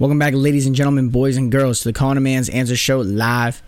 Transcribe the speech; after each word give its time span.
Welcome 0.00 0.18
back, 0.18 0.32
ladies 0.34 0.64
and 0.64 0.74
gentlemen, 0.74 1.10
boys 1.10 1.36
and 1.36 1.52
girls, 1.52 1.80
to 1.80 1.88
the 1.88 1.92
Calling 1.92 2.22
Man's 2.22 2.48
Answer 2.48 2.74
Show 2.74 3.00
live 3.00 3.62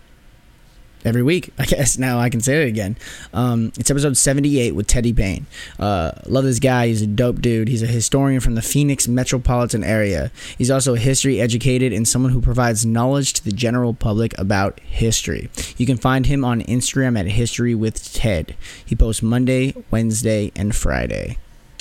every 1.05 1.21
week. 1.21 1.53
I 1.59 1.65
guess 1.65 1.99
now 1.99 2.17
I 2.17 2.31
can 2.31 2.41
say 2.41 2.63
it 2.63 2.69
again. 2.69 2.97
Um, 3.35 3.71
it's 3.77 3.91
episode 3.91 4.17
78 4.17 4.73
with 4.73 4.87
Teddy 4.87 5.13
Payne. 5.13 5.45
Uh, 5.77 6.13
love 6.25 6.43
this 6.43 6.57
guy. 6.57 6.87
He's 6.87 7.03
a 7.03 7.05
dope 7.05 7.39
dude. 7.39 7.67
He's 7.67 7.83
a 7.83 7.85
historian 7.85 8.39
from 8.39 8.55
the 8.55 8.63
Phoenix 8.63 9.07
metropolitan 9.07 9.83
area. 9.83 10.31
He's 10.57 10.71
also 10.71 10.95
a 10.95 10.97
history 10.97 11.39
educated 11.39 11.93
and 11.93 12.07
someone 12.07 12.31
who 12.31 12.41
provides 12.41 12.83
knowledge 12.83 13.33
to 13.33 13.43
the 13.43 13.51
general 13.51 13.93
public 13.93 14.35
about 14.39 14.79
history. 14.79 15.51
You 15.77 15.85
can 15.85 15.97
find 15.97 16.25
him 16.25 16.43
on 16.43 16.61
Instagram 16.61 17.15
at 17.19 17.27
History 17.27 17.75
with 17.75 18.11
Ted. 18.11 18.55
He 18.83 18.95
posts 18.95 19.21
Monday, 19.21 19.75
Wednesday, 19.91 20.51
and 20.55 20.75
Friday. 20.75 21.37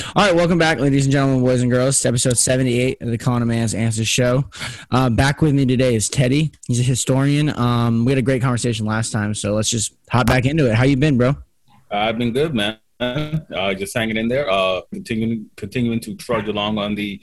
All 0.09 0.27
right, 0.27 0.35
welcome 0.35 0.59
back, 0.59 0.79
ladies 0.79 1.07
and 1.07 1.13
gentlemen, 1.13 1.43
boys 1.43 1.63
and 1.63 1.71
girls, 1.71 2.01
to 2.01 2.09
episode 2.09 2.37
78 2.37 3.01
of 3.01 3.11
the 3.11 3.31
a 3.31 3.47
Man's 3.47 3.75
Answer 3.75 4.05
Show. 4.05 4.45
Uh, 4.91 5.09
back 5.09 5.41
with 5.41 5.55
me 5.55 5.65
today 5.65 5.95
is 5.95 6.09
Teddy. 6.09 6.53
He's 6.67 6.81
a 6.81 6.83
historian. 6.83 7.49
Um, 7.59 8.05
we 8.05 8.13
had 8.13 8.19
a 8.19 8.23
great 8.23 8.43
conversation 8.43 8.85
last 8.85 9.11
time, 9.13 9.35
so 9.35 9.55
let's 9.55 9.71
just 9.71 9.95
hop 10.11 10.27
back 10.27 10.45
into 10.45 10.69
it. 10.71 10.75
How 10.75 10.85
you 10.85 10.97
been, 10.97 11.17
bro? 11.17 11.37
I've 11.91 12.19
been 12.19 12.33
good, 12.33 12.55
man. 12.55 12.79
Uh, 13.01 13.75
just 13.75 13.97
hanging 13.97 14.17
in 14.17 14.29
there, 14.29 14.51
uh, 14.51 14.83
continuing 14.93 15.51
continuing 15.57 16.01
to 16.01 16.15
trudge 16.15 16.49
along 16.49 16.79
on 16.79 16.95
the 16.95 17.21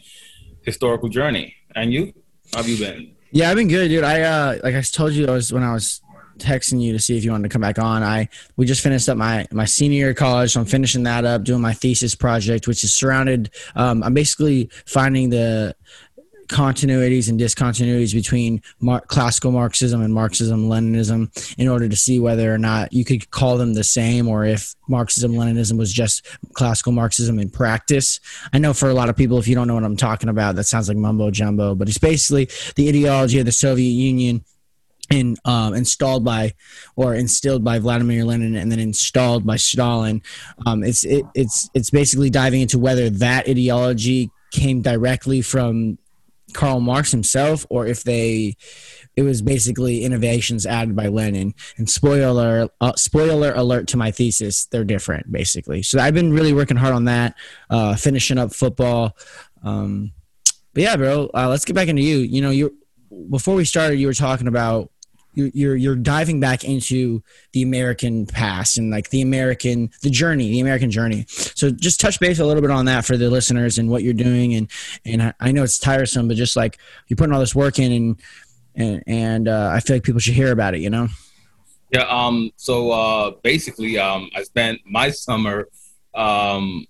historical 0.63 1.09
journey. 1.09 1.55
And 1.75 1.93
you, 1.93 2.13
how 2.53 2.63
have 2.63 2.69
you 2.69 2.77
been? 2.77 3.15
Yeah, 3.31 3.49
I've 3.49 3.57
been 3.57 3.67
good, 3.67 3.89
dude. 3.89 4.03
I 4.03 4.21
uh, 4.21 4.57
like 4.63 4.75
I 4.75 4.81
told 4.81 5.13
you, 5.13 5.27
I 5.27 5.31
was 5.31 5.53
when 5.53 5.63
I 5.63 5.73
was 5.73 6.01
texting 6.39 6.81
you 6.81 6.93
to 6.93 6.99
see 6.99 7.17
if 7.17 7.23
you 7.23 7.31
wanted 7.31 7.43
to 7.43 7.49
come 7.49 7.61
back 7.61 7.79
on. 7.79 8.03
I 8.03 8.29
we 8.57 8.65
just 8.65 8.81
finished 8.81 9.09
up 9.09 9.17
my 9.17 9.47
my 9.51 9.65
senior 9.65 9.97
year 9.97 10.09
of 10.11 10.15
college, 10.15 10.51
so 10.51 10.59
I'm 10.59 10.65
finishing 10.65 11.03
that 11.03 11.25
up, 11.25 11.43
doing 11.43 11.61
my 11.61 11.73
thesis 11.73 12.15
project, 12.15 12.67
which 12.67 12.83
is 12.83 12.93
surrounded. 12.93 13.51
Um, 13.75 14.03
I'm 14.03 14.13
basically 14.13 14.69
finding 14.85 15.29
the 15.29 15.75
continuities 16.49 17.29
and 17.29 17.39
discontinuities 17.39 18.13
between 18.13 18.61
Mar- 18.79 19.01
classical 19.01 19.51
Marxism 19.51 20.01
and 20.01 20.13
Marxism 20.13 20.67
Leninism 20.67 21.29
in 21.57 21.67
order 21.67 21.87
to 21.87 21.95
see 21.95 22.19
whether 22.19 22.53
or 22.53 22.57
not 22.57 22.91
you 22.91 23.05
could 23.05 23.29
call 23.29 23.57
them 23.57 23.75
the 23.75 23.83
same 23.83 24.27
or 24.27 24.45
if 24.45 24.75
Marxism 24.87 25.33
Leninism 25.33 25.77
was 25.77 25.93
just 25.93 26.25
classical 26.53 26.91
Marxism 26.91 27.39
in 27.39 27.49
practice. 27.49 28.19
I 28.51 28.57
know 28.57 28.73
for 28.73 28.89
a 28.89 28.93
lot 28.95 29.09
of 29.09 29.15
people, 29.15 29.37
if 29.37 29.47
you 29.47 29.55
don't 29.55 29.67
know 29.67 29.75
what 29.75 29.83
I'm 29.83 29.95
talking 29.95 30.29
about, 30.29 30.55
that 30.55 30.65
sounds 30.65 30.89
like 30.89 30.97
mumbo 30.97 31.29
jumbo, 31.29 31.75
but 31.75 31.87
it's 31.87 31.99
basically 31.99 32.49
the 32.75 32.89
ideology 32.89 33.39
of 33.39 33.45
the 33.45 33.51
Soviet 33.51 33.91
Union 33.91 34.43
in, 35.09 35.37
um, 35.45 35.73
installed 35.73 36.23
by 36.23 36.53
or 36.95 37.15
instilled 37.15 37.63
by 37.63 37.79
Vladimir 37.79 38.23
Lenin 38.23 38.55
and 38.55 38.71
then 38.71 38.79
installed 38.79 39.45
by 39.45 39.55
Stalin. 39.55 40.21
Um, 40.65 40.83
it's 40.83 41.03
it, 41.03 41.25
it's 41.35 41.69
it's 41.73 41.89
basically 41.89 42.29
diving 42.29 42.61
into 42.61 42.79
whether 42.79 43.09
that 43.09 43.47
ideology 43.47 44.31
came 44.51 44.81
directly 44.81 45.41
from 45.41 45.97
Karl 46.53 46.79
Marx 46.79 47.11
himself 47.11 47.65
or 47.69 47.85
if 47.85 48.03
they 48.03 48.55
it 49.15 49.23
was 49.23 49.41
basically 49.41 50.03
innovations 50.03 50.65
added 50.65 50.95
by 50.95 51.07
Lenin. 51.07 51.53
And 51.77 51.89
spoiler 51.89 52.69
uh, 52.79 52.93
spoiler 52.95 53.53
alert 53.53 53.87
to 53.89 53.97
my 53.97 54.11
thesis, 54.11 54.65
they're 54.65 54.85
different 54.85 55.31
basically. 55.31 55.83
So 55.83 55.99
I've 55.99 56.13
been 56.13 56.33
really 56.33 56.53
working 56.53 56.77
hard 56.77 56.93
on 56.93 57.05
that, 57.05 57.35
uh, 57.69 57.95
finishing 57.95 58.37
up 58.37 58.53
football. 58.53 59.17
Um, 59.63 60.13
but 60.73 60.83
yeah, 60.83 60.95
bro, 60.95 61.29
uh, 61.33 61.49
let's 61.49 61.65
get 61.65 61.75
back 61.75 61.87
into 61.87 62.01
you. 62.01 62.19
You 62.19 62.41
know, 62.41 62.51
you 62.51 62.77
before 63.29 63.55
we 63.55 63.65
started, 63.65 63.99
you 63.99 64.07
were 64.07 64.13
talking 64.13 64.47
about 64.47 64.91
you're, 65.45 65.75
you're 65.75 65.95
diving 65.95 66.39
back 66.39 66.63
into 66.63 67.21
the 67.53 67.61
American 67.61 68.25
past 68.25 68.77
and 68.77 68.91
like 68.91 69.09
the 69.09 69.21
American 69.21 69.89
the 70.01 70.09
journey, 70.09 70.49
the 70.49 70.59
American 70.59 70.91
journey. 70.91 71.25
So 71.27 71.71
just 71.71 71.99
touch 71.99 72.19
base 72.19 72.39
a 72.39 72.45
little 72.45 72.61
bit 72.61 72.71
on 72.71 72.85
that 72.85 73.05
for 73.05 73.17
the 73.17 73.29
listeners 73.29 73.77
and 73.77 73.89
what 73.89 74.03
you're 74.03 74.13
doing 74.13 74.53
and 74.53 74.69
and 75.05 75.33
I 75.39 75.51
know 75.51 75.63
it's 75.63 75.79
tiresome, 75.79 76.27
but 76.27 76.37
just 76.37 76.55
like 76.55 76.77
you're 77.07 77.17
putting 77.17 77.33
all 77.33 77.39
this 77.39 77.55
work 77.55 77.79
in 77.79 77.91
and 77.91 78.21
and 78.75 79.03
and 79.07 79.47
uh, 79.47 79.71
I 79.73 79.79
feel 79.81 79.95
like 79.95 80.03
people 80.03 80.19
should 80.19 80.33
hear 80.33 80.51
about 80.51 80.73
it. 80.73 80.81
You 80.81 80.89
know. 80.89 81.07
Yeah. 81.91 82.05
Um. 82.09 82.51
So 82.55 82.91
uh, 82.91 83.31
basically, 83.43 83.97
um, 83.97 84.29
I 84.35 84.43
spent 84.43 84.79
my 84.85 85.09
summer 85.09 85.67
um, 86.13 86.85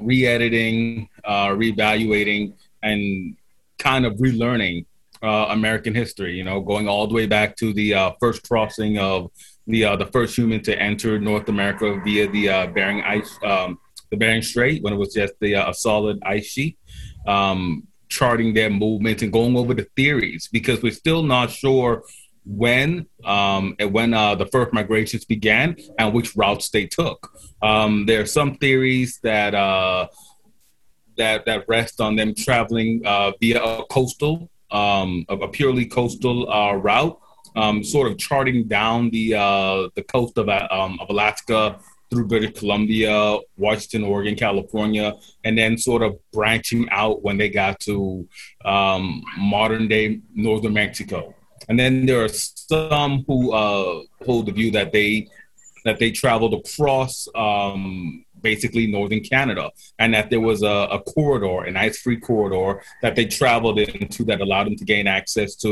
re-editing, 0.00 1.08
uh, 1.24 1.48
reevaluating, 1.48 2.54
and 2.82 3.36
kind 3.78 4.06
of 4.06 4.14
relearning 4.14 4.86
uh, 5.22 5.46
American 5.50 5.94
history. 5.94 6.34
You 6.36 6.44
know, 6.44 6.60
going 6.60 6.88
all 6.88 7.06
the 7.06 7.14
way 7.14 7.26
back 7.26 7.56
to 7.56 7.72
the 7.72 7.94
uh, 7.94 8.12
first 8.20 8.48
crossing 8.48 8.98
of 8.98 9.30
the 9.66 9.84
uh, 9.84 9.96
the 9.96 10.06
first 10.06 10.36
human 10.36 10.62
to 10.62 10.80
enter 10.80 11.18
North 11.18 11.48
America 11.48 12.00
via 12.04 12.28
the 12.28 12.48
uh, 12.48 12.66
Bering 12.68 13.02
Ice, 13.02 13.38
um, 13.44 13.78
the 14.10 14.16
Bering 14.16 14.42
Strait, 14.42 14.82
when 14.82 14.92
it 14.92 14.96
was 14.96 15.14
just 15.14 15.34
the 15.40 15.56
uh, 15.56 15.70
a 15.70 15.74
solid 15.74 16.18
ice 16.24 16.46
sheet. 16.46 16.78
Um, 17.26 17.88
charting 18.08 18.54
their 18.54 18.70
movements 18.70 19.22
and 19.22 19.32
going 19.32 19.56
over 19.56 19.74
the 19.74 19.86
theories 19.96 20.48
because 20.52 20.80
we're 20.80 20.92
still 20.92 21.24
not 21.24 21.50
sure 21.50 22.04
when 22.44 23.06
um, 23.24 23.74
and 23.80 23.92
when 23.92 24.14
uh, 24.14 24.34
the 24.36 24.46
first 24.46 24.72
migrations 24.72 25.24
began 25.24 25.76
and 25.98 26.14
which 26.14 26.36
routes 26.36 26.70
they 26.70 26.86
took. 26.86 27.32
Um, 27.60 28.06
there 28.06 28.20
are 28.22 28.26
some 28.26 28.54
theories 28.56 29.18
that 29.22 29.54
uh, 29.54 30.06
that 31.16 31.44
that 31.46 31.64
rest 31.68 32.00
on 32.00 32.16
them 32.16 32.34
traveling 32.34 33.02
uh, 33.04 33.32
via 33.40 33.62
a 33.62 33.84
coastal 33.86 34.48
um, 34.70 35.24
a, 35.28 35.36
a 35.36 35.48
purely 35.48 35.86
coastal 35.86 36.50
uh, 36.50 36.74
route, 36.74 37.18
um, 37.56 37.82
sort 37.82 38.10
of 38.10 38.18
charting 38.18 38.68
down 38.68 39.10
the 39.10 39.34
uh, 39.34 39.88
the 39.94 40.02
coast 40.02 40.36
of, 40.38 40.48
um, 40.48 40.98
of 41.00 41.08
Alaska 41.10 41.78
through 42.10 42.26
British 42.26 42.58
Columbia, 42.58 43.38
Washington, 43.56 44.04
Oregon, 44.04 44.36
California, 44.36 45.14
and 45.44 45.58
then 45.58 45.76
sort 45.76 46.02
of 46.02 46.18
branching 46.32 46.88
out 46.90 47.22
when 47.22 47.36
they 47.36 47.48
got 47.48 47.80
to 47.80 48.28
um, 48.64 49.22
modern 49.38 49.88
day 49.88 50.20
northern 50.34 50.72
Mexico. 50.72 51.34
And 51.68 51.78
then 51.78 52.06
there 52.06 52.22
are 52.22 52.28
some 52.28 53.24
who 53.26 53.52
uh, 53.52 54.02
hold 54.24 54.46
the 54.46 54.52
view 54.52 54.70
that 54.72 54.92
they 54.92 55.28
that 55.84 55.98
they 55.98 56.10
traveled 56.10 56.52
across 56.52 57.28
um, 57.34 58.24
basically 58.50 58.84
northern 58.98 59.22
Canada, 59.34 59.64
and 60.00 60.10
that 60.14 60.26
there 60.32 60.44
was 60.50 60.60
a, 60.74 60.76
a 60.96 61.00
corridor, 61.14 61.58
an 61.68 61.76
ice-free 61.86 62.20
corridor 62.30 62.70
that 63.02 63.14
they 63.16 63.26
traveled 63.40 63.78
into 63.78 64.20
that 64.28 64.40
allowed 64.46 64.66
them 64.68 64.78
to 64.82 64.86
gain 64.94 65.06
access 65.18 65.50
to 65.64 65.70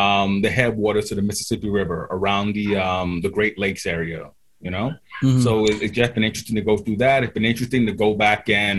um, 0.00 0.30
the 0.44 0.52
headwaters 0.58 1.06
to 1.08 1.14
the 1.14 1.26
Mississippi 1.30 1.70
River 1.80 2.00
around 2.16 2.46
the 2.58 2.68
um, 2.88 3.10
the 3.24 3.32
Great 3.36 3.56
Lakes 3.64 3.86
area. 3.98 4.22
You 4.66 4.72
know, 4.74 4.88
mm-hmm. 5.22 5.42
so 5.46 5.50
it, 5.70 5.76
it's 5.82 5.96
just 6.00 6.14
been 6.14 6.26
interesting 6.30 6.56
to 6.60 6.66
go 6.70 6.76
through 6.82 6.98
that. 7.04 7.18
It's 7.22 7.36
been 7.38 7.50
interesting 7.54 7.82
to 7.86 7.94
go 8.04 8.10
back 8.26 8.42
and 8.48 8.78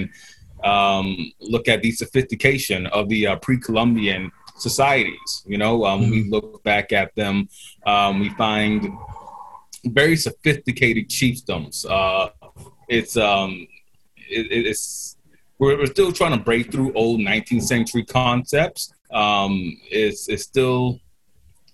um, 0.74 1.06
look 1.54 1.66
at 1.74 1.80
the 1.86 1.92
sophistication 2.02 2.82
of 2.98 3.04
the 3.14 3.22
uh, 3.30 3.36
pre-Columbian 3.46 4.24
societies. 4.68 5.32
You 5.52 5.60
know, 5.64 5.76
um, 5.90 6.02
mm-hmm. 6.02 6.12
we 6.12 6.20
look 6.36 6.64
back 6.64 6.88
at 7.02 7.10
them, 7.22 7.36
um, 7.94 8.14
we 8.24 8.30
find 8.46 8.76
very 10.02 10.18
sophisticated 10.18 11.06
chiefdoms, 11.18 11.86
uh, 11.98 12.30
it's 12.88 13.18
um 13.18 13.68
it, 14.18 14.66
it's 14.68 15.18
we're, 15.60 15.78
we're 15.78 15.86
still 15.86 16.12
trying 16.12 16.38
to 16.38 16.44
break 16.44 16.72
through 16.72 16.94
old 16.94 17.20
19th 17.22 17.64
century 17.64 18.04
concepts. 18.04 18.94
Um, 19.12 19.78
it's 19.90 20.28
it's 20.28 20.44
still 20.44 21.00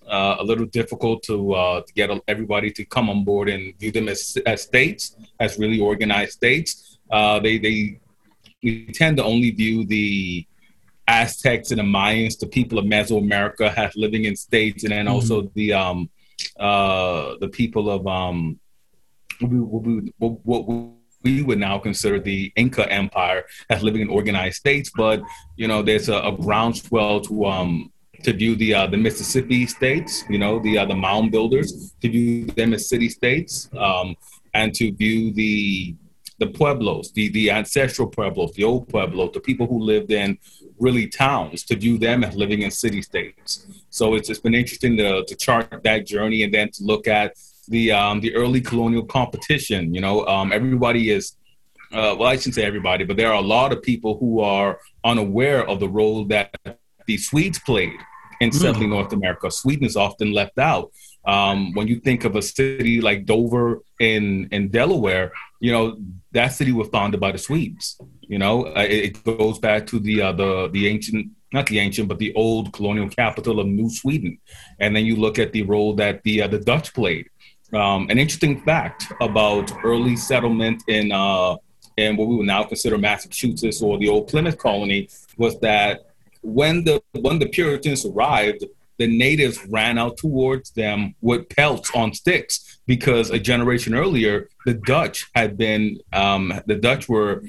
uh, 0.07 0.35
a 0.39 0.43
little 0.43 0.65
difficult 0.65 1.23
to 1.23 1.53
uh, 1.53 1.81
to 1.81 1.93
get 1.93 2.09
everybody 2.27 2.71
to 2.71 2.85
come 2.85 3.09
on 3.09 3.23
board 3.23 3.49
and 3.49 3.77
view 3.79 3.91
them 3.91 4.09
as, 4.09 4.37
as 4.45 4.63
states, 4.63 5.15
as 5.39 5.57
really 5.57 5.79
organized 5.79 6.33
states. 6.33 6.99
Uh, 7.09 7.39
they 7.39 7.57
they 7.57 7.99
we 8.63 8.85
tend 8.87 9.17
to 9.17 9.23
only 9.23 9.51
view 9.51 9.85
the 9.85 10.45
Aztecs 11.07 11.71
and 11.71 11.79
the 11.79 11.83
Mayans, 11.83 12.37
the 12.37 12.47
people 12.47 12.77
of 12.77 12.85
Mesoamerica, 12.85 13.75
as 13.75 13.95
living 13.95 14.25
in 14.25 14.35
states, 14.35 14.83
and 14.83 14.91
then 14.91 15.05
mm-hmm. 15.05 15.15
also 15.15 15.49
the 15.55 15.73
um, 15.73 16.09
uh, 16.59 17.35
the 17.39 17.49
people 17.49 17.89
of 17.89 18.05
um, 18.05 18.59
what, 19.39 19.83
we, 19.83 20.13
what, 20.17 20.45
what 20.45 20.67
we 21.23 21.41
would 21.41 21.59
now 21.59 21.77
consider 21.77 22.19
the 22.19 22.51
Inca 22.55 22.91
Empire 22.91 23.45
as 23.69 23.83
living 23.83 24.01
in 24.01 24.09
organized 24.09 24.57
states, 24.57 24.91
but 24.95 25.21
you 25.55 25.67
know, 25.67 25.81
there's 25.81 26.09
a, 26.09 26.17
a 26.17 26.31
groundswell 26.35 27.21
to 27.21 27.45
um 27.45 27.91
to 28.23 28.33
view 28.33 28.55
the 28.55 28.73
uh, 28.73 28.87
the 28.87 28.97
Mississippi 28.97 29.65
states, 29.65 30.23
you 30.29 30.37
know, 30.37 30.59
the 30.59 30.77
uh, 30.77 30.85
the 30.85 30.95
mound 30.95 31.31
builders, 31.31 31.93
to 32.01 32.09
view 32.09 32.45
them 32.45 32.73
as 32.73 32.87
city 32.87 33.09
states, 33.09 33.69
um, 33.77 34.15
and 34.53 34.73
to 34.75 34.91
view 34.91 35.33
the 35.33 35.95
the 36.39 36.47
pueblos, 36.47 37.11
the 37.11 37.29
the 37.29 37.51
ancestral 37.51 38.07
pueblos, 38.07 38.53
the 38.53 38.63
old 38.63 38.87
pueblos, 38.89 39.31
the 39.33 39.39
people 39.39 39.67
who 39.67 39.79
lived 39.79 40.11
in 40.11 40.37
really 40.79 41.07
towns, 41.07 41.63
to 41.63 41.75
view 41.75 41.97
them 41.97 42.23
as 42.23 42.35
living 42.35 42.63
in 42.63 42.71
city 42.71 43.01
states. 43.01 43.65
So 43.89 44.15
it's 44.15 44.29
it's 44.29 44.39
been 44.39 44.55
interesting 44.55 44.97
to 44.97 45.23
to 45.25 45.35
chart 45.35 45.81
that 45.83 46.05
journey 46.05 46.43
and 46.43 46.53
then 46.53 46.69
to 46.71 46.83
look 46.83 47.07
at 47.07 47.35
the 47.71 47.91
um, 47.91 48.21
the 48.21 48.35
early 48.35 48.61
colonial 48.61 49.05
competition. 49.05 49.93
You 49.93 50.01
know, 50.01 50.25
um, 50.27 50.51
everybody 50.51 51.09
is 51.09 51.35
uh, 51.91 52.15
well, 52.17 52.29
I 52.29 52.35
shouldn't 52.35 52.55
say 52.55 52.63
everybody, 52.63 53.03
but 53.03 53.17
there 53.17 53.29
are 53.29 53.41
a 53.45 53.47
lot 53.57 53.73
of 53.73 53.81
people 53.81 54.17
who 54.17 54.39
are 54.39 54.79
unaware 55.03 55.67
of 55.67 55.79
the 55.79 55.89
role 55.89 56.23
that 56.25 56.55
the 57.05 57.17
Swedes 57.17 57.59
played 57.59 57.99
in 58.39 58.49
mm. 58.49 58.53
settling 58.53 58.87
mm. 58.87 58.97
North 58.97 59.13
America. 59.13 59.51
Sweden 59.51 59.85
is 59.85 59.97
often 59.97 60.31
left 60.31 60.57
out. 60.57 60.91
Um, 61.25 61.73
when 61.73 61.87
you 61.87 61.99
think 61.99 62.23
of 62.23 62.35
a 62.35 62.41
city 62.41 63.01
like 63.01 63.25
Dover 63.25 63.81
in 63.99 64.47
in 64.51 64.69
Delaware, 64.69 65.31
you 65.59 65.71
know 65.71 65.97
that 66.31 66.49
city 66.49 66.71
was 66.71 66.87
founded 66.89 67.19
by 67.19 67.31
the 67.31 67.37
Swedes. 67.37 67.99
You 68.21 68.39
know, 68.39 68.67
uh, 68.67 68.87
it, 68.89 69.17
it, 69.17 69.23
goes 69.23 69.59
back 69.59 69.85
to 69.87 69.99
the 69.99 70.21
uh, 70.21 70.31
the 70.31 70.69
the 70.71 70.87
ancient 70.87 71.31
not 71.53 71.67
the 71.67 71.79
ancient, 71.79 72.07
but 72.07 72.19
the 72.19 72.33
old 72.33 72.71
colonial 72.71 73.09
capital 73.09 73.59
of 73.59 73.67
New 73.67 73.89
Sweden. 73.89 74.39
And 74.79 74.95
then 74.95 75.05
you 75.05 75.17
look 75.17 75.37
at 75.37 75.51
the 75.51 75.63
role 75.63 75.93
that 75.95 76.23
the 76.23 76.41
uh, 76.43 76.47
the 76.47 76.59
Dutch 76.59 76.93
played. 76.93 77.27
Um, 77.73 78.09
an 78.09 78.17
interesting 78.17 78.61
fact 78.61 79.11
about 79.21 79.71
early 79.83 80.15
settlement 80.15 80.83
in 80.87 81.11
uh, 81.11 81.55
in 81.97 82.17
what 82.17 82.27
we 82.27 82.35
would 82.35 82.47
now 82.47 82.63
consider 82.63 82.97
Massachusetts 82.97 83.81
or 83.81 83.97
the 83.97 84.09
old 84.09 84.27
Plymouth 84.27 84.57
colony 84.57 85.09
was 85.37 85.59
that 85.59 86.11
when 86.41 86.83
the 86.83 87.01
when 87.19 87.39
the 87.39 87.47
Puritans 87.47 88.05
arrived, 88.05 88.65
the 88.97 89.07
natives 89.07 89.65
ran 89.67 89.97
out 89.97 90.17
towards 90.17 90.71
them 90.71 91.15
with 91.21 91.49
pelts 91.49 91.91
on 91.95 92.13
sticks 92.13 92.79
because 92.85 93.29
a 93.29 93.39
generation 93.39 93.95
earlier 93.95 94.49
the 94.65 94.73
Dutch 94.73 95.29
had 95.33 95.57
been 95.57 95.97
um, 96.13 96.53
the 96.67 96.75
Dutch 96.75 97.07
were 97.07 97.43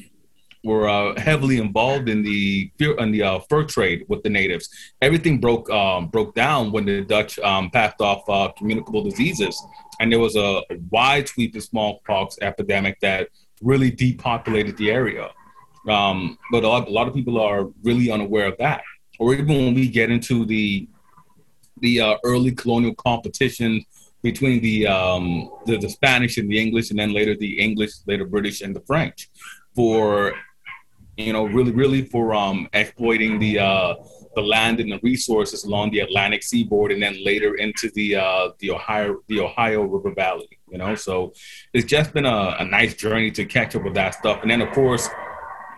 were 0.64 0.88
uh, 0.88 1.18
heavily 1.20 1.58
involved 1.58 2.08
in 2.08 2.22
the 2.22 2.70
in 2.78 3.10
the 3.10 3.22
uh, 3.22 3.40
fur 3.48 3.64
trade 3.64 4.04
with 4.08 4.22
the 4.22 4.30
natives. 4.30 4.68
Everything 5.00 5.40
broke 5.40 5.68
um, 5.70 6.08
broke 6.08 6.34
down 6.34 6.72
when 6.72 6.84
the 6.84 7.02
Dutch 7.02 7.38
um, 7.40 7.70
passed 7.70 8.00
off 8.00 8.22
uh, 8.28 8.52
communicable 8.56 9.02
diseases, 9.02 9.60
and 10.00 10.10
there 10.10 10.18
was 10.18 10.36
a, 10.36 10.62
wide 10.90 11.28
sweep 11.28 11.54
of 11.54 11.62
smallpox 11.62 12.38
epidemic 12.40 12.98
that 13.00 13.28
really 13.60 13.90
depopulated 13.90 14.76
the 14.76 14.90
area. 14.90 15.30
Um, 15.88 16.38
but 16.50 16.64
a 16.64 16.68
lot, 16.68 16.88
a 16.88 16.90
lot, 16.90 17.08
of 17.08 17.14
people 17.14 17.40
are 17.40 17.68
really 17.82 18.10
unaware 18.10 18.46
of 18.46 18.56
that. 18.58 18.82
Or 19.18 19.34
even 19.34 19.48
when 19.48 19.74
we 19.74 19.88
get 19.88 20.10
into 20.10 20.44
the 20.44 20.88
the 21.80 22.00
uh, 22.00 22.16
early 22.24 22.52
colonial 22.52 22.94
competition 22.94 23.84
between 24.22 24.60
the, 24.62 24.86
um, 24.86 25.50
the, 25.66 25.76
the 25.78 25.88
Spanish 25.88 26.38
and 26.38 26.48
the 26.48 26.60
English, 26.60 26.90
and 26.90 26.98
then 26.98 27.12
later 27.12 27.34
the 27.34 27.58
English, 27.58 27.90
later 28.06 28.24
British, 28.24 28.60
and 28.60 28.74
the 28.74 28.80
French, 28.82 29.28
for 29.74 30.34
you 31.16 31.32
know 31.32 31.44
really 31.44 31.72
really 31.72 32.02
for 32.04 32.34
um, 32.34 32.68
exploiting 32.72 33.38
the 33.38 33.58
uh, 33.58 33.94
the 34.34 34.42
land 34.42 34.80
and 34.80 34.90
the 34.90 35.00
resources 35.02 35.64
along 35.64 35.90
the 35.90 36.00
Atlantic 36.00 36.42
seaboard, 36.42 36.92
and 36.92 37.02
then 37.02 37.22
later 37.24 37.54
into 37.56 37.90
the 37.94 38.16
uh, 38.16 38.50
the 38.58 38.70
Ohio 38.70 39.18
the 39.28 39.40
Ohio 39.40 39.82
River 39.82 40.14
Valley. 40.14 40.48
You 40.70 40.78
know, 40.78 40.94
so 40.94 41.34
it's 41.74 41.86
just 41.86 42.12
been 42.14 42.24
a, 42.24 42.56
a 42.58 42.64
nice 42.64 42.94
journey 42.94 43.30
to 43.32 43.44
catch 43.44 43.76
up 43.76 43.84
with 43.84 43.94
that 43.94 44.14
stuff, 44.14 44.40
and 44.42 44.50
then 44.50 44.62
of 44.62 44.70
course 44.72 45.08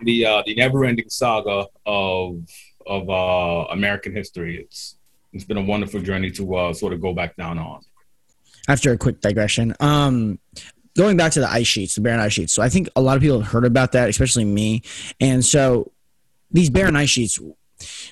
the 0.03 0.25
uh, 0.25 0.43
the 0.45 0.55
never-ending 0.55 1.09
saga 1.09 1.65
of 1.85 2.39
of 2.85 3.09
uh, 3.09 3.67
American 3.71 4.13
history. 4.13 4.61
It's 4.61 4.97
it's 5.33 5.43
been 5.43 5.57
a 5.57 5.63
wonderful 5.63 6.01
journey 6.01 6.31
to 6.31 6.55
uh, 6.55 6.73
sort 6.73 6.93
of 6.93 7.01
go 7.01 7.13
back 7.13 7.35
down 7.35 7.59
on. 7.59 7.81
After 8.67 8.91
a 8.93 8.97
quick 8.97 9.21
digression, 9.21 9.75
um, 9.79 10.39
going 10.97 11.17
back 11.17 11.33
to 11.33 11.39
the 11.39 11.49
ice 11.49 11.67
sheets, 11.67 11.95
the 11.95 12.01
Bering 12.01 12.19
ice 12.19 12.33
sheets. 12.33 12.53
So 12.53 12.63
I 12.63 12.69
think 12.69 12.89
a 12.95 13.01
lot 13.01 13.15
of 13.17 13.21
people 13.21 13.41
have 13.41 13.51
heard 13.51 13.65
about 13.65 13.91
that, 13.91 14.09
especially 14.09 14.45
me. 14.45 14.81
And 15.19 15.43
so 15.43 15.91
these 16.51 16.69
Bering 16.69 16.95
ice 16.95 17.09
sheets, 17.09 17.39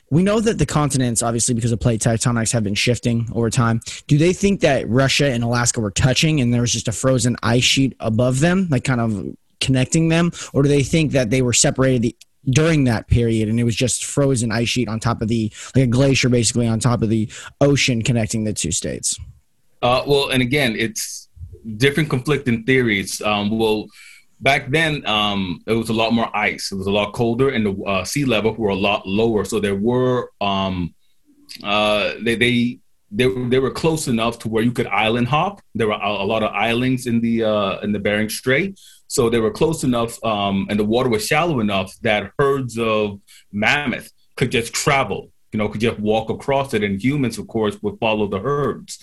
we 0.09 0.23
know 0.23 0.39
that 0.39 0.57
the 0.57 0.65
continents, 0.65 1.23
obviously 1.23 1.53
because 1.53 1.71
of 1.71 1.79
plate 1.79 2.01
tectonics, 2.01 2.51
have 2.51 2.63
been 2.63 2.75
shifting 2.75 3.27
over 3.33 3.49
time. 3.49 3.81
Do 4.07 4.17
they 4.17 4.33
think 4.33 4.61
that 4.61 4.87
Russia 4.89 5.31
and 5.31 5.43
Alaska 5.43 5.81
were 5.81 5.91
touching 5.91 6.41
and 6.41 6.53
there 6.53 6.61
was 6.61 6.71
just 6.71 6.87
a 6.87 6.91
frozen 6.91 7.35
ice 7.43 7.63
sheet 7.63 7.95
above 7.99 8.39
them, 8.39 8.67
like 8.69 8.83
kind 8.83 9.01
of 9.01 9.35
connecting 9.59 10.09
them, 10.09 10.31
or 10.53 10.63
do 10.63 10.69
they 10.69 10.83
think 10.83 11.13
that 11.13 11.29
they 11.29 11.41
were 11.41 11.53
separated 11.53 12.01
the, 12.01 12.15
during 12.49 12.83
that 12.83 13.07
period 13.07 13.47
and 13.47 13.59
it 13.59 13.63
was 13.63 13.75
just 13.75 14.03
frozen 14.03 14.51
ice 14.51 14.67
sheet 14.67 14.89
on 14.89 14.99
top 14.99 15.21
of 15.21 15.29
the 15.29 15.51
like 15.75 15.85
a 15.85 15.87
glacier 15.87 16.27
basically 16.27 16.67
on 16.67 16.79
top 16.79 17.01
of 17.01 17.09
the 17.09 17.31
ocean 17.61 18.01
connecting 18.01 18.43
the 18.43 18.53
two 18.53 18.71
states? 18.71 19.17
Uh, 19.81 20.03
well, 20.05 20.29
and 20.29 20.41
again, 20.41 20.75
it's 20.77 21.29
different 21.77 22.09
conflicting 22.09 22.63
theories. 22.63 23.21
Um, 23.21 23.57
well, 23.57 23.87
back 24.43 24.69
then 24.69 25.05
um, 25.07 25.61
it 25.65 25.73
was 25.73 25.89
a 25.89 25.93
lot 25.93 26.13
more 26.13 26.29
ice. 26.35 26.71
It 26.71 26.75
was 26.75 26.87
a 26.87 26.91
lot 26.91 27.13
colder, 27.13 27.49
and 27.49 27.65
the 27.65 27.83
uh, 27.83 28.03
sea 28.03 28.25
level 28.25 28.53
were 28.53 28.69
a 28.69 28.75
lot 28.75 29.07
lower. 29.07 29.45
So 29.45 29.59
there 29.59 29.75
were 29.75 30.29
um, 30.41 30.93
uh, 31.63 32.13
they, 32.21 32.35
they 32.35 32.79
they 33.09 33.27
they 33.27 33.59
were 33.59 33.71
close 33.71 34.07
enough 34.07 34.39
to 34.39 34.49
where 34.49 34.63
you 34.63 34.71
could 34.71 34.87
island 34.87 35.29
hop. 35.29 35.61
There 35.73 35.87
were 35.87 35.93
a, 35.93 36.09
a 36.25 36.27
lot 36.33 36.43
of 36.43 36.51
islands 36.51 37.07
in 37.07 37.21
the 37.21 37.43
uh, 37.43 37.79
in 37.79 37.93
the 37.93 37.99
Bering 37.99 38.29
Strait, 38.29 38.79
so 39.07 39.29
they 39.29 39.39
were 39.39 39.51
close 39.51 39.83
enough, 39.83 40.23
um, 40.23 40.67
and 40.69 40.79
the 40.79 40.85
water 40.85 41.09
was 41.09 41.25
shallow 41.25 41.59
enough 41.59 41.95
that 42.01 42.31
herds 42.37 42.77
of 42.77 43.21
mammoth 43.51 44.11
could 44.35 44.51
just 44.51 44.73
travel. 44.73 45.31
You 45.51 45.59
know, 45.59 45.69
could 45.69 45.81
just 45.81 45.99
walk 45.99 46.31
across 46.31 46.73
it, 46.73 46.83
and 46.83 47.01
humans, 47.01 47.37
of 47.37 47.47
course, 47.47 47.77
would 47.83 47.99
follow 47.99 48.27
the 48.27 48.39
herds. 48.39 48.97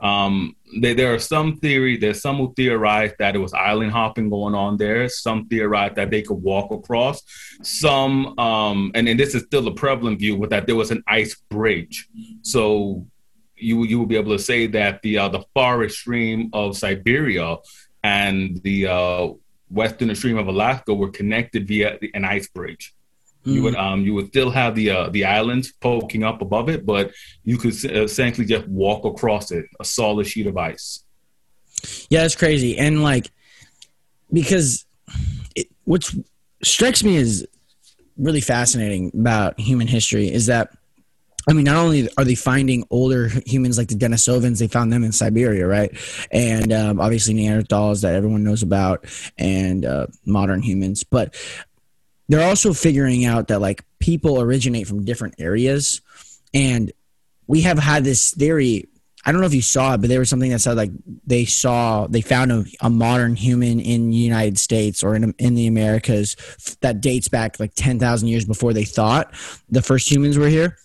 Um, 0.00 0.56
there, 0.80 0.94
there 0.94 1.14
are 1.14 1.18
some 1.18 1.56
theory. 1.58 1.96
There's 1.96 2.20
some 2.20 2.36
who 2.36 2.52
theorize 2.54 3.12
that 3.18 3.34
it 3.34 3.38
was 3.38 3.54
island 3.54 3.92
hopping 3.92 4.28
going 4.28 4.54
on 4.54 4.76
there. 4.76 5.08
Some 5.08 5.48
theorize 5.48 5.92
that 5.96 6.10
they 6.10 6.22
could 6.22 6.42
walk 6.42 6.70
across. 6.70 7.22
Some, 7.62 8.38
um, 8.38 8.92
and, 8.94 9.08
and 9.08 9.18
this 9.18 9.34
is 9.34 9.42
still 9.44 9.66
a 9.68 9.74
prevalent 9.74 10.18
view, 10.18 10.36
with 10.36 10.50
that 10.50 10.66
there 10.66 10.76
was 10.76 10.90
an 10.90 11.02
ice 11.06 11.34
bridge. 11.48 12.08
So 12.42 13.06
you 13.56 13.84
you 13.84 13.98
will 13.98 14.06
be 14.06 14.16
able 14.16 14.36
to 14.36 14.42
say 14.42 14.66
that 14.66 15.02
the 15.02 15.18
uh, 15.18 15.28
the 15.28 15.44
forest 15.54 15.98
stream 15.98 16.50
of 16.52 16.76
Siberia 16.76 17.56
and 18.02 18.62
the 18.62 18.86
uh, 18.86 19.28
western 19.70 20.10
extreme 20.10 20.38
of 20.38 20.46
Alaska 20.46 20.94
were 20.94 21.10
connected 21.10 21.66
via 21.66 21.98
an 22.14 22.24
ice 22.24 22.48
bridge. 22.48 22.94
Mm. 23.46 23.54
You 23.54 23.62
would 23.62 23.74
mm. 23.74 23.82
um 23.82 24.00
you 24.02 24.14
would 24.14 24.28
still 24.28 24.50
have 24.50 24.74
the 24.74 24.90
uh, 24.90 25.08
the 25.10 25.24
islands 25.24 25.72
poking 25.72 26.24
up 26.24 26.42
above 26.42 26.68
it, 26.68 26.84
but 26.84 27.12
you 27.44 27.56
could 27.56 27.72
essentially 27.84 28.46
just 28.46 28.66
walk 28.66 29.04
across 29.04 29.50
it, 29.52 29.66
a 29.80 29.84
solid 29.84 30.26
sheet 30.26 30.46
of 30.46 30.56
ice. 30.56 31.04
Yeah, 32.10 32.24
it's 32.24 32.34
crazy, 32.34 32.76
and 32.76 33.02
like 33.02 33.30
because 34.32 34.84
it, 35.54 35.68
what 35.84 36.10
strikes 36.62 37.04
me 37.04 37.16
as 37.16 37.46
really 38.16 38.40
fascinating 38.40 39.12
about 39.14 39.60
human 39.60 39.86
history 39.86 40.32
is 40.32 40.46
that 40.46 40.70
I 41.48 41.52
mean, 41.52 41.64
not 41.64 41.76
only 41.76 42.08
are 42.18 42.24
they 42.24 42.34
finding 42.34 42.84
older 42.90 43.28
humans 43.46 43.78
like 43.78 43.86
the 43.86 43.94
Denisovans, 43.94 44.58
they 44.58 44.66
found 44.66 44.92
them 44.92 45.04
in 45.04 45.12
Siberia, 45.12 45.64
right? 45.66 45.96
And 46.32 46.72
um, 46.72 47.00
obviously 47.00 47.34
Neanderthals 47.34 48.02
that 48.02 48.14
everyone 48.14 48.42
knows 48.42 48.64
about, 48.64 49.06
and 49.38 49.84
uh, 49.84 50.08
modern 50.24 50.60
humans. 50.60 51.04
But 51.04 51.36
they're 52.28 52.46
also 52.46 52.72
figuring 52.72 53.24
out 53.24 53.48
that 53.48 53.60
like 53.60 53.84
people 53.98 54.40
originate 54.40 54.86
from 54.86 55.04
different 55.04 55.34
areas, 55.38 56.00
and 56.54 56.92
we 57.46 57.62
have 57.62 57.78
had 57.78 58.04
this 58.04 58.32
theory. 58.32 58.88
I 59.24 59.32
don't 59.32 59.40
know 59.40 59.46
if 59.48 59.54
you 59.54 59.62
saw 59.62 59.94
it, 59.94 59.98
but 59.98 60.08
there 60.08 60.20
was 60.20 60.28
something 60.28 60.52
that 60.52 60.60
said 60.60 60.76
like 60.76 60.92
they 61.26 61.44
saw 61.44 62.06
they 62.06 62.20
found 62.20 62.52
a, 62.52 62.64
a 62.80 62.88
modern 62.88 63.34
human 63.34 63.80
in 63.80 64.10
the 64.10 64.16
United 64.16 64.58
States 64.58 65.02
or 65.02 65.16
in 65.16 65.34
in 65.38 65.54
the 65.54 65.66
Americas 65.66 66.36
that 66.80 67.00
dates 67.00 67.28
back 67.28 67.58
like 67.58 67.74
ten 67.74 67.98
thousand 67.98 68.28
years 68.28 68.44
before 68.44 68.72
they 68.72 68.84
thought 68.84 69.34
the 69.68 69.82
first 69.82 70.10
humans 70.10 70.38
were 70.38 70.48
here 70.48 70.76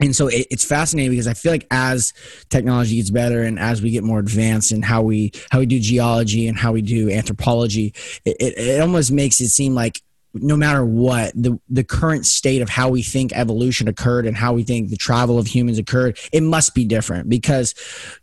and 0.00 0.16
so 0.16 0.28
it, 0.28 0.46
it's 0.50 0.64
fascinating 0.64 1.12
because 1.12 1.26
I 1.26 1.34
feel 1.34 1.52
like 1.52 1.66
as 1.70 2.12
technology 2.48 2.96
gets 2.96 3.10
better 3.10 3.42
and 3.42 3.58
as 3.58 3.82
we 3.82 3.90
get 3.90 4.02
more 4.02 4.18
advanced 4.18 4.72
in 4.72 4.82
how 4.82 5.02
we 5.02 5.32
how 5.50 5.58
we 5.58 5.66
do 5.66 5.78
geology 5.78 6.48
and 6.48 6.56
how 6.56 6.72
we 6.72 6.82
do 6.82 7.10
anthropology, 7.10 7.94
it, 8.24 8.36
it, 8.40 8.58
it 8.58 8.80
almost 8.80 9.12
makes 9.12 9.40
it 9.40 9.50
seem 9.50 9.74
like 9.74 10.00
no 10.34 10.56
matter 10.56 10.84
what 10.84 11.32
the 11.34 11.58
the 11.68 11.84
current 11.84 12.24
state 12.26 12.62
of 12.62 12.68
how 12.68 12.88
we 12.88 13.02
think 13.02 13.32
evolution 13.32 13.88
occurred 13.88 14.26
and 14.26 14.36
how 14.36 14.52
we 14.52 14.62
think 14.62 14.88
the 14.88 14.96
travel 14.96 15.38
of 15.38 15.46
humans 15.46 15.78
occurred, 15.78 16.18
it 16.32 16.42
must 16.42 16.74
be 16.74 16.84
different 16.84 17.28
because 17.28 17.74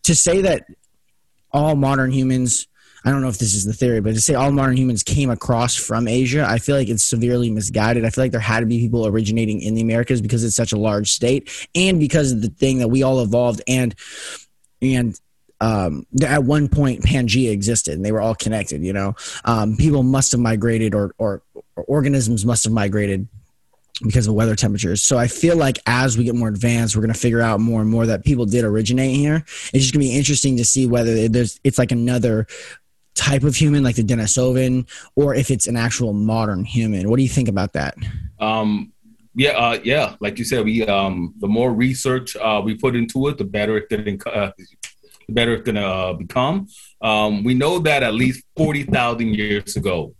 to 0.04 0.16
say 0.16 0.42
that 0.42 0.66
all 1.52 1.76
modern 1.76 2.12
humans 2.12 2.68
I 3.06 3.12
don't 3.12 3.22
know 3.22 3.30
if 3.30 3.38
this 3.38 3.54
is 3.54 3.64
the 3.64 3.74
theory, 3.74 4.02
but 4.02 4.16
to 4.16 4.22
say 4.22 4.34
all 4.34 4.52
modern 4.52 4.76
humans 4.76 5.02
came 5.02 5.30
across 5.30 5.76
from 5.76 6.10
Asia, 6.10 6.46
I 6.46 6.58
feel 6.58 6.76
like 6.76 6.90
it's 6.90 7.04
severely 7.04 7.50
misguided. 7.50 8.04
I 8.04 8.10
feel 8.10 8.24
like 8.24 8.32
there 8.32 8.42
had 8.42 8.62
to 8.62 8.66
be 8.66 8.80
people 8.80 9.08
originating 9.08 9.62
in 9.62 9.76
the 9.76 9.82
Americas 9.82 10.22
because 10.22 10.44
it's 10.44 10.58
such 10.58 10.74
a 10.74 10.78
large 10.78 11.12
state, 11.12 11.50
and 11.74 12.00
because 12.02 12.34
of 12.34 12.42
the 12.42 12.50
thing 12.50 12.80
that 12.80 12.90
we 12.90 13.04
all 13.04 13.22
evolved 13.22 13.62
and 13.68 13.96
and 14.82 15.18
um, 15.60 16.06
at 16.24 16.44
one 16.44 16.68
point 16.68 17.04
Pangea 17.04 17.52
existed 17.52 17.96
and 17.96 18.06
they 18.06 18.12
were 18.12 18.22
all 18.22 18.36
connected. 18.36 18.84
You 18.84 18.94
know, 18.94 19.16
um, 19.46 19.76
people 19.78 20.04
must 20.04 20.32
have 20.32 20.42
migrated 20.42 20.94
or, 20.94 21.14
or, 21.18 21.42
or 21.76 21.84
organisms 21.84 22.46
must 22.46 22.64
have 22.64 22.74
migrated 22.74 23.28
because 24.04 24.28
of 24.28 24.36
weather 24.36 24.56
temperatures. 24.56 25.04
So 25.04 25.18
I 25.18 25.28
feel 25.28 25.56
like 25.56 25.80
as 25.88 26.18
we 26.18 26.24
get 26.24 26.36
more 26.36 26.50
advanced, 26.50 26.96
we're 26.96 27.02
going 27.02 27.14
to 27.14 27.20
figure 27.20 27.42
out 27.42 27.60
more 27.60 27.82
and 27.82 27.90
more 27.90 28.06
that 28.06 28.24
people 28.24 28.46
did 28.46 28.64
originate 28.64 29.16
here. 29.16 29.38
It's 29.74 29.84
just 29.84 29.94
going 29.94 30.06
to 30.06 30.10
be 30.10 30.16
interesting 30.16 30.58
to 30.58 30.66
see 30.66 30.86
whether 30.86 31.28
there's 31.28 31.60
it's 31.64 31.80
like 31.80 31.92
another 31.92 32.48
type 33.16 33.44
of 33.44 33.56
human, 33.56 33.84
like 33.84 33.96
the 33.96 34.04
Denisovan, 34.04 34.88
or 35.16 35.34
if 35.34 35.50
it's 35.50 35.66
an 35.66 35.76
actual 35.76 36.14
modern 36.14 36.64
human. 36.64 37.10
What 37.10 37.18
do 37.18 37.24
you 37.24 37.30
think 37.30 37.50
about 37.50 37.74
that? 37.74 37.96
Um, 38.40 38.94
yeah, 39.34 39.52
uh, 39.52 39.80
yeah. 39.84 40.16
Like 40.20 40.40
you 40.40 40.46
said, 40.46 40.64
we 40.66 40.86
um, 40.86 41.34
the 41.40 41.48
more 41.48 41.74
research 41.74 42.36
uh, 42.36 42.62
we 42.64 42.76
put 42.76 42.96
into 42.96 43.28
it, 43.28 43.38
the 43.38 43.46
better 43.46 43.78
it 43.78 43.90
can, 43.90 44.20
uh, 44.32 44.52
the 45.28 45.34
better 45.34 45.54
it's 45.54 45.64
gonna 45.64 45.86
uh, 45.86 46.14
become. 46.14 46.68
Um, 47.02 47.44
we 47.44 47.54
know 47.54 47.80
that 47.80 48.04
at 48.04 48.14
least 48.14 48.44
forty 48.56 48.84
thousand 48.84 49.36
years 49.36 49.76
ago, 49.76 50.16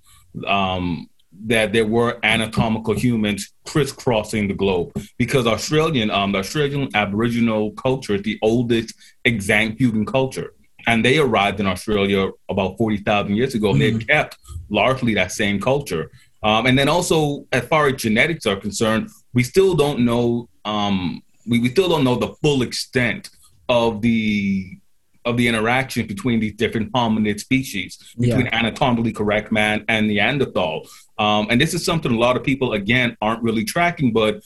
um, 0.46 1.10
that 1.46 1.74
there 1.74 1.86
were 1.86 2.20
anatomical 2.24 2.94
humans 2.94 3.54
crisscrossing 3.66 4.48
the 4.48 4.54
globe 4.54 4.92
because 5.18 5.46
Australian, 5.48 6.10
um, 6.12 6.32
the 6.32 6.40
Australian 6.40 6.90
Aboriginal 6.96 7.72
culture 7.72 8.16
is 8.16 8.24
the 8.24 8.40
oldest 8.42 8.94
extant 9.26 9.80
human 9.80 10.06
culture 10.06 10.54
and 10.88 11.04
they 11.04 11.18
arrived 11.18 11.60
in 11.60 11.68
Australia 11.68 12.30
about 12.50 12.78
40,000 12.78 13.36
years 13.36 13.54
ago, 13.54 13.72
and 13.72 13.82
mm-hmm. 13.82 13.98
they've 13.98 14.08
kept 14.08 14.38
largely 14.70 15.14
that 15.16 15.34
same 15.34 15.60
culture. 15.60 16.10
Um, 16.42 16.66
and 16.66 16.80
then 16.80 16.88
also, 16.88 17.46
as 17.52 17.66
far 17.66 17.88
as 17.88 17.96
genetics 17.96 18.46
are 18.46 18.56
concerned, 18.56 19.10
we 19.34 19.44
still 19.44 19.76
don't 19.76 20.00
know 20.00 20.48
um, 20.64 21.22
we, 21.46 21.60
we 21.60 21.70
still 21.70 21.90
don't 21.90 22.04
know 22.04 22.16
the 22.16 22.34
full 22.42 22.62
extent 22.62 23.30
of 23.70 24.02
the 24.02 24.78
of 25.28 25.38
the 25.38 25.48
interaction 25.48 26.08
between 26.08 26.40
these 26.40 26.56
different 26.56 26.92
hominid 26.94 27.40
species, 27.40 27.98
between 28.18 28.46
yeah. 28.46 28.60
anatomically 28.60 29.12
correct 29.12 29.52
man 29.52 29.84
and 29.88 30.08
Neanderthal. 30.08 30.88
Um, 31.18 31.48
and 31.50 31.60
this 31.60 31.74
is 31.74 31.84
something 31.84 32.12
a 32.12 32.18
lot 32.18 32.38
of 32.38 32.44
people, 32.44 32.74
again, 32.74 33.18
aren't 33.22 33.44
really 33.44 33.64
tracking, 33.64 34.14
but 34.14 34.42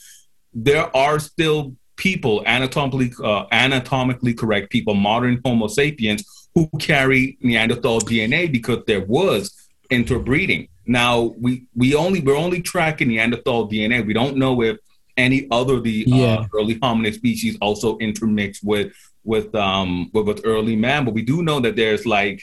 there 0.52 0.94
are 0.96 1.18
still 1.18 1.76
people, 1.96 2.42
anatomically, 2.46 3.12
uh, 3.22 3.44
anatomically 3.52 4.34
correct 4.34 4.70
people, 4.70 4.94
modern 4.94 5.40
Homo 5.44 5.68
sapiens, 5.68 6.24
who 6.54 6.68
carry 6.78 7.38
Neanderthal 7.40 8.00
DNA 8.00 8.50
because 8.50 8.82
there 8.86 9.04
was 9.04 9.54
interbreeding. 9.90 10.68
Now 10.86 11.34
we 11.38 11.66
we 11.74 11.94
only 11.94 12.20
we're 12.20 12.36
only 12.36 12.60
tracking 12.60 13.08
Neanderthal 13.08 13.70
DNA. 13.70 14.04
We 14.04 14.12
don't 14.12 14.36
know 14.36 14.62
if 14.62 14.78
any 15.16 15.46
other 15.50 15.80
the 15.80 16.04
uh, 16.10 16.16
yeah. 16.16 16.34
uh, 16.34 16.46
early 16.54 16.76
hominid 16.76 17.14
species 17.14 17.56
also 17.60 17.98
intermixed 17.98 18.64
with 18.64 18.92
with 19.24 19.54
um 19.54 20.10
with, 20.12 20.26
with 20.26 20.40
early 20.44 20.76
man, 20.76 21.04
but 21.04 21.14
we 21.14 21.22
do 21.22 21.42
know 21.42 21.60
that 21.60 21.76
there's 21.76 22.06
like 22.06 22.42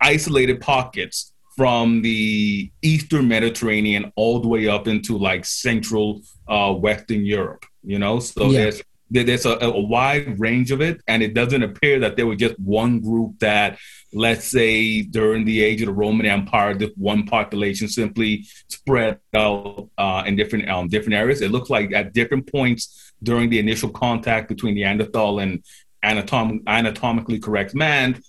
isolated 0.00 0.60
pockets 0.60 1.32
from 1.56 2.02
the 2.02 2.70
eastern 2.82 3.26
Mediterranean 3.26 4.12
all 4.14 4.38
the 4.40 4.46
way 4.46 4.68
up 4.68 4.86
into 4.86 5.18
like 5.18 5.44
central 5.44 6.22
uh, 6.46 6.72
Western 6.72 7.24
Europe. 7.24 7.64
You 7.82 7.98
know, 7.98 8.20
so 8.20 8.50
yeah. 8.50 8.60
there's 8.60 8.82
there's 9.10 9.46
a, 9.46 9.58
a, 9.60 9.80
wide 9.80 10.38
range 10.38 10.70
of 10.70 10.80
it, 10.80 11.00
and 11.08 11.22
it 11.22 11.34
doesn't 11.34 11.62
appear 11.62 11.98
that 12.00 12.16
there 12.16 12.26
was 12.26 12.38
just 12.38 12.58
one 12.58 13.00
group 13.00 13.38
that, 13.38 13.78
let's 14.12 14.44
say, 14.44 15.02
during 15.02 15.44
the 15.46 15.62
age 15.62 15.80
of 15.80 15.86
the 15.86 15.92
Roman 15.92 16.26
Empire, 16.26 16.74
this 16.74 16.90
one 16.96 17.24
population 17.24 17.88
simply 17.88 18.46
spread 18.68 19.18
out 19.34 19.88
uh, 19.96 20.24
in 20.26 20.36
different 20.36 20.68
um, 20.68 20.88
different 20.88 21.14
areas. 21.14 21.40
It 21.40 21.50
looks 21.50 21.70
like 21.70 21.92
at 21.92 22.12
different 22.12 22.50
points 22.52 23.07
during 23.22 23.50
the 23.50 23.58
initial 23.58 23.90
contact 23.90 24.48
between 24.48 24.74
Neanderthal 24.74 25.40
and 25.40 25.62
anatom- 26.04 26.62
anatomically 26.66 27.38
correct 27.38 27.74
man, 27.74 28.20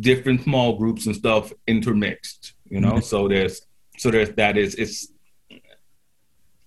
different 0.00 0.42
small 0.42 0.78
groups 0.78 1.06
and 1.06 1.14
stuff 1.14 1.52
intermixed. 1.66 2.54
You 2.68 2.80
know, 2.80 2.92
mm-hmm. 2.92 3.00
so 3.00 3.28
there's 3.28 3.62
so 3.96 4.10
there's 4.10 4.30
that 4.32 4.56
is 4.56 4.74
it's. 4.74 5.08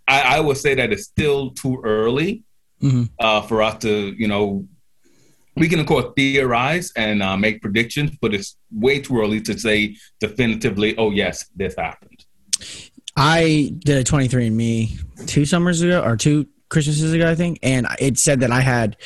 I, 0.07 0.37
I 0.37 0.39
would 0.39 0.57
say 0.57 0.75
that 0.75 0.91
it's 0.91 1.03
still 1.03 1.51
too 1.51 1.79
early 1.85 2.43
mm-hmm. 2.81 3.03
uh, 3.19 3.41
for 3.43 3.61
us 3.61 3.81
to, 3.83 4.13
you 4.17 4.27
know, 4.27 4.67
we 5.55 5.69
can 5.69 5.79
of 5.79 5.85
course 5.85 6.05
theorize 6.17 6.91
and 6.95 7.21
uh, 7.21 7.37
make 7.37 7.61
predictions, 7.61 8.11
but 8.19 8.33
it's 8.33 8.57
way 8.71 8.99
too 8.99 9.19
early 9.21 9.41
to 9.41 9.57
say 9.57 9.95
definitively, 10.19 10.97
oh 10.97 11.11
yes, 11.11 11.45
this 11.55 11.75
happened. 11.77 12.25
I 13.15 13.73
did 13.79 13.97
a 13.97 14.03
23andMe 14.03 15.27
two 15.27 15.45
summers 15.45 15.81
ago 15.81 16.01
or 16.01 16.15
two 16.15 16.47
Christmases 16.71 17.13
ago, 17.13 17.29
I 17.29 17.35
think, 17.35 17.59
and 17.61 17.85
it 17.99 18.17
said 18.17 18.39
that 18.39 18.51
I 18.51 18.61
had 18.61 18.97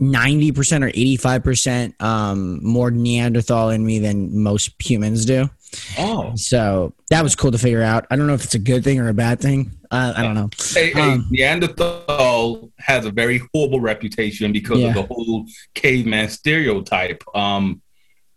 90% 0.00 0.82
or 0.82 0.90
85% 0.90 2.00
um, 2.02 2.64
more 2.64 2.90
Neanderthal 2.90 3.70
in 3.70 3.84
me 3.84 3.98
than 3.98 4.38
most 4.38 4.72
humans 4.82 5.26
do. 5.26 5.50
Oh. 5.98 6.32
So 6.36 6.94
that 7.10 7.22
was 7.22 7.36
cool 7.36 7.50
to 7.52 7.58
figure 7.58 7.82
out. 7.82 8.06
I 8.10 8.16
don't 8.16 8.26
know 8.26 8.34
if 8.34 8.44
it's 8.44 8.54
a 8.54 8.60
good 8.60 8.82
thing 8.82 8.98
or 8.98 9.08
a 9.08 9.14
bad 9.14 9.40
thing. 9.40 9.72
Uh, 9.90 10.14
I 10.16 10.22
don't 10.22 10.34
know. 10.34 10.48
Hey, 10.72 10.92
um, 10.94 11.26
Neanderthal 11.30 12.70
has 12.78 13.04
a 13.06 13.10
very 13.10 13.42
horrible 13.52 13.80
reputation 13.80 14.52
because 14.52 14.78
yeah. 14.78 14.88
of 14.88 14.94
the 14.94 15.02
whole 15.02 15.46
caveman 15.74 16.28
stereotype. 16.28 17.22
Um, 17.34 17.82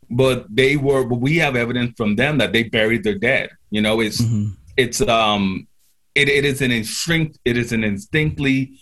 but 0.10 0.46
they 0.50 0.76
were, 0.78 1.06
but 1.06 1.20
we 1.20 1.38
have 1.38 1.56
evidence 1.56 1.94
from 1.96 2.16
them 2.16 2.40
that 2.40 2.54
they 2.54 2.64
buried 2.64 3.04
their 3.04 3.18
dead. 3.18 3.52
You 3.72 3.82
know, 3.82 4.00
it's 4.00 4.22
mm-hmm. 4.22 4.54
it's 4.78 5.02
um, 5.02 5.68
it, 6.16 6.30
it 6.30 6.46
is 6.46 6.62
an 6.62 6.72
instinct. 6.72 7.40
It 7.46 7.58
is 7.58 7.72
an 7.72 7.84
instinctly, 7.84 8.80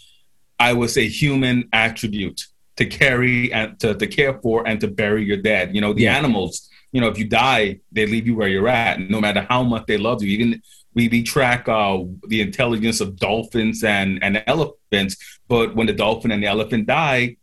I 0.60 0.74
would 0.74 0.90
say, 0.90 1.08
human 1.08 1.70
attribute 1.74 2.46
to 2.78 2.86
carry 2.86 3.52
and 3.54 3.80
to, 3.80 3.96
to 3.96 4.08
care 4.08 4.40
for 4.42 4.68
and 4.68 4.80
to 4.82 4.88
bury 4.88 5.24
your 5.24 5.38
dead. 5.38 5.76
You 5.76 5.82
know, 5.82 5.94
the 5.94 6.04
yeah. 6.04 6.18
animals 6.18 6.70
you 6.92 7.00
know, 7.00 7.08
if 7.08 7.18
you 7.18 7.26
die, 7.26 7.80
they 7.92 8.06
leave 8.06 8.28
you 8.28 8.36
where 8.36 8.48
you're 8.48 8.68
at, 8.68 9.00
no 9.00 9.22
matter 9.22 9.46
how 9.50 9.64
much 9.64 9.86
they 9.88 9.98
love 9.98 10.22
you. 10.22 10.30
Even 10.38 10.62
we, 10.94 11.08
we 11.08 11.24
track 11.24 11.70
uh, 11.70 12.00
the 12.28 12.42
intelligence 12.42 13.00
of 13.00 13.18
dolphins 13.18 13.84
and, 13.84 14.22
and 14.24 14.44
elephants, 14.46 15.40
but 15.48 15.74
when 15.76 15.88
the 15.88 15.94
dolphin 15.94 16.32
and 16.32 16.44
the 16.44 16.48
elephant 16.48 16.88
die, 16.88 17.38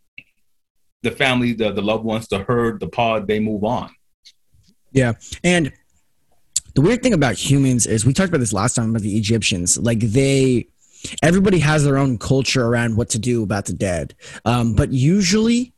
the 1.01 1.11
family, 1.11 1.53
the, 1.53 1.71
the 1.71 1.81
loved 1.81 2.03
ones, 2.03 2.27
the 2.27 2.39
herd, 2.39 2.79
the 2.79 2.87
pod, 2.87 3.27
they 3.27 3.39
move 3.39 3.63
on. 3.63 3.89
Yeah. 4.91 5.13
And 5.43 5.71
the 6.79 6.85
weird 6.85 7.03
thing 7.03 7.11
about 7.11 7.35
humans 7.35 7.85
is 7.85 8.05
we 8.05 8.13
talked 8.13 8.29
about 8.29 8.39
this 8.39 8.53
last 8.53 8.75
time 8.75 8.91
about 8.91 9.01
the 9.01 9.17
Egyptians. 9.17 9.77
Like 9.77 9.99
they, 9.99 10.67
everybody 11.21 11.59
has 11.59 11.83
their 11.83 11.97
own 11.97 12.17
culture 12.17 12.65
around 12.65 12.95
what 12.95 13.09
to 13.09 13.19
do 13.19 13.43
about 13.43 13.65
the 13.65 13.73
dead. 13.73 14.15
Um, 14.45 14.75
but 14.75 14.93
usually, 14.93 15.73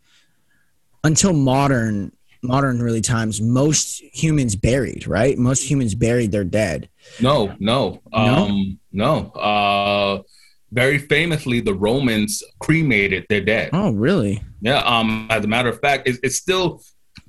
until 1.04 1.34
modern, 1.34 2.12
modern 2.44 2.84
really 2.84 3.02
times 3.02 3.42
most 3.42 4.00
humans 4.14 4.56
buried 4.56 5.06
right 5.06 5.38
most 5.38 5.62
humans 5.62 5.94
buried 5.94 6.32
their 6.32 6.44
dead 6.44 6.90
no 7.20 7.56
no 7.60 8.02
um 8.14 8.80
no, 8.92 9.32
no. 9.36 9.40
uh 9.40 10.24
very 10.72 10.98
famously 10.98 11.62
the 11.62 11.72
romans 11.76 12.42
cremated 12.60 13.28
their 13.30 13.42
dead 13.42 13.70
oh 13.74 13.92
really 13.92 14.42
yeah 14.60 14.80
um 14.80 15.28
as 15.30 15.46
a 15.46 15.48
matter 15.48 15.70
of 15.70 15.80
fact 15.82 16.08
it's, 16.08 16.18
it's 16.24 16.36
still 16.36 16.82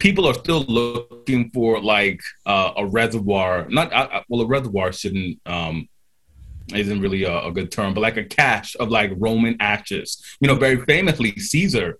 people 0.02 0.26
are 0.28 0.34
still 0.34 0.62
looking 0.64 1.50
for 1.54 1.80
like 1.80 2.20
uh, 2.46 2.72
a 2.82 2.84
reservoir 2.86 3.52
not 3.68 3.92
uh, 3.92 4.20
well 4.28 4.42
a 4.42 4.46
reservoir 4.46 4.92
shouldn't 4.92 5.38
um 5.46 5.88
isn't 6.74 7.00
really 7.00 7.24
a, 7.24 7.36
a 7.48 7.52
good 7.52 7.70
term 7.70 7.94
but 7.94 8.00
like 8.00 8.16
a 8.16 8.24
cache 8.24 8.74
of 8.76 8.88
like 8.88 9.10
roman 9.26 9.54
ashes 9.60 10.08
you 10.40 10.48
know 10.48 10.54
very 10.66 10.78
famously 10.92 11.30
caesar 11.38 11.98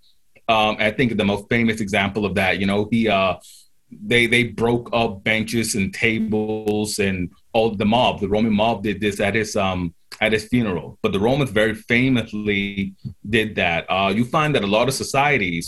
um, 0.49 0.77
I 0.79 0.91
think 0.91 1.17
the 1.17 1.25
most 1.25 1.49
famous 1.49 1.81
example 1.81 2.27
of 2.27 2.35
that, 2.35 2.59
you 2.59 2.67
know, 2.67 2.89
he 2.91 3.09
uh, 3.09 3.37
they 3.91 4.27
they 4.27 4.45
broke 4.45 4.91
up 4.93 5.23
benches 5.23 5.75
and 5.75 5.93
tables 5.93 6.99
and 6.99 7.31
all 7.53 7.75
the 7.75 7.85
mob. 7.85 8.21
The 8.21 8.29
Roman 8.29 8.53
mob 8.53 8.83
did 8.83 9.01
this 9.01 9.21
at 9.21 9.35
his 9.35 9.55
um 9.57 9.95
at 10.23 10.33
his 10.33 10.45
funeral. 10.45 10.99
But 11.03 11.13
the 11.13 11.21
Romans 11.21 11.51
very 11.51 11.75
famously 11.75 12.95
did 13.29 13.57
that. 13.57 13.85
Uh, 13.91 14.13
you 14.15 14.25
find 14.25 14.55
that 14.55 14.63
a 14.63 14.69
lot 14.79 14.89
of 14.89 14.95
societies 14.95 15.67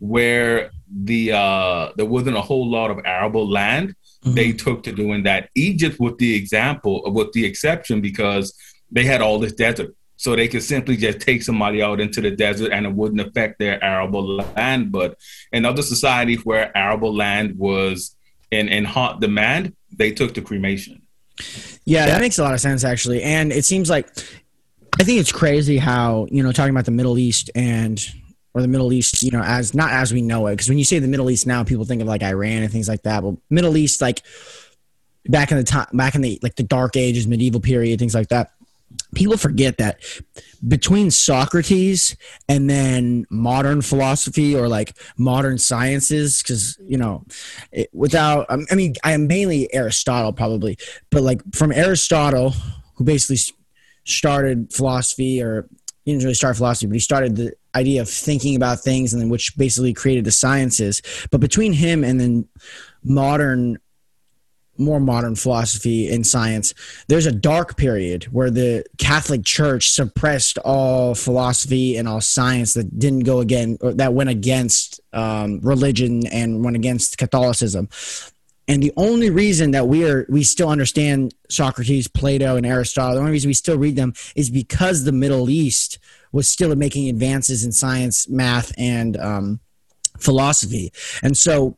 where 0.00 0.70
the 0.90 1.32
uh, 1.32 1.90
there 1.96 2.06
wasn't 2.06 2.36
a 2.36 2.40
whole 2.40 2.68
lot 2.68 2.90
of 2.90 2.98
arable 3.04 3.46
land, 3.48 3.90
mm-hmm. 3.90 4.34
they 4.34 4.52
took 4.52 4.82
to 4.84 4.92
doing 4.92 5.22
that. 5.24 5.50
Egypt 5.54 6.00
with 6.00 6.16
the 6.18 6.34
example, 6.34 7.02
with 7.12 7.30
the 7.32 7.44
exception, 7.44 8.00
because 8.00 8.54
they 8.90 9.04
had 9.04 9.20
all 9.20 9.38
this 9.38 9.52
desert 9.52 9.94
so 10.16 10.36
they 10.36 10.48
could 10.48 10.62
simply 10.62 10.96
just 10.98 11.20
take 11.20 11.42
somebody 11.42 11.80
out 11.80 11.98
into 11.98 12.20
the 12.20 12.30
desert 12.30 12.72
and 12.72 12.84
it 12.84 12.92
wouldn't 12.92 13.22
affect 13.22 13.58
their 13.58 13.82
arable 13.82 14.36
land. 14.36 14.92
But 14.92 15.16
in 15.50 15.64
other 15.64 15.80
societies 15.80 16.44
where 16.44 16.76
arable 16.76 17.14
land 17.14 17.56
was 17.56 18.14
in, 18.50 18.68
in 18.68 18.84
hot 18.84 19.22
demand, 19.22 19.74
they 19.90 20.12
took 20.12 20.34
to 20.34 20.42
cremation. 20.42 21.00
Yeah, 21.84 22.06
that 22.06 22.20
makes 22.20 22.38
a 22.38 22.42
lot 22.42 22.54
of 22.54 22.60
sense 22.60 22.84
actually. 22.84 23.22
And 23.22 23.52
it 23.52 23.64
seems 23.64 23.90
like 23.90 24.08
I 24.98 25.04
think 25.04 25.20
it's 25.20 25.32
crazy 25.32 25.78
how, 25.78 26.26
you 26.30 26.42
know, 26.42 26.52
talking 26.52 26.70
about 26.70 26.84
the 26.84 26.90
Middle 26.90 27.18
East 27.18 27.50
and 27.54 28.04
or 28.52 28.62
the 28.62 28.68
Middle 28.68 28.92
East, 28.92 29.22
you 29.22 29.30
know, 29.30 29.42
as 29.42 29.74
not 29.74 29.90
as 29.92 30.12
we 30.12 30.22
know 30.22 30.46
it. 30.48 30.52
Because 30.52 30.68
when 30.68 30.78
you 30.78 30.84
say 30.84 30.98
the 30.98 31.08
Middle 31.08 31.30
East 31.30 31.46
now, 31.46 31.64
people 31.64 31.84
think 31.84 32.02
of 32.02 32.08
like 32.08 32.22
Iran 32.22 32.62
and 32.62 32.72
things 32.72 32.88
like 32.88 33.02
that. 33.02 33.22
But 33.22 33.36
Middle 33.48 33.76
East, 33.76 34.00
like 34.00 34.22
back 35.26 35.50
in 35.50 35.56
the 35.56 35.64
time, 35.64 35.86
back 35.92 36.14
in 36.14 36.20
the 36.20 36.38
like 36.42 36.56
the 36.56 36.62
Dark 36.62 36.96
Ages, 36.96 37.26
medieval 37.26 37.60
period, 37.60 37.98
things 37.98 38.14
like 38.14 38.28
that 38.28 38.52
people 39.14 39.36
forget 39.36 39.78
that 39.78 40.00
between 40.66 41.10
Socrates 41.10 42.16
and 42.48 42.68
then 42.68 43.26
modern 43.30 43.82
philosophy 43.82 44.54
or 44.54 44.68
like 44.68 44.96
modern 45.16 45.58
sciences, 45.58 46.42
because 46.42 46.78
you 46.86 46.98
know, 46.98 47.24
it, 47.72 47.88
without 47.92 48.46
um, 48.50 48.66
I 48.70 48.74
mean, 48.74 48.94
I 49.02 49.12
am 49.12 49.26
mainly 49.26 49.72
Aristotle 49.74 50.32
probably, 50.32 50.76
but 51.10 51.22
like 51.22 51.42
from 51.54 51.72
Aristotle, 51.72 52.54
who 52.96 53.04
basically 53.04 53.38
started 54.04 54.72
philosophy, 54.72 55.42
or 55.42 55.68
he 56.04 56.12
didn't 56.12 56.24
really 56.24 56.34
start 56.34 56.56
philosophy, 56.56 56.86
but 56.86 56.94
he 56.94 57.00
started 57.00 57.36
the 57.36 57.52
idea 57.74 58.00
of 58.00 58.08
thinking 58.08 58.56
about 58.56 58.80
things, 58.80 59.12
and 59.12 59.22
then 59.22 59.28
which 59.28 59.56
basically 59.56 59.92
created 59.92 60.24
the 60.24 60.32
sciences. 60.32 61.02
But 61.30 61.40
between 61.40 61.72
him 61.72 62.04
and 62.04 62.20
then 62.20 62.48
modern 63.02 63.78
more 64.80 64.98
modern 64.98 65.36
philosophy 65.36 66.12
and 66.12 66.26
science, 66.26 66.74
there's 67.08 67.26
a 67.26 67.32
dark 67.32 67.76
period 67.76 68.24
where 68.24 68.50
the 68.50 68.84
Catholic 68.98 69.44
Church 69.44 69.90
suppressed 69.90 70.58
all 70.58 71.14
philosophy 71.14 71.96
and 71.96 72.08
all 72.08 72.20
science 72.20 72.74
that 72.74 72.98
didn't 72.98 73.20
go 73.20 73.40
again, 73.40 73.78
that 73.82 74.14
went 74.14 74.30
against 74.30 75.00
um, 75.12 75.60
religion 75.60 76.26
and 76.26 76.64
went 76.64 76.76
against 76.76 77.18
Catholicism. 77.18 77.88
And 78.66 78.82
the 78.82 78.92
only 78.96 79.30
reason 79.30 79.72
that 79.72 79.88
we 79.88 80.08
are 80.08 80.26
we 80.28 80.44
still 80.44 80.68
understand 80.68 81.34
Socrates, 81.48 82.06
Plato, 82.06 82.56
and 82.56 82.64
Aristotle, 82.64 83.14
the 83.14 83.20
only 83.20 83.32
reason 83.32 83.48
we 83.48 83.54
still 83.54 83.76
read 83.76 83.96
them 83.96 84.14
is 84.36 84.48
because 84.48 85.02
the 85.02 85.12
Middle 85.12 85.50
East 85.50 85.98
was 86.30 86.48
still 86.48 86.74
making 86.76 87.08
advances 87.08 87.64
in 87.64 87.72
science, 87.72 88.28
math, 88.28 88.72
and 88.78 89.16
um, 89.16 89.60
philosophy. 90.18 90.92
And 91.20 91.36
so 91.36 91.76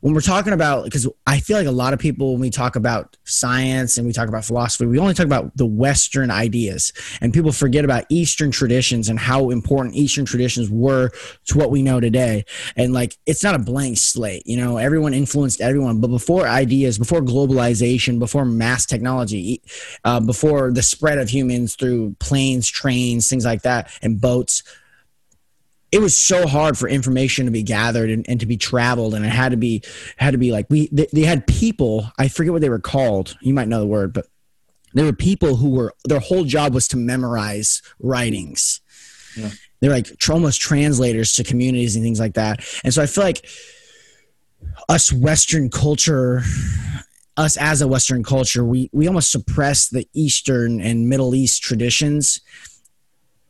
when 0.00 0.14
we're 0.14 0.20
talking 0.20 0.52
about 0.52 0.84
because 0.84 1.08
I 1.26 1.40
feel 1.40 1.56
like 1.56 1.66
a 1.66 1.72
lot 1.72 1.92
of 1.92 1.98
people 1.98 2.32
when 2.32 2.40
we 2.40 2.50
talk 2.50 2.76
about 2.76 3.16
science 3.24 3.98
and 3.98 4.06
we 4.06 4.12
talk 4.12 4.28
about 4.28 4.44
philosophy, 4.44 4.86
we 4.86 4.98
only 4.98 5.14
talk 5.14 5.26
about 5.26 5.56
the 5.56 5.66
Western 5.66 6.30
ideas, 6.30 6.92
and 7.20 7.32
people 7.32 7.52
forget 7.52 7.84
about 7.84 8.04
Eastern 8.08 8.50
traditions 8.50 9.08
and 9.08 9.18
how 9.18 9.50
important 9.50 9.94
Eastern 9.94 10.24
traditions 10.24 10.70
were 10.70 11.10
to 11.46 11.58
what 11.58 11.70
we 11.70 11.82
know 11.82 12.00
today. 12.00 12.44
And 12.76 12.92
like, 12.92 13.16
it's 13.26 13.42
not 13.42 13.54
a 13.54 13.58
blank 13.58 13.98
slate. 13.98 14.46
You 14.46 14.56
know, 14.56 14.76
everyone 14.76 15.14
influenced 15.14 15.60
everyone, 15.60 16.00
but 16.00 16.08
before 16.08 16.46
ideas, 16.46 16.98
before 16.98 17.20
globalization, 17.20 18.18
before 18.18 18.44
mass 18.44 18.86
technology, 18.86 19.62
uh, 20.04 20.20
before 20.20 20.72
the 20.72 20.82
spread 20.82 21.18
of 21.18 21.28
humans 21.28 21.74
through 21.74 22.16
planes, 22.18 22.68
trains, 22.68 23.28
things 23.28 23.44
like 23.44 23.62
that, 23.62 23.90
and 24.02 24.20
boats 24.20 24.62
it 25.92 26.00
was 26.00 26.16
so 26.16 26.46
hard 26.46 26.78
for 26.78 26.88
information 26.88 27.44
to 27.44 27.52
be 27.52 27.62
gathered 27.62 28.08
and, 28.08 28.24
and 28.26 28.40
to 28.40 28.46
be 28.46 28.56
traveled 28.56 29.14
and 29.14 29.24
it 29.24 29.28
had 29.28 29.50
to 29.50 29.58
be 29.58 29.82
had 30.16 30.32
to 30.32 30.38
be 30.38 30.50
like 30.50 30.66
we 30.70 30.88
they, 30.90 31.06
they, 31.12 31.22
had 31.22 31.46
people 31.46 32.10
i 32.18 32.28
forget 32.28 32.52
what 32.52 32.62
they 32.62 32.70
were 32.70 32.80
called 32.80 33.36
you 33.40 33.54
might 33.54 33.68
know 33.68 33.80
the 33.80 33.86
word 33.86 34.12
but 34.12 34.26
there 34.94 35.04
were 35.04 35.12
people 35.12 35.56
who 35.56 35.70
were 35.70 35.94
their 36.04 36.20
whole 36.20 36.44
job 36.44 36.74
was 36.74 36.88
to 36.88 36.96
memorize 36.96 37.82
writings. 37.98 38.80
Yeah. 39.36 39.50
they're 39.80 39.90
like 39.90 40.08
almost 40.28 40.60
translators 40.60 41.32
to 41.34 41.44
communities 41.44 41.96
and 41.96 42.04
things 42.04 42.20
like 42.20 42.34
that. 42.34 42.64
And 42.84 42.92
so 42.92 43.02
i 43.02 43.06
feel 43.06 43.24
like 43.24 43.46
us 44.88 45.12
western 45.12 45.70
culture 45.70 46.42
us 47.36 47.56
as 47.56 47.80
a 47.80 47.88
western 47.88 48.22
culture 48.22 48.64
we 48.64 48.90
we 48.92 49.08
almost 49.08 49.32
suppress 49.32 49.88
the 49.88 50.06
eastern 50.12 50.80
and 50.80 51.08
middle 51.08 51.34
east 51.34 51.62
traditions 51.62 52.40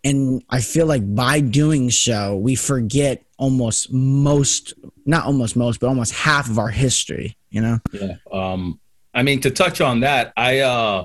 and 0.05 0.43
I 0.51 0.61
feel 0.61 0.87
like 0.87 1.15
by 1.15 1.41
doing 1.41 1.91
so, 1.91 2.37
we 2.37 2.55
forget 2.55 3.23
almost 3.39 3.93
most, 3.93 4.75
not 5.07 5.27
almost 5.27 5.57
most, 5.57 5.81
but 5.81 5.89
almost 5.89 6.13
half 6.13 6.51
of 6.51 6.59
our 6.59 6.69
history. 6.69 7.37
You 7.51 7.61
know? 7.61 7.79
Yeah. 7.93 8.17
Um, 8.33 8.81
I 9.15 9.23
mean, 9.23 9.41
to 9.43 9.51
touch 9.51 9.81
on 9.81 10.01
that, 10.01 10.33
I 10.37 10.61
uh, 10.61 11.05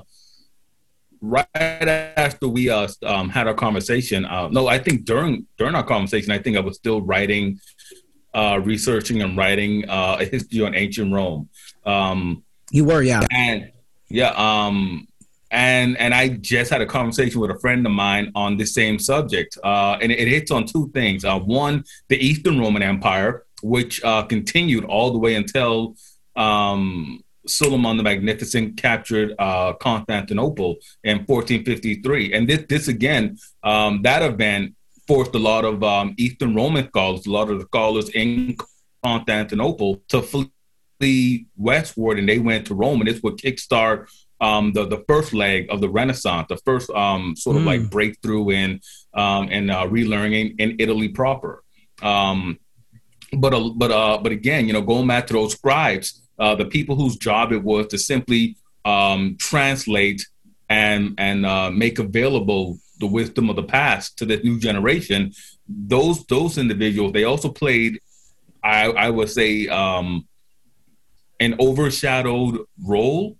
right 1.20 1.46
after 1.54 2.48
we 2.48 2.70
uh, 2.70 2.88
um, 3.04 3.28
had 3.28 3.46
our 3.46 3.54
conversation. 3.54 4.24
Uh, 4.24 4.48
no, 4.48 4.66
I 4.66 4.78
think 4.78 5.04
during 5.04 5.46
during 5.58 5.74
our 5.74 5.84
conversation, 5.84 6.32
I 6.32 6.38
think 6.38 6.56
I 6.56 6.60
was 6.60 6.76
still 6.76 7.02
writing, 7.02 7.60
uh, 8.34 8.60
researching 8.64 9.22
and 9.22 9.36
writing 9.36 9.88
uh, 9.88 10.18
a 10.20 10.24
history 10.24 10.62
on 10.62 10.74
ancient 10.74 11.12
Rome. 11.12 11.48
Um, 11.84 12.44
you 12.70 12.84
were, 12.84 13.02
yeah, 13.02 13.22
and 13.30 13.70
yeah. 14.08 14.30
Um, 14.30 15.06
and 15.50 15.96
and 15.98 16.14
I 16.14 16.28
just 16.28 16.70
had 16.70 16.82
a 16.82 16.86
conversation 16.86 17.40
with 17.40 17.50
a 17.50 17.58
friend 17.58 17.86
of 17.86 17.92
mine 17.92 18.32
on 18.34 18.56
the 18.56 18.66
same 18.66 18.98
subject, 18.98 19.56
uh, 19.64 19.96
and 20.00 20.12
it, 20.12 20.18
it, 20.18 20.28
hits 20.28 20.50
on 20.50 20.66
two 20.66 20.90
things. 20.92 21.24
Uh, 21.24 21.38
one, 21.38 21.84
the 22.08 22.16
Eastern 22.16 22.58
Roman 22.58 22.82
Empire, 22.82 23.44
which 23.62 24.02
uh, 24.04 24.22
continued 24.24 24.84
all 24.84 25.10
the 25.10 25.18
way 25.18 25.34
until 25.34 25.96
um, 26.36 27.22
Suleiman 27.46 27.96
the 27.96 28.02
Magnificent 28.02 28.76
captured 28.76 29.34
uh, 29.38 29.72
Constantinople 29.74 30.76
in 31.04 31.18
1453, 31.18 32.34
and 32.34 32.48
this 32.48 32.64
this 32.68 32.88
again, 32.88 33.38
um, 33.62 34.02
that 34.02 34.22
event 34.22 34.74
forced 35.06 35.34
a 35.34 35.38
lot 35.38 35.64
of 35.64 35.82
um, 35.82 36.14
Eastern 36.18 36.54
Roman 36.54 36.86
scholars, 36.88 37.26
a 37.26 37.30
lot 37.30 37.50
of 37.50 37.58
the 37.58 37.64
scholars 37.64 38.10
in 38.10 38.58
Constantinople, 39.02 40.02
to 40.08 40.20
flee 40.20 41.46
westward, 41.56 42.18
and 42.18 42.28
they 42.28 42.38
went 42.38 42.66
to 42.66 42.74
Rome, 42.74 43.00
and 43.00 43.08
this 43.08 43.22
would 43.22 43.38
kickstart 43.38 44.08
um, 44.40 44.72
the 44.72 44.86
the 44.86 45.04
first 45.08 45.34
leg 45.34 45.66
of 45.70 45.80
the 45.80 45.88
Renaissance, 45.88 46.46
the 46.48 46.56
first 46.58 46.90
um, 46.90 47.34
sort 47.36 47.56
of 47.56 47.62
mm. 47.62 47.66
like 47.66 47.90
breakthrough 47.90 48.50
in 48.50 48.80
um, 49.14 49.48
and 49.50 49.70
uh, 49.70 49.86
relearning 49.86 50.54
in 50.58 50.76
Italy 50.78 51.08
proper. 51.08 51.62
Um, 52.02 52.58
but 53.32 53.52
uh, 53.52 53.70
but 53.76 53.90
uh, 53.90 54.18
but 54.18 54.32
again, 54.32 54.66
you 54.66 54.72
know, 54.72 54.82
going 54.82 55.06
back 55.06 55.26
to 55.28 55.32
those 55.32 55.52
scribes, 55.52 56.22
uh, 56.38 56.54
the 56.54 56.66
people 56.66 56.96
whose 56.96 57.16
job 57.16 57.52
it 57.52 57.62
was 57.62 57.88
to 57.88 57.98
simply 57.98 58.56
um, 58.84 59.36
translate 59.38 60.26
and 60.68 61.14
and 61.18 61.44
uh, 61.44 61.70
make 61.70 61.98
available 61.98 62.78
the 63.00 63.06
wisdom 63.06 63.48
of 63.48 63.56
the 63.56 63.62
past 63.62 64.18
to 64.18 64.26
this 64.26 64.42
new 64.44 64.58
generation. 64.58 65.32
Those 65.68 66.24
those 66.26 66.58
individuals, 66.58 67.12
they 67.12 67.24
also 67.24 67.50
played, 67.50 68.00
I, 68.62 68.86
I 68.86 69.10
would 69.10 69.30
say, 69.30 69.68
um, 69.68 70.26
an 71.40 71.56
overshadowed 71.60 72.64
role 72.82 73.36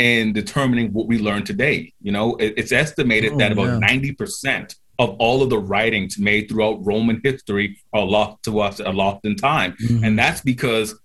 in 0.00 0.32
determining 0.32 0.92
what 0.94 1.06
we 1.06 1.18
learn 1.18 1.44
today. 1.44 1.92
You 2.00 2.10
know, 2.10 2.36
it, 2.36 2.54
it's 2.56 2.72
estimated 2.72 3.34
oh, 3.34 3.38
that 3.38 3.52
about 3.52 3.80
ninety 3.80 4.12
percent 4.12 4.74
of 4.98 5.10
all 5.18 5.42
of 5.42 5.50
the 5.50 5.58
writings 5.58 6.18
made 6.18 6.48
throughout 6.48 6.84
Roman 6.84 7.20
history 7.22 7.78
are 7.92 8.04
lost 8.04 8.42
to 8.44 8.60
us 8.60 8.80
are 8.80 8.94
lost 8.94 9.24
in 9.24 9.36
time, 9.36 9.72
mm-hmm. 9.72 10.02
and 10.02 10.18
that's 10.18 10.40
because 10.40 10.98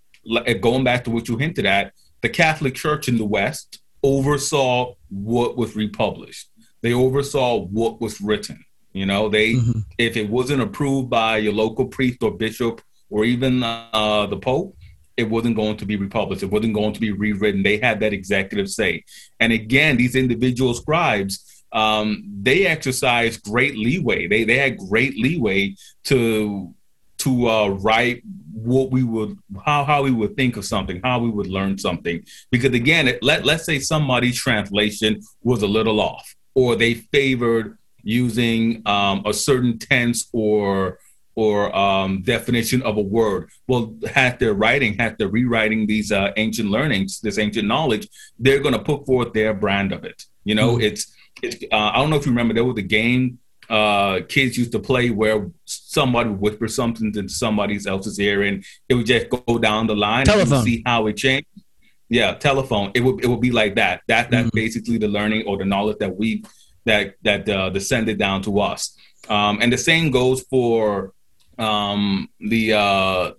going 0.62 0.84
back 0.84 1.04
to 1.04 1.12
what 1.12 1.28
you 1.28 1.38
hinted 1.38 1.66
at, 1.66 1.94
the 2.22 2.30
Catholic 2.30 2.74
Church 2.74 3.08
in 3.08 3.18
the 3.18 3.26
West 3.26 3.80
oversaw 4.02 4.96
what 5.10 5.58
was 5.58 5.76
republished. 5.76 6.50
They 6.82 6.94
oversaw 6.94 7.66
what 7.66 8.00
was 8.00 8.22
written. 8.22 8.64
You 8.94 9.06
know, 9.06 9.28
they 9.28 9.56
mm-hmm. 9.56 9.80
if 9.98 10.16
it 10.16 10.30
wasn't 10.30 10.62
approved 10.62 11.10
by 11.10 11.38
your 11.38 11.54
local 11.54 11.86
priest 11.88 12.24
or 12.24 12.32
bishop 12.32 12.82
or 13.10 13.26
even 13.26 13.62
uh, 13.62 14.26
the 14.28 14.38
Pope, 14.38 14.78
it 15.18 15.30
wasn't 15.30 15.56
going 15.56 15.78
to 15.78 15.86
be 15.86 15.96
republished. 15.96 16.44
It 16.44 16.52
wasn't 16.52 16.74
going 16.74 16.94
to 16.94 17.00
be 17.00 17.12
rewritten. 17.12 17.64
They 17.64 17.78
had 17.78 18.00
that 18.02 18.14
executive 18.14 18.70
say. 18.70 19.04
And 19.40 19.54
again, 19.54 19.98
these 19.98 20.16
individual 20.16 20.74
scribes, 20.74 21.64
um, 21.72 22.24
they 22.42 22.66
exercised 22.66 23.44
great 23.44 23.78
leeway. 23.78 24.28
They 24.28 24.44
they 24.44 24.58
had 24.58 24.78
great 24.78 25.16
leeway 25.16 25.76
to 26.06 26.74
to 27.20 27.50
uh, 27.50 27.68
write 27.70 28.24
what 28.54 28.92
we 28.92 29.04
would 29.04 29.38
how 29.66 29.84
how 29.84 30.04
we 30.04 30.12
would 30.12 30.36
think 30.36 30.58
of 30.58 30.66
something, 30.66 31.02
how 31.04 31.20
we 31.20 31.30
would 31.30 31.48
learn 31.48 31.78
something. 31.78 32.24
Because 32.52 32.74
again, 32.74 33.08
it, 33.08 33.24
let 33.24 33.46
let's 33.46 33.66
say 33.66 33.80
somebody's 33.80 34.38
translation 34.38 35.22
was 35.44 35.62
a 35.62 35.68
little 35.68 36.00
off, 36.02 36.36
or 36.54 36.76
they 36.76 36.96
favored 36.96 37.78
using 38.04 38.82
um, 38.86 39.24
a 39.26 39.34
certain 39.34 39.80
tense 39.80 40.30
or 40.32 41.00
or 41.36 41.76
um, 41.76 42.22
definition 42.22 42.82
of 42.84 42.98
a 42.98 43.02
word. 43.02 43.50
Well, 43.68 43.96
had 44.10 44.40
they're 44.40 44.54
writing, 44.54 44.98
had 44.98 45.18
they're 45.18 45.28
rewriting 45.28 45.86
these 45.86 46.12
uh, 46.12 46.32
ancient 46.38 46.70
learnings, 46.70 47.20
this 47.20 47.38
ancient 47.38 47.68
knowledge, 47.68 48.08
they're 48.40 48.60
going 48.60 48.74
to 48.74 48.82
put 48.82 49.06
forth 49.06 49.34
their 49.34 49.54
brand 49.54 49.92
of 49.92 50.06
it. 50.06 50.24
You 50.44 50.56
know, 50.56 50.74
mm-hmm. 50.74 50.84
it's, 50.84 51.14
it's 51.44 51.64
uh, 51.72 51.92
I 51.94 51.98
don't 51.98 52.10
know 52.10 52.16
if 52.16 52.26
you 52.26 52.32
remember, 52.32 52.54
there 52.54 52.64
was 52.64 52.78
a 52.78 52.82
game 52.82 53.40
uh, 53.70 54.20
kids 54.28 54.58
used 54.58 54.72
to 54.72 54.80
play 54.80 55.10
where 55.10 55.50
somebody 55.66 56.30
would 56.30 56.40
whisper 56.40 56.68
something 56.68 57.12
to 57.14 57.28
somebody 57.28 57.80
else's 57.88 58.20
ear 58.20 58.44
and 58.44 58.64
it 58.88 58.94
would 58.94 59.06
just 59.06 59.30
go 59.30 59.58
down 59.58 59.88
the 59.88 59.96
line 59.96 60.26
telephone. 60.26 60.60
and 60.60 60.66
see 60.66 60.84
how 60.86 61.08
it 61.08 61.18
changed. 61.18 61.48
Yeah, 62.08 62.36
telephone. 62.36 62.92
It 62.94 63.02
would 63.02 63.24
it 63.24 63.28
would 63.28 63.42
be 63.42 63.52
like 63.52 63.76
that. 63.76 64.02
That 64.08 64.30
that's 64.30 64.48
mm-hmm. 64.48 64.56
basically 64.56 65.00
the 65.00 65.08
learning 65.08 65.48
or 65.48 65.58
the 65.58 65.66
knowledge 65.66 65.98
that 66.00 66.16
we 66.16 66.44
that 66.86 67.16
that 67.24 67.50
uh, 67.50 67.72
descended 67.72 68.20
down 68.20 68.44
to 68.44 68.60
us. 68.60 68.96
Um, 69.28 69.58
and 69.60 69.74
the 69.74 69.78
same 69.78 70.12
goes 70.12 70.42
for 70.44 71.14
um, 71.58 72.30
the 72.40 72.74
uh, 72.74 73.32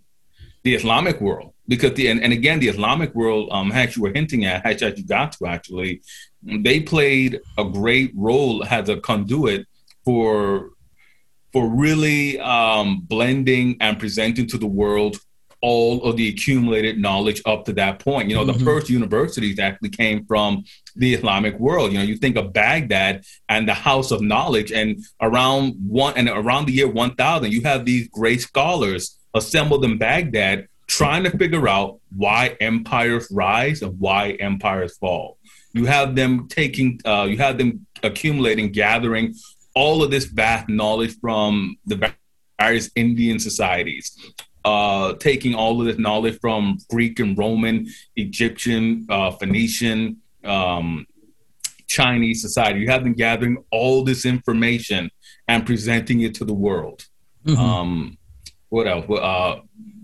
the 0.62 0.74
Islamic 0.74 1.20
world. 1.20 1.52
Because 1.68 1.94
the 1.94 2.08
and, 2.08 2.22
and 2.22 2.32
again 2.32 2.60
the 2.60 2.68
Islamic 2.68 3.14
world 3.14 3.48
um 3.50 3.72
as 3.72 3.96
you 3.96 4.02
were 4.02 4.12
hinting 4.12 4.44
at 4.44 4.64
as 4.64 4.80
you 4.98 5.04
got 5.04 5.32
to 5.32 5.46
actually. 5.46 6.02
They 6.42 6.80
played 6.80 7.40
a 7.58 7.64
great 7.64 8.12
role 8.14 8.64
as 8.64 8.88
a 8.88 9.00
conduit 9.00 9.66
for 10.04 10.70
for 11.52 11.68
really 11.68 12.38
um, 12.40 13.00
blending 13.00 13.76
and 13.80 13.98
presenting 13.98 14.46
to 14.46 14.58
the 14.58 14.66
world 14.66 15.16
all 15.60 16.02
of 16.04 16.16
the 16.16 16.28
accumulated 16.28 16.98
knowledge 16.98 17.42
up 17.46 17.64
to 17.64 17.72
that 17.74 17.98
point. 17.98 18.28
You 18.28 18.36
know, 18.36 18.44
mm-hmm. 18.44 18.58
the 18.58 18.64
first 18.64 18.88
universities 18.88 19.58
actually 19.58 19.90
came 19.90 20.24
from 20.26 20.64
the 20.94 21.14
Islamic 21.14 21.58
world. 21.58 21.92
You 21.92 21.98
know, 21.98 22.04
you 22.04 22.16
think 22.16 22.36
of 22.36 22.52
Baghdad 22.52 23.24
and 23.48 23.68
the 23.68 23.74
House 23.74 24.10
of 24.10 24.20
Knowledge, 24.20 24.72
and 24.72 25.02
around 25.20 25.74
one 25.86 26.14
and 26.16 26.28
around 26.28 26.66
the 26.66 26.72
year 26.72 26.88
1000, 26.88 27.52
you 27.52 27.62
have 27.62 27.84
these 27.84 28.08
great 28.08 28.40
scholars 28.40 29.18
assembled 29.34 29.84
in 29.84 29.98
Baghdad 29.98 30.68
trying 30.86 31.24
to 31.24 31.36
figure 31.36 31.68
out 31.68 32.00
why 32.16 32.56
empires 32.60 33.28
rise 33.30 33.82
and 33.82 33.98
why 33.98 34.30
empires 34.32 34.96
fall. 34.98 35.38
You 35.72 35.86
have 35.86 36.14
them 36.14 36.48
taking, 36.48 37.00
uh, 37.04 37.26
you 37.28 37.38
have 37.38 37.58
them 37.58 37.86
accumulating, 38.02 38.72
gathering 38.72 39.34
all 39.74 40.02
of 40.02 40.10
this 40.10 40.24
vast 40.24 40.68
knowledge 40.68 41.18
from 41.20 41.76
the 41.84 42.12
various 42.58 42.90
Indian 42.94 43.38
societies 43.38 44.16
uh, 44.66 45.14
taking 45.14 45.54
all 45.54 45.80
of 45.80 45.86
this 45.86 45.96
knowledge 45.96 46.38
from 46.40 46.76
Greek 46.90 47.20
and 47.20 47.38
Roman, 47.38 47.86
Egyptian, 48.16 49.06
uh, 49.08 49.30
Phoenician, 49.30 50.16
um, 50.44 51.06
Chinese 51.86 52.42
society. 52.42 52.80
You 52.80 52.88
have 52.88 53.04
them 53.04 53.12
gathering 53.12 53.62
all 53.70 54.02
this 54.02 54.26
information 54.26 55.08
and 55.46 55.64
presenting 55.64 56.22
it 56.22 56.34
to 56.34 56.44
the 56.44 56.52
world. 56.52 57.06
Mm-hmm. 57.46 57.60
Um, 57.60 58.18
what 58.68 58.88
else? 58.88 59.08
Uh, 59.08 59.60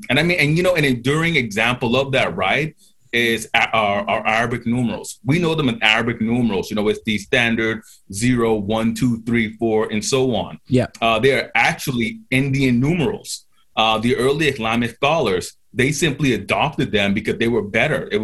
and 0.09 0.21
I 0.21 0.23
mean, 0.23 0.39
and 0.39 0.57
you 0.57 0.63
know, 0.63 0.77
an 0.77 0.85
enduring 0.85 1.35
example 1.35 1.97
of 1.97 2.13
that, 2.13 2.37
right, 2.37 2.77
is 3.13 3.51
our, 3.55 4.09
our 4.09 4.25
Arabic 4.25 4.65
numerals. 4.65 5.19
We 5.25 5.41
know 5.41 5.57
them 5.57 5.71
in 5.71 5.83
Arabic 5.83 6.21
numerals. 6.21 6.71
You 6.71 6.77
know, 6.77 6.87
it's 6.87 7.03
the 7.05 7.19
standard 7.19 7.83
zero, 8.13 8.55
one, 8.55 8.95
two, 8.95 9.23
three, 9.23 9.57
four, 9.57 9.91
and 9.91 10.05
so 10.05 10.37
on. 10.37 10.61
Yeah, 10.69 10.87
uh, 11.01 11.19
they 11.19 11.33
are 11.35 11.51
actually 11.57 12.21
Indian 12.31 12.79
numerals 12.79 13.47
uh, 13.77 13.99
the 13.99 14.17
early 14.17 14.49
Islamic 14.49 14.95
scholars 14.95 15.57
they 15.73 15.93
simply 15.93 16.35
adopted 16.35 16.93
them 16.93 17.15
because 17.15 17.39
they 17.39 17.49
were 17.49 17.63
better. 17.63 18.09
It, 18.13 18.21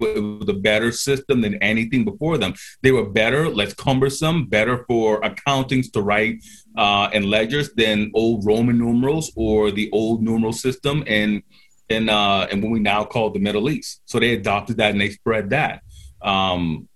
it 0.00 0.20
was 0.20 0.48
a 0.48 0.52
better 0.52 0.92
system 0.92 1.40
than 1.40 1.56
anything 1.56 2.04
before 2.04 2.38
them. 2.38 2.54
They 2.82 2.92
were 2.92 3.08
better, 3.08 3.48
less 3.48 3.74
cumbersome, 3.74 4.46
better 4.46 4.84
for 4.86 5.20
accountings 5.22 5.90
to 5.92 6.02
write 6.02 6.44
uh, 6.76 7.10
in 7.12 7.24
ledgers 7.24 7.72
than 7.74 8.10
old 8.14 8.46
Roman 8.46 8.78
numerals 8.78 9.32
or 9.34 9.70
the 9.70 9.90
old 9.92 10.22
numeral 10.22 10.52
system 10.52 11.04
and 11.06 11.42
and 11.90 12.10
uh, 12.10 12.46
in 12.50 12.60
what 12.60 12.70
we 12.70 12.80
now 12.80 13.02
call 13.02 13.30
the 13.30 13.38
Middle 13.38 13.70
East. 13.70 14.02
So 14.04 14.20
they 14.20 14.34
adopted 14.34 14.76
that 14.76 14.90
and 14.90 15.00
they 15.00 15.08
spread 15.08 15.50
that. 15.50 15.82
Um, 16.20 16.86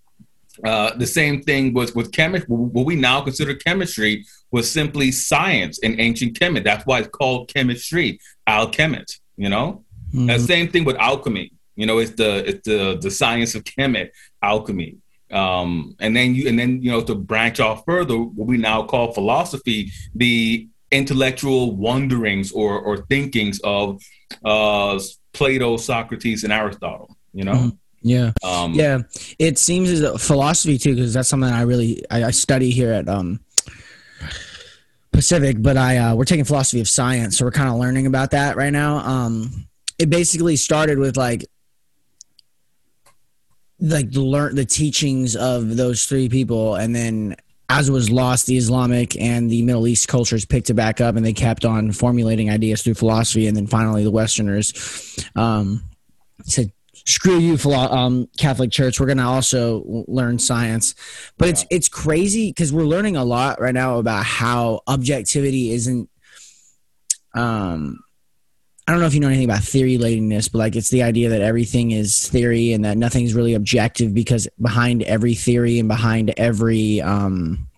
uh, 0.64 0.94
the 0.96 1.06
same 1.06 1.42
thing 1.42 1.72
was 1.72 1.94
with 1.94 2.12
chemistry. 2.12 2.48
What 2.48 2.86
we 2.86 2.96
now 2.96 3.20
consider 3.22 3.54
chemistry 3.54 4.24
was 4.50 4.70
simply 4.70 5.10
science 5.10 5.78
in 5.78 5.98
ancient 6.00 6.38
chemistry. 6.38 6.64
That's 6.64 6.86
why 6.86 7.00
it's 7.00 7.08
called 7.08 7.52
chemistry, 7.52 8.18
alchemist. 8.46 9.20
You 9.36 9.48
know, 9.48 9.84
mm-hmm. 10.14 10.26
the 10.26 10.38
same 10.38 10.68
thing 10.68 10.84
with 10.84 10.96
alchemy. 10.96 11.52
You 11.76 11.86
know, 11.86 11.98
it's 11.98 12.12
the 12.12 12.48
it's 12.48 12.68
the 12.68 12.98
the 13.00 13.10
science 13.10 13.54
of 13.54 13.64
chemi, 13.64 14.10
alchemy. 14.42 14.96
Um, 15.30 15.96
and 15.98 16.14
then 16.14 16.34
you 16.34 16.48
and 16.48 16.58
then 16.58 16.82
you 16.82 16.90
know 16.90 17.00
to 17.00 17.14
branch 17.14 17.58
off 17.60 17.84
further, 17.86 18.16
what 18.16 18.46
we 18.46 18.58
now 18.58 18.82
call 18.82 19.12
philosophy, 19.12 19.90
the 20.14 20.68
intellectual 20.90 21.74
wanderings 21.74 22.52
or 22.52 22.78
or 22.78 22.98
thinkings 23.06 23.58
of 23.64 24.02
uh, 24.44 25.00
Plato, 25.32 25.78
Socrates, 25.78 26.44
and 26.44 26.52
Aristotle. 26.52 27.16
You 27.32 27.44
know. 27.44 27.54
Mm-hmm. 27.54 27.76
Yeah, 28.02 28.32
um, 28.42 28.74
yeah. 28.74 28.98
It 29.38 29.58
seems 29.58 29.90
as 29.90 30.00
a 30.00 30.18
philosophy 30.18 30.78
too, 30.78 30.94
because 30.94 31.14
that's 31.14 31.28
something 31.28 31.50
I 31.50 31.62
really 31.62 32.04
I, 32.10 32.24
I 32.24 32.30
study 32.32 32.70
here 32.70 32.92
at 32.92 33.08
um, 33.08 33.40
Pacific. 35.12 35.56
But 35.60 35.76
I 35.76 35.98
uh, 35.98 36.14
we're 36.14 36.24
taking 36.24 36.44
philosophy 36.44 36.80
of 36.80 36.88
science, 36.88 37.38
so 37.38 37.44
we're 37.44 37.52
kind 37.52 37.68
of 37.68 37.76
learning 37.76 38.06
about 38.06 38.32
that 38.32 38.56
right 38.56 38.72
now. 38.72 38.98
Um, 38.98 39.66
it 39.98 40.10
basically 40.10 40.56
started 40.56 40.98
with 40.98 41.16
like 41.16 41.44
like 43.78 44.10
the 44.10 44.20
learn 44.20 44.56
the 44.56 44.64
teachings 44.64 45.36
of 45.36 45.76
those 45.76 46.04
three 46.04 46.28
people, 46.28 46.74
and 46.74 46.94
then 46.94 47.36
as 47.68 47.88
it 47.88 47.92
was 47.92 48.10
lost, 48.10 48.46
the 48.46 48.56
Islamic 48.56 49.18
and 49.18 49.50
the 49.50 49.62
Middle 49.62 49.86
East 49.86 50.06
cultures 50.08 50.44
picked 50.44 50.70
it 50.70 50.74
back 50.74 51.00
up, 51.00 51.16
and 51.16 51.24
they 51.24 51.32
kept 51.32 51.64
on 51.64 51.92
formulating 51.92 52.50
ideas 52.50 52.82
through 52.82 52.94
philosophy, 52.94 53.46
and 53.46 53.56
then 53.56 53.66
finally 53.66 54.02
the 54.02 54.10
Westerners 54.10 55.24
um, 55.36 55.82
said 56.44 56.72
screw 57.04 57.38
you 57.38 57.58
um, 57.72 58.28
catholic 58.36 58.70
church 58.70 59.00
we're 59.00 59.06
going 59.06 59.18
to 59.18 59.24
also 59.24 60.04
learn 60.08 60.38
science 60.38 60.94
but 61.38 61.46
yeah. 61.46 61.52
it's 61.52 61.66
it's 61.70 61.88
crazy 61.88 62.50
because 62.50 62.72
we're 62.72 62.84
learning 62.84 63.16
a 63.16 63.24
lot 63.24 63.60
right 63.60 63.74
now 63.74 63.98
about 63.98 64.24
how 64.24 64.80
objectivity 64.86 65.72
isn't 65.72 66.08
um 67.34 67.98
I 68.86 68.90
don't 68.90 69.00
know 69.00 69.06
if 69.06 69.14
you 69.14 69.20
know 69.20 69.28
anything 69.28 69.48
about 69.48 69.62
theory 69.62 69.96
ladenness, 69.96 70.50
but 70.50 70.58
like 70.58 70.74
it's 70.74 70.90
the 70.90 71.04
idea 71.04 71.28
that 71.28 71.40
everything 71.40 71.92
is 71.92 72.28
theory 72.28 72.72
and 72.72 72.84
that 72.84 72.98
nothing's 72.98 73.32
really 73.32 73.54
objective 73.54 74.12
because 74.12 74.48
behind 74.60 75.04
every 75.04 75.34
theory 75.34 75.78
and 75.78 75.86
behind 75.88 76.34
every 76.36 77.00
um, 77.00 77.68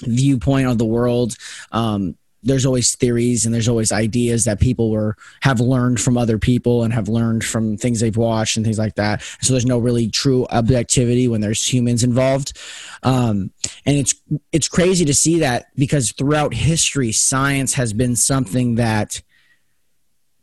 viewpoint 0.00 0.66
of 0.66 0.78
the 0.78 0.86
world, 0.86 1.36
um, 1.72 2.16
there's 2.46 2.64
always 2.64 2.94
theories 2.94 3.44
and 3.44 3.54
there's 3.54 3.68
always 3.68 3.92
ideas 3.92 4.44
that 4.44 4.60
people 4.60 4.90
were 4.90 5.16
have 5.42 5.60
learned 5.60 6.00
from 6.00 6.16
other 6.16 6.38
people 6.38 6.84
and 6.84 6.92
have 6.94 7.08
learned 7.08 7.44
from 7.44 7.76
things 7.76 8.00
they've 8.00 8.16
watched 8.16 8.56
and 8.56 8.64
things 8.64 8.78
like 8.78 8.94
that. 8.94 9.22
So 9.40 9.52
there's 9.52 9.66
no 9.66 9.78
really 9.78 10.08
true 10.08 10.46
objectivity 10.50 11.28
when 11.28 11.40
there's 11.40 11.72
humans 11.72 12.04
involved, 12.04 12.56
um, 13.02 13.50
and 13.84 13.96
it's 13.98 14.14
it's 14.52 14.68
crazy 14.68 15.04
to 15.04 15.14
see 15.14 15.40
that 15.40 15.66
because 15.76 16.12
throughout 16.12 16.54
history, 16.54 17.12
science 17.12 17.74
has 17.74 17.92
been 17.92 18.16
something 18.16 18.76
that 18.76 19.22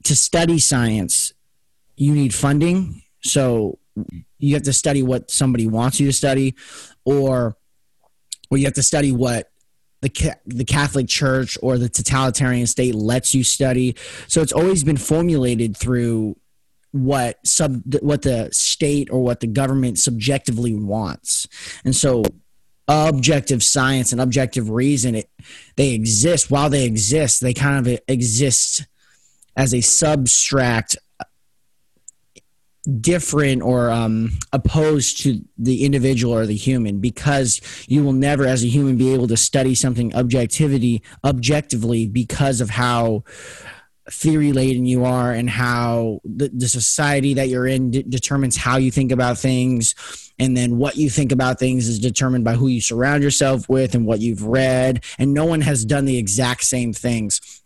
to 0.04 0.16
study 0.16 0.60
science, 0.60 1.34
you 1.96 2.14
need 2.14 2.34
funding. 2.34 3.02
So 3.22 3.80
you 4.40 4.54
have 4.56 4.64
to 4.64 4.74
study 4.74 5.02
what 5.04 5.32
somebody 5.32 5.68
wants 5.68 6.00
you 6.00 6.08
to 6.08 6.14
study, 6.14 6.56
or 7.06 7.56
or 8.50 8.58
you 8.58 8.66
have 8.66 8.74
to 8.74 8.84
study 8.84 9.12
what 9.12 9.50
the 10.04 10.36
the 10.46 10.66
Catholic 10.66 11.08
Church 11.08 11.58
or 11.62 11.78
the 11.78 11.90
totalitarian 11.90 12.68
state 12.68 12.94
lets 12.94 13.34
you 13.34 13.44
study. 13.44 13.96
So 14.28 14.42
it's 14.42 14.52
always 14.52 14.84
been 14.84 14.98
formulated 14.98 15.76
through 15.76 16.36
what 16.92 17.46
sub 17.46 17.82
what 18.02 18.22
the 18.22 18.50
state 18.52 19.10
or 19.10 19.24
what 19.24 19.40
the 19.40 19.48
government 19.48 19.98
subjectively 19.98 20.76
wants, 20.76 21.48
and 21.84 21.96
so 21.96 22.24
objective 22.88 23.64
science 23.64 24.12
and 24.12 24.20
objective 24.20 24.70
reason 24.70 25.16
it, 25.16 25.30
they 25.78 25.94
exist 25.94 26.52
while 26.52 26.70
they 26.70 26.84
exist 26.84 27.40
they 27.40 27.54
kind 27.54 27.88
of 27.88 28.00
exist 28.10 28.86
as 29.56 29.74
a 29.74 29.78
substract 29.78 30.98
different 33.00 33.62
or 33.62 33.90
um, 33.90 34.32
opposed 34.52 35.22
to 35.22 35.42
the 35.58 35.86
individual 35.86 36.34
or 36.34 36.46
the 36.46 36.56
human 36.56 37.00
because 37.00 37.62
you 37.88 38.04
will 38.04 38.14
never 38.14 38.46
as 38.46 38.64
a 38.64 38.68
human 38.68 38.98
be 38.98 39.14
able 39.14 39.28
to 39.28 39.38
study 39.38 39.74
something 39.74 40.14
objectivity 40.16 41.02
objectively 41.24 42.08
because 42.08 42.60
of 42.60 42.70
how 42.70 43.24
theory 44.12 44.52
laden 44.52 44.86
you 44.86 45.06
are 45.06 45.32
and 45.32 45.50
how 45.50 46.20
the, 46.26 46.50
the 46.50 46.68
society 46.68 47.34
that 47.34 47.48
you're 47.48 47.68
in 47.68 47.92
d- 47.92 48.04
determines 48.04 48.58
how 48.58 48.76
you 48.76 48.92
think 48.92 49.12
about 49.14 49.38
things. 49.38 49.96
And 50.38 50.58
then 50.58 50.78
what 50.78 50.98
you 50.98 51.10
think 51.10 51.32
about 51.32 51.60
things 51.60 51.88
is 51.88 52.00
determined 52.00 52.44
by 52.44 52.56
who 52.56 52.68
you 52.68 52.82
surround 52.82 53.24
yourself 53.24 53.70
with 53.70 53.96
and 53.96 54.06
what 54.06 54.20
you've 54.20 54.44
read. 54.44 55.06
And 55.18 55.34
no 55.34 55.46
one 55.46 55.62
has 55.62 55.86
done 55.86 56.04
the 56.04 56.18
exact 56.18 56.66
same 56.66 56.92
things 56.92 57.62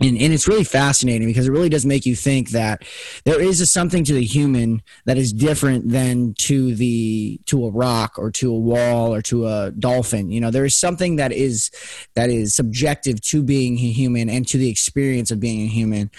and, 0.00 0.16
and 0.16 0.32
it's 0.32 0.46
really 0.46 0.64
fascinating 0.64 1.26
because 1.26 1.48
it 1.48 1.50
really 1.50 1.68
does 1.68 1.84
make 1.84 2.06
you 2.06 2.14
think 2.14 2.50
that 2.50 2.84
there 3.24 3.40
is 3.40 3.60
a 3.60 3.66
something 3.66 4.04
to 4.04 4.14
the 4.14 4.24
human 4.24 4.82
that 5.06 5.18
is 5.18 5.32
different 5.32 5.88
than 5.88 6.34
to 6.34 6.74
the 6.74 7.40
to 7.46 7.66
a 7.66 7.70
rock 7.70 8.14
or 8.16 8.30
to 8.32 8.50
a 8.50 8.58
wall 8.58 9.12
or 9.12 9.22
to 9.22 9.46
a 9.46 9.72
dolphin. 9.72 10.30
You 10.30 10.40
know 10.40 10.50
there 10.50 10.64
is 10.64 10.78
something 10.78 11.16
that 11.16 11.32
is 11.32 11.70
that 12.14 12.30
is 12.30 12.54
subjective 12.54 13.20
to 13.22 13.42
being 13.42 13.74
a 13.74 13.90
human 13.90 14.28
and 14.28 14.46
to 14.48 14.58
the 14.58 14.70
experience 14.70 15.30
of 15.30 15.40
being 15.40 15.62
a 15.62 15.68
human. 15.68 16.10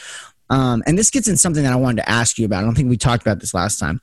Um, 0.50 0.84
and 0.88 0.98
this 0.98 1.12
gets 1.12 1.28
in 1.28 1.38
something 1.38 1.64
that 1.64 1.74
i 1.74 1.76
wanted 1.76 2.02
to 2.02 2.10
ask 2.10 2.40
you 2.40 2.46
about. 2.46 2.64
I 2.64 2.66
don't 2.66 2.76
think 2.76 2.90
we 2.90 2.98
talked 2.98 3.22
about 3.22 3.40
this 3.40 3.54
last 3.54 3.78
time. 3.78 4.02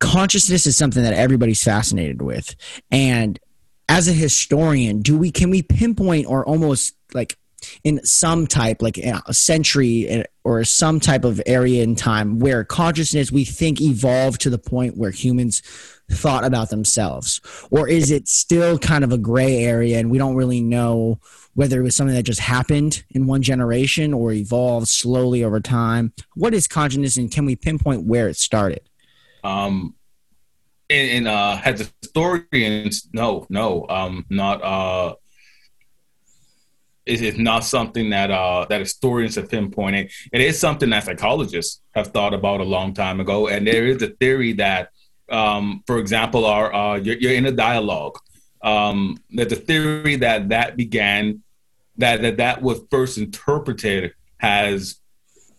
Consciousness 0.00 0.66
is 0.66 0.76
something 0.76 1.02
that 1.02 1.12
everybody's 1.12 1.62
fascinated 1.62 2.22
with. 2.22 2.56
And 2.90 3.38
as 3.90 4.06
a 4.08 4.12
historian 4.12 5.00
do 5.00 5.16
we 5.16 5.30
can 5.30 5.50
we 5.50 5.62
pinpoint 5.62 6.26
or 6.26 6.44
almost 6.46 6.94
like 7.14 7.36
in 7.84 8.04
some 8.04 8.46
type 8.46 8.82
like 8.82 8.98
a 8.98 9.34
century 9.34 10.24
or 10.44 10.64
some 10.64 11.00
type 11.00 11.24
of 11.24 11.40
area 11.46 11.82
in 11.82 11.94
time 11.94 12.38
where 12.38 12.64
consciousness 12.64 13.30
we 13.30 13.44
think 13.44 13.80
evolved 13.80 14.40
to 14.40 14.50
the 14.50 14.58
point 14.58 14.96
where 14.96 15.10
humans 15.10 15.62
thought 16.10 16.44
about 16.44 16.70
themselves? 16.70 17.40
Or 17.70 17.88
is 17.88 18.10
it 18.10 18.28
still 18.28 18.78
kind 18.78 19.04
of 19.04 19.12
a 19.12 19.18
gray 19.18 19.64
area 19.64 19.98
and 19.98 20.10
we 20.10 20.18
don't 20.18 20.36
really 20.36 20.60
know 20.60 21.20
whether 21.54 21.80
it 21.80 21.82
was 21.82 21.96
something 21.96 22.14
that 22.14 22.22
just 22.22 22.40
happened 22.40 23.04
in 23.10 23.26
one 23.26 23.42
generation 23.42 24.14
or 24.14 24.32
evolved 24.32 24.88
slowly 24.88 25.44
over 25.44 25.60
time? 25.60 26.12
What 26.34 26.54
is 26.54 26.66
consciousness 26.66 27.16
and 27.16 27.30
can 27.30 27.44
we 27.44 27.56
pinpoint 27.56 28.06
where 28.06 28.28
it 28.28 28.36
started? 28.36 28.88
Um 29.44 29.94
in, 30.88 31.08
in 31.08 31.26
uh 31.26 31.60
as 31.64 31.92
historians 32.00 33.08
no 33.12 33.46
no 33.50 33.86
um 33.88 34.24
not 34.30 34.62
uh 34.62 35.14
it 37.08 37.22
is 37.22 37.38
not 37.38 37.64
something 37.64 38.10
that 38.10 38.30
uh, 38.30 38.66
that 38.68 38.80
historians 38.80 39.36
have 39.36 39.50
pinpointed. 39.50 40.10
It 40.30 40.42
is 40.42 40.60
something 40.60 40.90
that 40.90 41.04
psychologists 41.04 41.80
have 41.94 42.08
thought 42.08 42.34
about 42.34 42.60
a 42.60 42.64
long 42.64 42.92
time 42.92 43.18
ago, 43.18 43.48
and 43.48 43.66
there 43.66 43.86
is 43.86 44.02
a 44.02 44.08
theory 44.08 44.52
that, 44.54 44.90
um, 45.30 45.82
for 45.86 45.98
example, 45.98 46.44
are 46.44 46.72
uh, 46.72 46.96
you're, 46.96 47.16
you're, 47.16 47.32
in 47.32 47.46
a 47.46 47.52
dialogue. 47.52 48.18
Um, 48.62 49.18
there's 49.30 49.52
a 49.52 49.56
theory 49.56 50.16
that 50.16 50.50
that 50.50 50.76
began 50.76 51.42
that 51.96 52.20
that 52.20 52.36
that 52.36 52.60
was 52.60 52.80
first 52.90 53.16
interpreted 53.16 54.12
as 54.40 54.96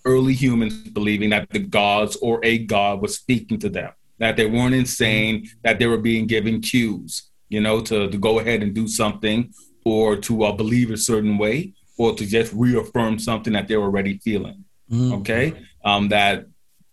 early 0.06 0.36
humans 0.36 0.76
believing 0.90 1.32
that 1.32 1.50
the 1.50 1.60
gods 1.60 2.16
or 2.18 2.40
a 2.44 2.60
god 2.60 3.02
was 3.02 3.16
speaking 3.16 3.58
to 3.60 3.70
them, 3.70 3.92
that 4.20 4.38
they 4.38 4.46
weren't 4.46 4.76
insane, 4.76 5.50
that 5.64 5.80
they 5.80 5.88
were 5.88 5.98
being 5.98 6.28
given 6.28 6.62
cues, 6.62 7.24
you 7.50 7.60
know, 7.60 7.82
to 7.82 8.08
to 8.08 8.18
go 8.20 8.38
ahead 8.38 8.62
and 8.62 8.76
do 8.76 8.88
something 8.88 9.52
or 9.90 10.16
to 10.18 10.44
uh, 10.44 10.52
believe 10.52 10.92
a 10.92 10.98
certain 10.98 11.38
way 11.38 11.74
or 11.98 12.16
to 12.16 12.26
just 12.26 12.54
reaffirm 12.54 13.20
something 13.20 13.54
that 13.54 13.68
they're 13.68 13.82
already 13.82 14.18
feeling. 14.18 14.64
Mm. 14.92 15.20
Okay, 15.20 15.54
um, 15.84 16.10
that 16.10 16.46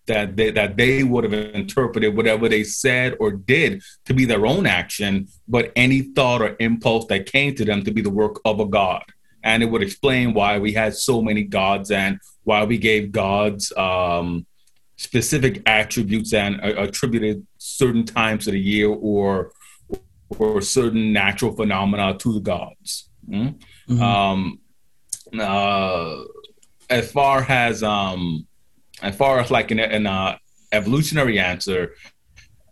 that 0.07 0.37
they, 0.37 0.51
that 0.53 0.77
they 0.77 1.03
would 1.03 1.25
have 1.25 1.33
interpreted 1.33 2.17
whatever 2.17 2.49
they 2.49 2.63
said 2.63 3.17
or 3.19 3.33
did 3.33 3.83
to 4.05 4.15
be 4.15 4.25
their 4.25 4.47
own 4.47 4.67
action, 4.67 5.29
but 5.49 5.73
any 5.75 6.03
thought 6.03 6.43
or 6.43 6.57
impulse 6.61 7.07
that 7.07 7.27
came 7.27 7.55
to 7.57 7.65
them 7.65 7.83
to 7.85 7.91
be 7.91 8.03
the 8.03 8.11
work 8.11 8.41
of 8.45 8.61
a 8.61 8.67
god. 8.67 9.03
And 9.43 9.63
it 9.63 9.67
would 9.67 9.83
explain 9.83 10.33
why 10.33 10.59
we 10.59 10.73
had 10.73 10.95
so 10.95 11.23
many 11.23 11.43
gods 11.43 11.91
and 11.91 12.21
why 12.45 12.65
we 12.65 12.79
gave 12.79 13.13
gods 13.13 13.73
um, 13.77 14.47
specific 14.97 15.63
attributes 15.67 16.33
and 16.33 16.61
uh, 16.63 16.75
attributed 16.83 17.47
certain 17.59 18.05
times 18.05 18.47
of 18.47 18.53
the 18.53 18.61
year 18.61 18.89
or 18.89 19.53
or 20.29 20.61
certain 20.61 21.13
natural 21.13 21.53
phenomena 21.53 22.17
to 22.19 22.35
the 22.35 22.41
gods. 22.41 23.09
Mm? 23.29 23.61
Mm-hmm. 23.89 24.03
Um, 24.03 24.61
uh, 25.39 26.23
as 26.89 27.11
far 27.11 27.43
as 27.49 27.83
um, 27.83 28.47
as 29.03 29.17
far 29.17 29.41
as 29.41 29.51
like 29.51 29.71
an, 29.71 29.81
an 29.81 30.07
uh, 30.07 30.39
evolutionary 30.73 31.39
answer, 31.39 31.95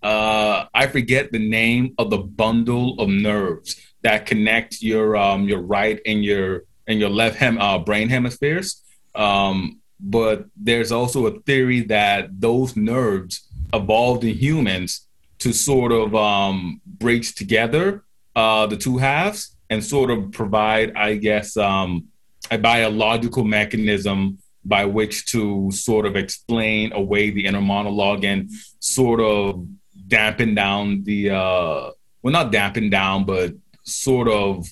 uh, 0.02 0.66
I 0.74 0.86
forget 0.86 1.32
the 1.32 1.38
name 1.38 1.94
of 1.98 2.10
the 2.10 2.18
bundle 2.18 3.00
of 3.00 3.08
nerves 3.08 3.80
that 4.02 4.26
connect 4.26 4.82
your 4.82 5.16
um, 5.16 5.48
your 5.48 5.60
right 5.60 6.00
and 6.06 6.24
your 6.24 6.64
and 6.86 7.00
your 7.00 7.10
left 7.10 7.36
hem 7.36 7.58
uh, 7.58 7.78
brain 7.78 8.08
hemispheres. 8.08 8.82
Um, 9.14 9.80
but 10.00 10.46
there's 10.56 10.92
also 10.92 11.26
a 11.26 11.40
theory 11.40 11.80
that 11.82 12.40
those 12.40 12.76
nerves 12.76 13.48
evolved 13.72 14.24
in 14.24 14.34
humans 14.34 15.06
to 15.44 15.52
sort 15.52 15.92
of 15.92 16.14
um, 16.14 16.80
bridge 16.86 17.34
together 17.34 18.02
uh, 18.34 18.66
the 18.66 18.78
two 18.78 18.96
halves 18.96 19.54
and 19.68 19.84
sort 19.84 20.10
of 20.10 20.32
provide, 20.32 20.94
I 20.96 21.16
guess, 21.16 21.58
um, 21.58 22.06
a 22.50 22.56
biological 22.56 23.44
mechanism 23.44 24.38
by 24.64 24.86
which 24.86 25.26
to 25.26 25.70
sort 25.70 26.06
of 26.06 26.16
explain 26.16 26.94
away 26.94 27.28
the 27.28 27.44
inner 27.44 27.60
monologue 27.60 28.24
and 28.24 28.50
sort 28.78 29.20
of 29.20 29.66
dampen 30.08 30.54
down 30.54 31.04
the 31.04 31.28
uh, 31.28 31.90
well, 32.22 32.32
not 32.32 32.50
dampen 32.50 32.88
down, 32.88 33.26
but 33.26 33.52
sort 33.82 34.28
of 34.28 34.66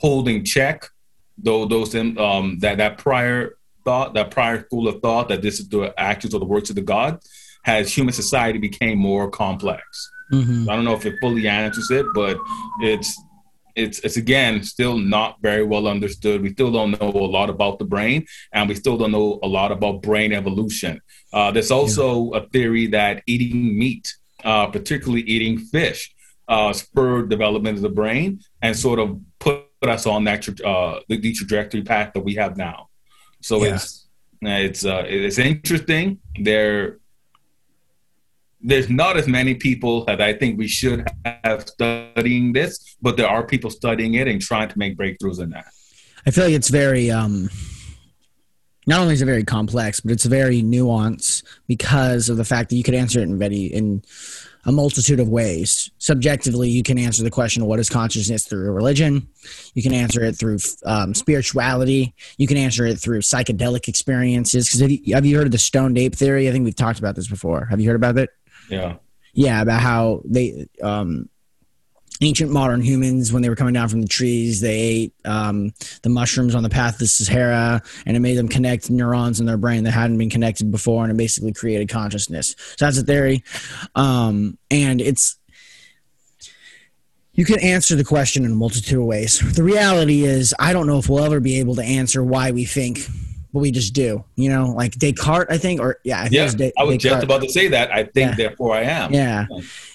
holding 0.00 0.44
check 0.44 0.88
though 1.38 1.66
those 1.66 1.94
um, 1.94 2.58
that 2.58 2.78
that 2.78 2.98
prior 2.98 3.58
thought, 3.84 4.14
that 4.14 4.32
prior 4.32 4.64
school 4.64 4.88
of 4.88 5.00
thought 5.00 5.28
that 5.28 5.40
this 5.40 5.60
is 5.60 5.68
the 5.68 5.94
actions 5.96 6.34
or 6.34 6.40
the 6.40 6.44
works 6.44 6.68
of 6.70 6.74
the 6.74 6.82
God, 6.82 7.20
has 7.64 7.92
human 7.94 8.14
society 8.14 8.58
became 8.58 8.98
more 8.98 9.30
complex. 9.30 10.10
Mm-hmm. 10.32 10.70
I 10.70 10.76
don't 10.76 10.84
know 10.84 10.94
if 10.94 11.04
it 11.06 11.16
fully 11.20 11.48
answers 11.48 11.90
it, 11.90 12.06
but 12.14 12.38
it's 12.80 13.20
it's 13.76 13.98
it's 14.00 14.16
again 14.16 14.62
still 14.62 14.96
not 14.96 15.40
very 15.42 15.64
well 15.64 15.88
understood. 15.88 16.42
We 16.42 16.50
still 16.50 16.70
don't 16.70 16.98
know 17.00 17.10
a 17.10 17.30
lot 17.38 17.50
about 17.50 17.78
the 17.78 17.84
brain, 17.84 18.26
and 18.52 18.68
we 18.68 18.74
still 18.74 18.96
don't 18.96 19.12
know 19.12 19.40
a 19.42 19.48
lot 19.48 19.72
about 19.72 20.02
brain 20.02 20.32
evolution. 20.32 21.00
Uh, 21.32 21.50
there's 21.50 21.70
also 21.70 22.32
yeah. 22.32 22.38
a 22.38 22.48
theory 22.48 22.86
that 22.88 23.22
eating 23.26 23.78
meat, 23.78 24.14
uh, 24.44 24.66
particularly 24.68 25.22
eating 25.22 25.58
fish, 25.58 26.14
uh, 26.48 26.72
spurred 26.72 27.28
development 27.28 27.76
of 27.76 27.82
the 27.82 27.88
brain 27.88 28.40
and 28.62 28.76
sort 28.76 28.98
of 28.98 29.20
put 29.38 29.66
us 29.82 30.06
on 30.06 30.24
that 30.24 30.48
uh, 30.64 31.00
the, 31.08 31.18
the 31.18 31.32
trajectory 31.32 31.82
path 31.82 32.12
that 32.14 32.20
we 32.20 32.34
have 32.34 32.56
now. 32.56 32.88
So 33.40 33.62
it's 33.64 34.06
it's 34.40 34.84
uh, 34.84 35.04
it's 35.06 35.38
interesting. 35.38 36.20
There 36.40 36.98
there's 38.64 38.88
not 38.88 39.16
as 39.18 39.28
many 39.28 39.54
people 39.54 40.04
that 40.06 40.22
I 40.22 40.32
think 40.32 40.58
we 40.58 40.66
should 40.66 41.06
have 41.44 41.68
studying 41.68 42.54
this, 42.54 42.96
but 43.00 43.16
there 43.16 43.28
are 43.28 43.46
people 43.46 43.70
studying 43.70 44.14
it 44.14 44.26
and 44.26 44.40
trying 44.40 44.70
to 44.70 44.78
make 44.78 44.96
breakthroughs 44.96 45.40
in 45.40 45.50
that. 45.50 45.66
I 46.26 46.30
feel 46.30 46.44
like 46.44 46.54
it's 46.54 46.70
very 46.70 47.10
um 47.10 47.50
not 48.86 49.00
only 49.00 49.14
is 49.14 49.22
it 49.22 49.26
very 49.26 49.44
complex, 49.44 50.00
but 50.00 50.12
it's 50.12 50.24
very 50.24 50.62
nuanced 50.62 51.42
because 51.66 52.28
of 52.28 52.36
the 52.36 52.44
fact 52.44 52.70
that 52.70 52.76
you 52.76 52.82
could 52.82 52.94
answer 52.94 53.20
it 53.20 53.24
in 53.24 53.38
very 53.38 53.64
in 53.64 54.02
a 54.66 54.72
multitude 54.72 55.20
of 55.20 55.28
ways. 55.28 55.90
Subjectively, 55.98 56.70
you 56.70 56.82
can 56.82 56.98
answer 56.98 57.22
the 57.22 57.30
question, 57.30 57.66
what 57.66 57.78
is 57.78 57.90
consciousness 57.90 58.46
through 58.46 58.72
religion? 58.72 59.28
You 59.74 59.82
can 59.82 59.92
answer 59.92 60.24
it 60.24 60.36
through 60.36 60.58
um, 60.86 61.12
spirituality. 61.12 62.14
You 62.38 62.46
can 62.46 62.56
answer 62.56 62.86
it 62.86 62.98
through 62.98 63.20
psychedelic 63.20 63.88
experiences. 63.88 64.66
Because 64.66 64.80
have, 64.80 64.90
have, 65.12 65.26
you 65.26 65.36
heard 65.36 65.44
of 65.44 65.52
the 65.52 65.58
stoned 65.58 65.98
ape 65.98 66.14
theory? 66.14 66.48
I 66.48 66.52
think 66.52 66.64
we've 66.64 66.74
talked 66.74 66.98
about 66.98 67.14
this 67.14 67.28
before. 67.28 67.66
Have 67.66 67.78
you 67.78 67.88
heard 67.88 67.96
about 67.96 68.16
it? 68.16 68.30
Yeah. 68.74 68.96
Yeah, 69.32 69.62
about 69.62 69.80
how 69.80 70.22
they 70.24 70.68
um, 70.82 71.28
ancient 72.20 72.50
modern 72.50 72.80
humans 72.80 73.32
when 73.32 73.42
they 73.42 73.48
were 73.48 73.56
coming 73.56 73.74
down 73.74 73.88
from 73.88 74.00
the 74.00 74.08
trees 74.08 74.60
they 74.60 74.78
ate 74.78 75.14
um, 75.24 75.72
the 76.02 76.08
mushrooms 76.08 76.54
on 76.54 76.62
the 76.62 76.68
path 76.68 76.98
to 76.98 77.06
sahara 77.06 77.82
and 78.06 78.16
it 78.16 78.20
made 78.20 78.36
them 78.36 78.48
connect 78.48 78.90
neurons 78.90 79.40
in 79.40 79.46
their 79.46 79.56
brain 79.56 79.84
that 79.84 79.90
hadn't 79.90 80.18
been 80.18 80.30
connected 80.30 80.70
before 80.70 81.02
and 81.02 81.12
it 81.12 81.16
basically 81.16 81.52
created 81.52 81.88
consciousness. 81.88 82.54
So 82.76 82.84
that's 82.84 82.98
a 82.98 83.02
theory. 83.02 83.42
Um, 83.94 84.58
and 84.70 85.00
it's 85.00 85.36
you 87.32 87.44
can 87.44 87.58
answer 87.58 87.96
the 87.96 88.04
question 88.04 88.44
in 88.44 88.52
a 88.52 88.54
multitude 88.54 88.98
of 88.98 89.06
ways. 89.06 89.40
The 89.54 89.64
reality 89.64 90.24
is 90.24 90.54
i 90.58 90.72
don't 90.72 90.86
know 90.86 90.98
if 90.98 91.08
we'll 91.08 91.24
ever 91.24 91.40
be 91.40 91.58
able 91.58 91.74
to 91.76 91.82
answer 91.82 92.22
why 92.22 92.52
we 92.52 92.64
think 92.64 93.00
what 93.54 93.60
we 93.60 93.70
just 93.70 93.94
do. 93.94 94.24
You 94.34 94.48
know, 94.48 94.70
like 94.70 94.98
Descartes, 94.98 95.46
I 95.48 95.58
think, 95.58 95.80
or 95.80 96.00
yeah, 96.02 96.18
I 96.18 96.22
think 96.22 96.32
yeah, 96.32 96.44
was 96.44 96.54
I 96.76 96.82
was 96.82 96.96
Descartes. 96.96 97.02
just 97.02 97.22
about 97.22 97.42
to 97.42 97.48
say 97.48 97.68
that. 97.68 97.92
I 97.92 98.02
think, 98.02 98.30
yeah. 98.30 98.34
therefore, 98.34 98.74
I 98.74 98.82
am. 98.82 99.14
Yeah, 99.14 99.46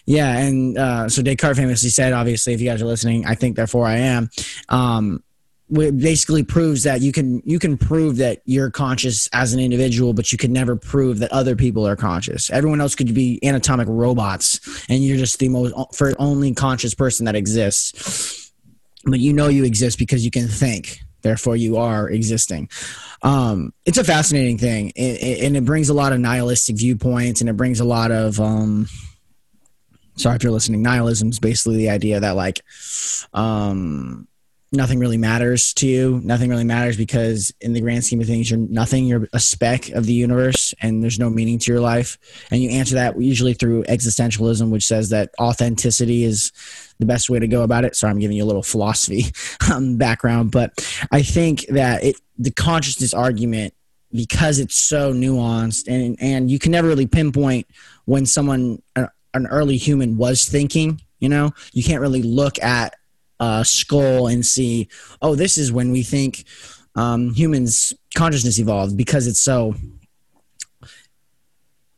yeah, 0.05 0.37
and 0.37 0.77
uh, 0.77 1.09
so 1.09 1.21
Descartes 1.21 1.57
famously 1.57 1.89
said, 1.89 2.13
obviously, 2.13 2.53
if 2.53 2.61
you 2.61 2.69
guys 2.69 2.81
are 2.81 2.85
listening, 2.85 3.25
I 3.25 3.35
think, 3.35 3.57
therefore, 3.57 3.85
I 3.85 3.97
am. 3.97 4.29
Um, 4.69 5.23
basically 5.71 6.41
proves 6.41 6.83
that 6.83 7.01
you 7.01 7.11
can 7.11 7.43
you 7.45 7.59
can 7.59 7.77
prove 7.77 8.15
that 8.15 8.41
you're 8.45 8.71
conscious 8.71 9.29
as 9.33 9.53
an 9.53 9.59
individual 9.59 10.13
but 10.13 10.31
you 10.31 10.37
can 10.37 10.51
never 10.51 10.75
prove 10.75 11.19
that 11.19 11.31
other 11.31 11.55
people 11.55 11.87
are 11.87 11.95
conscious 11.95 12.49
everyone 12.49 12.81
else 12.81 12.95
could 12.95 13.13
be 13.13 13.39
anatomic 13.43 13.87
robots 13.87 14.59
and 14.89 15.03
you're 15.03 15.15
just 15.15 15.37
the 15.37 15.47
most 15.47 15.75
for 15.93 16.15
only 16.17 16.55
conscious 16.55 16.95
person 16.95 17.23
that 17.23 17.35
exists 17.35 18.51
but 19.05 19.19
you 19.19 19.31
know 19.31 19.47
you 19.47 19.63
exist 19.63 19.99
because 19.99 20.25
you 20.25 20.31
can 20.31 20.47
think 20.47 21.01
therefore 21.21 21.55
you 21.55 21.77
are 21.77 22.09
existing. 22.09 22.69
Um, 23.21 23.73
it's 23.85 23.97
a 23.97 24.03
fascinating 24.03 24.57
thing. 24.57 24.91
And 24.95 25.57
it 25.57 25.65
brings 25.65 25.89
a 25.89 25.93
lot 25.93 26.13
of 26.13 26.19
nihilistic 26.19 26.77
viewpoints 26.77 27.41
and 27.41 27.49
it 27.49 27.57
brings 27.57 27.79
a 27.79 27.85
lot 27.85 28.11
of 28.11 28.39
um, 28.39 28.87
sorry 30.15 30.35
if 30.35 30.43
you're 30.43 30.51
listening 30.51 30.81
nihilism 30.81 31.29
is 31.29 31.39
basically 31.39 31.77
the 31.77 31.89
idea 31.89 32.19
that 32.19 32.35
like 32.35 32.61
um, 33.33 34.27
nothing 34.71 34.99
really 34.99 35.17
matters 35.17 35.73
to 35.73 35.87
you. 35.87 36.21
Nothing 36.23 36.49
really 36.49 36.63
matters 36.63 36.95
because 36.95 37.51
in 37.61 37.73
the 37.73 37.81
grand 37.81 38.05
scheme 38.05 38.21
of 38.21 38.27
things 38.27 38.51
you're 38.51 38.59
nothing. 38.59 39.05
You're 39.05 39.27
a 39.33 39.39
speck 39.39 39.89
of 39.89 40.05
the 40.05 40.13
universe 40.13 40.73
and 40.81 41.01
there's 41.01 41.19
no 41.19 41.29
meaning 41.29 41.57
to 41.59 41.71
your 41.71 41.81
life. 41.81 42.17
And 42.51 42.61
you 42.61 42.69
answer 42.69 42.95
that 42.95 43.19
usually 43.19 43.53
through 43.53 43.83
existentialism 43.83 44.69
which 44.69 44.85
says 44.85 45.09
that 45.09 45.31
authenticity 45.39 46.23
is 46.23 46.51
the 46.99 47.05
best 47.05 47.29
way 47.29 47.39
to 47.39 47.47
go 47.47 47.63
about 47.63 47.85
it 47.85 47.95
so 47.95 48.07
i'm 48.07 48.19
giving 48.19 48.37
you 48.37 48.43
a 48.43 48.45
little 48.45 48.63
philosophy 48.63 49.25
um, 49.73 49.97
background 49.97 50.51
but 50.51 50.73
i 51.11 51.21
think 51.21 51.65
that 51.67 52.03
it 52.03 52.15
the 52.37 52.51
consciousness 52.51 53.13
argument 53.13 53.73
because 54.11 54.59
it's 54.59 54.75
so 54.75 55.13
nuanced 55.13 55.87
and 55.87 56.17
and 56.19 56.49
you 56.49 56.59
can 56.59 56.71
never 56.71 56.87
really 56.87 57.07
pinpoint 57.07 57.67
when 58.05 58.25
someone 58.25 58.81
an 58.95 59.47
early 59.47 59.77
human 59.77 60.17
was 60.17 60.45
thinking 60.47 60.99
you 61.19 61.29
know 61.29 61.51
you 61.73 61.83
can't 61.83 62.01
really 62.01 62.23
look 62.23 62.61
at 62.61 62.93
a 63.39 63.63
skull 63.65 64.27
and 64.27 64.45
see, 64.45 64.89
oh, 65.21 65.35
this 65.35 65.57
is 65.57 65.71
when 65.71 65.91
we 65.91 66.03
think 66.03 66.43
um, 66.95 67.33
humans' 67.33 67.93
consciousness 68.15 68.59
evolved 68.59 68.97
because 68.97 69.27
it's 69.27 69.39
so. 69.39 69.75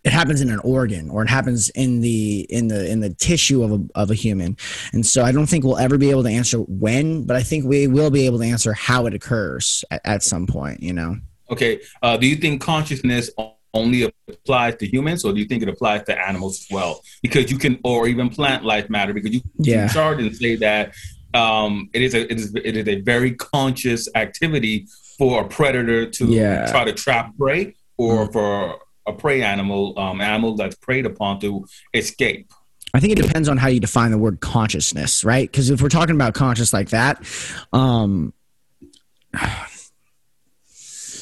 It 0.04 0.12
happens 0.12 0.42
in 0.42 0.50
an 0.50 0.60
organ, 0.60 1.10
or 1.10 1.22
it 1.24 1.30
happens 1.30 1.70
in 1.70 2.02
the 2.02 2.48
in 2.50 2.68
the 2.68 2.90
in 2.90 3.02
the 3.02 3.12
tissue 3.12 3.64
of 3.64 3.72
a 3.72 3.80
of 3.96 4.10
a 4.10 4.16
human, 4.16 4.58
and 4.94 5.06
so 5.06 5.24
I 5.24 5.32
don't 5.32 5.46
think 5.46 5.64
we'll 5.64 5.78
ever 5.78 5.98
be 5.98 6.10
able 6.10 6.24
to 6.24 6.30
answer 6.30 6.58
when, 6.58 7.24
but 7.26 7.36
I 7.36 7.44
think 7.44 7.66
we 7.66 7.88
will 7.88 8.10
be 8.10 8.26
able 8.26 8.40
to 8.40 8.46
answer 8.46 8.74
how 8.74 9.06
it 9.06 9.14
occurs 9.14 9.86
at, 9.92 10.02
at 10.04 10.24
some 10.24 10.48
point. 10.48 10.82
You 10.82 10.94
know. 10.94 11.18
Okay. 11.52 11.82
Uh, 12.02 12.18
do 12.18 12.28
you 12.28 12.38
think 12.38 12.62
consciousness 12.62 13.30
only 13.74 14.12
applies 14.28 14.76
to 14.78 14.88
humans, 14.88 15.24
or 15.24 15.34
do 15.34 15.40
you 15.40 15.46
think 15.46 15.64
it 15.64 15.70
applies 15.70 16.04
to 16.04 16.20
animals 16.20 16.62
as 16.62 16.68
well? 16.72 17.02
Because 17.22 17.52
you 17.52 17.58
can, 17.58 17.80
or 17.84 18.08
even 18.08 18.30
plant 18.30 18.66
life 18.66 18.90
matter, 18.90 19.14
because 19.14 19.32
you 19.32 19.42
yeah. 19.58 19.86
can 19.86 19.94
chart 19.94 20.20
and 20.20 20.36
say 20.36 20.56
that 20.56 20.94
um, 21.34 21.90
it 21.94 22.02
is 22.02 22.14
a 22.14 22.32
it 22.32 22.40
is 22.40 22.56
it 22.56 22.78
is 22.78 22.88
a 22.88 23.02
very 23.02 23.34
conscious 23.36 24.08
activity 24.16 24.88
for 25.18 25.42
a 25.44 25.48
predator 25.48 26.10
to 26.10 26.26
yeah. 26.28 26.70
try 26.72 26.84
to 26.84 26.94
trap 26.94 27.38
prey 27.38 27.76
or 27.98 28.28
mm. 28.28 28.34
for 28.34 28.80
a 29.08 29.14
prey 29.14 29.42
animal 29.42 29.98
um, 29.98 30.22
animal 30.22 30.56
that's 30.56 30.76
preyed 30.76 31.06
upon 31.06 31.40
to 31.42 31.66
escape. 31.94 32.52
I 32.94 33.00
think 33.00 33.14
it 33.14 33.22
depends 33.22 33.48
on 33.48 33.58
how 33.58 33.70
you 33.70 33.80
define 33.80 34.12
the 34.12 34.18
word 34.18 34.42
consciousness, 34.42 35.24
right? 35.24 35.50
Because 35.50 35.70
if 35.70 35.82
we're 35.82 35.90
talking 35.90 36.16
about 36.16 36.34
conscious 36.34 36.74
like 36.74 36.90
that, 36.90 37.24
um, 37.72 38.34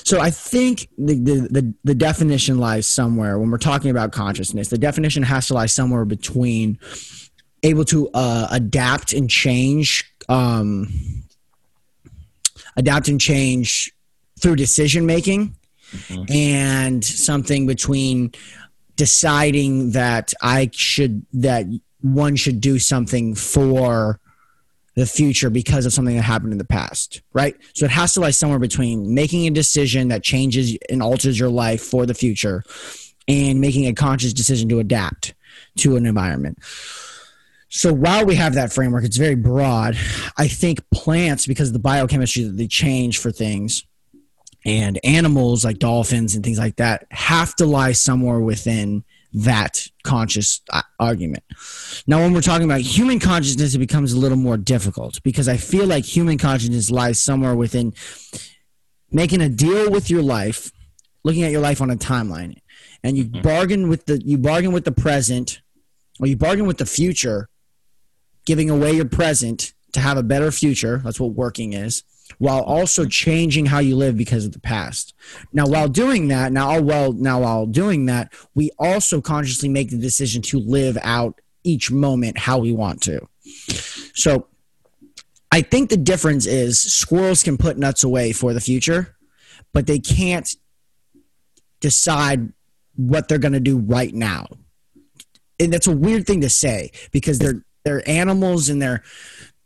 so 0.10 0.20
I 0.20 0.32
think 0.32 0.90
the, 0.98 1.14
the, 1.14 1.34
the 1.52 1.74
the 1.84 1.94
definition 1.94 2.58
lies 2.58 2.88
somewhere 2.88 3.38
when 3.38 3.52
we're 3.52 3.60
talking 3.60 3.92
about 3.92 4.12
consciousness. 4.12 4.70
The 4.70 4.78
definition 4.78 5.22
has 5.22 5.48
to 5.48 5.54
lie 5.54 5.68
somewhere 5.68 6.06
between 6.06 6.80
able 7.62 7.86
to 7.86 8.10
uh, 8.16 8.48
adapt 8.50 9.14
and 9.14 9.30
change, 9.30 10.12
um, 10.28 10.92
adapt 12.76 13.08
and 13.08 13.22
change 13.22 13.92
through 14.40 14.56
decision 14.56 15.06
making, 15.06 15.56
mm-hmm. 15.92 16.32
and 16.32 17.04
something 17.04 17.68
between 17.68 18.32
deciding 18.96 19.92
that 19.92 20.34
I 20.42 20.70
should 20.74 21.26
that 21.34 21.66
one 22.02 22.36
should 22.36 22.62
do 22.62 22.80
something 22.80 23.36
for 23.36 24.20
the 24.96 25.06
future 25.06 25.50
because 25.50 25.86
of 25.86 25.94
something 25.94 26.16
that 26.16 26.24
happened 26.24 26.52
in 26.52 26.58
the 26.58 26.66
past, 26.66 27.22
right? 27.34 27.56
So 27.74 27.86
it 27.86 27.92
has 27.92 28.14
to 28.14 28.20
lie 28.20 28.32
somewhere 28.32 28.60
between 28.60 29.14
making 29.14 29.48
a 29.48 29.52
decision 29.52 30.10
that 30.10 30.24
changes 30.24 30.78
and 30.90 31.02
alters 31.02 31.40
your 31.40 31.50
life 31.50 31.82
for 31.82 32.06
the 32.06 32.14
future 32.14 32.64
and 33.28 33.62
making 33.62 33.88
a 33.88 33.94
conscious 33.94 34.34
decision 34.34 34.68
to 34.70 34.80
adapt 34.80 35.34
to 35.78 35.96
an 35.96 36.06
environment. 36.06 36.58
So 37.70 37.94
while 37.94 38.26
we 38.26 38.36
have 38.36 38.56
that 38.56 38.74
framework, 38.74 39.06
it's 39.06 39.18
very 39.18 39.36
broad. 39.36 39.96
I 40.38 40.48
think 40.48 40.80
plants, 40.92 41.46
because 41.46 41.70
of 41.70 41.74
the 41.74 41.80
biochemistry 41.80 42.44
that 42.44 42.58
they 42.58 42.68
change 42.68 43.20
for 43.20 43.32
things, 43.32 43.86
and 44.66 45.00
animals 45.04 45.64
like 45.64 45.80
dolphins 45.80 46.36
and 46.36 46.44
things 46.44 46.60
like 46.60 46.76
that 46.78 47.08
have 47.12 47.56
to 47.56 47.66
lie 47.66 47.94
somewhere 47.94 48.40
within 48.40 49.04
that 49.32 49.88
conscious 50.04 50.62
uh, 50.72 50.82
argument. 51.00 51.44
Now, 52.08 52.20
when 52.20 52.34
we're 52.34 52.42
talking 52.42 52.66
about 52.66 52.82
human 52.82 53.20
consciousness, 53.20 53.76
it 53.76 53.80
becomes 53.80 54.14
a 54.14 54.18
little 54.18 54.38
more 54.38 54.58
difficult 54.58 55.22
because 55.24 55.48
I 55.48 55.58
feel 55.58 55.86
like 55.86 56.04
human 56.04 56.38
consciousness 56.38 56.90
lies 56.90 57.20
somewhere 57.20 57.56
within 57.56 57.94
making 59.12 59.42
a 59.42 59.50
deal 59.50 59.92
with 59.92 60.10
your 60.10 60.24
life, 60.24 60.72
looking 61.24 61.44
at 61.44 61.52
your 61.52 61.62
life 61.62 61.82
on 61.82 61.92
a 61.92 61.96
timeline, 61.96 62.58
and 63.04 63.18
you 63.18 63.26
mm-hmm. 63.26 63.42
bargain 63.42 63.88
with 63.88 64.06
the 64.08 64.22
you 64.26 64.38
bargain 64.38 64.72
with 64.72 64.86
the 64.86 64.92
present, 64.92 65.62
or 66.20 66.28
you 66.28 66.36
bargain 66.36 66.66
with 66.66 66.80
the 66.80 66.86
future, 66.86 67.50
giving 68.46 68.70
away 68.70 68.94
your 68.94 69.06
present 69.06 69.74
to 69.94 70.00
have 70.00 70.18
a 70.18 70.24
better 70.24 70.52
future. 70.52 71.02
That's 71.04 71.20
what 71.20 71.34
working 71.34 71.74
is 71.74 72.04
while 72.38 72.62
also 72.62 73.06
changing 73.06 73.66
how 73.66 73.80
you 73.80 73.96
live 73.96 74.18
because 74.18 74.46
of 74.46 74.52
the 74.52 74.60
past. 74.60 75.14
Now, 75.52 75.66
while 75.66 75.88
doing 75.88 76.28
that, 76.30 76.52
now 76.52 76.78
oh, 76.78 76.82
well, 76.82 77.14
now 77.14 77.42
while 77.42 77.66
doing 77.66 78.06
that, 78.06 78.34
we 78.56 78.72
also 78.80 79.22
consciously 79.22 79.70
make 79.70 79.90
the 79.90 79.98
decision 79.98 80.42
to 80.44 80.60
live 80.60 80.98
out 81.02 81.42
each 81.64 81.92
moment 81.92 82.38
how 82.38 82.60
we 82.60 82.72
want 82.72 83.02
to. 83.04 83.28
So, 84.14 84.48
I 85.52 85.62
think 85.62 85.90
the 85.90 85.98
difference 85.98 86.46
is 86.46 86.80
squirrels 86.80 87.42
can 87.42 87.58
put 87.58 87.78
nuts 87.78 88.04
away 88.04 88.34
for 88.34 88.54
the 88.54 88.62
future, 88.62 89.16
but 89.74 89.88
they 89.88 89.98
can't 89.98 90.48
decide 91.80 92.54
what 92.96 93.28
they're 93.28 93.40
going 93.40 93.54
to 93.54 93.60
do 93.60 93.78
right 93.80 94.14
now. 94.14 94.48
And 95.60 95.74
that's 95.74 95.88
a 95.88 95.96
weird 95.96 96.28
thing 96.28 96.42
to 96.42 96.50
say 96.50 96.92
because 97.12 97.40
they're 97.40 97.64
they're 97.86 98.08
animals 98.08 98.70
and 98.70 98.82
they're 98.82 99.04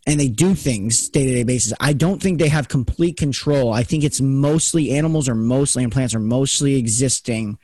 and 0.06 0.20
they 0.20 0.28
do 0.28 0.54
things 0.54 1.10
day 1.10 1.26
to 1.26 1.34
day 1.34 1.44
basis. 1.44 1.74
I 1.80 1.94
don't 1.94 2.22
think 2.22 2.40
they 2.40 2.50
have 2.50 2.68
complete 2.68 3.18
control. 3.18 3.72
I 3.72 3.84
think 3.84 4.04
it's 4.04 4.20
mostly 4.20 4.92
animals 4.92 5.30
or 5.30 5.36
mostly 5.36 5.84
and 5.84 5.92
plants 5.92 6.14
are 6.14 6.20
mostly 6.20 6.76
existing 6.76 7.58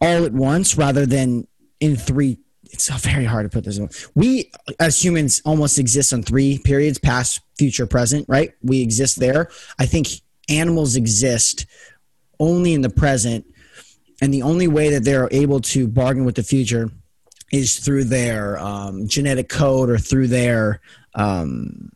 all 0.00 0.24
at 0.24 0.32
once 0.32 0.76
rather 0.76 1.06
than 1.06 1.46
in 1.80 1.96
three. 1.96 2.38
It's 2.70 2.88
very 2.88 3.24
hard 3.24 3.44
to 3.44 3.50
put 3.50 3.64
this. 3.64 3.78
In. 3.78 3.88
We 4.14 4.50
as 4.80 5.02
humans 5.02 5.42
almost 5.44 5.78
exist 5.78 6.12
on 6.12 6.22
three 6.22 6.58
periods: 6.58 6.98
past, 6.98 7.40
future, 7.56 7.86
present. 7.86 8.24
Right? 8.28 8.54
We 8.62 8.82
exist 8.82 9.20
there. 9.20 9.50
I 9.78 9.86
think 9.86 10.08
animals 10.48 10.96
exist 10.96 11.66
only 12.40 12.74
in 12.74 12.80
the 12.80 12.90
present, 12.90 13.46
and 14.20 14.34
the 14.34 14.42
only 14.42 14.66
way 14.66 14.90
that 14.90 15.04
they're 15.04 15.28
able 15.30 15.60
to 15.60 15.86
bargain 15.86 16.24
with 16.24 16.34
the 16.34 16.42
future 16.42 16.90
is 17.52 17.78
through 17.78 18.04
their 18.04 18.58
um, 18.58 19.06
genetic 19.06 19.48
code 19.48 19.90
or 19.90 19.98
through 19.98 20.28
their 20.28 20.80
um, 21.14 21.90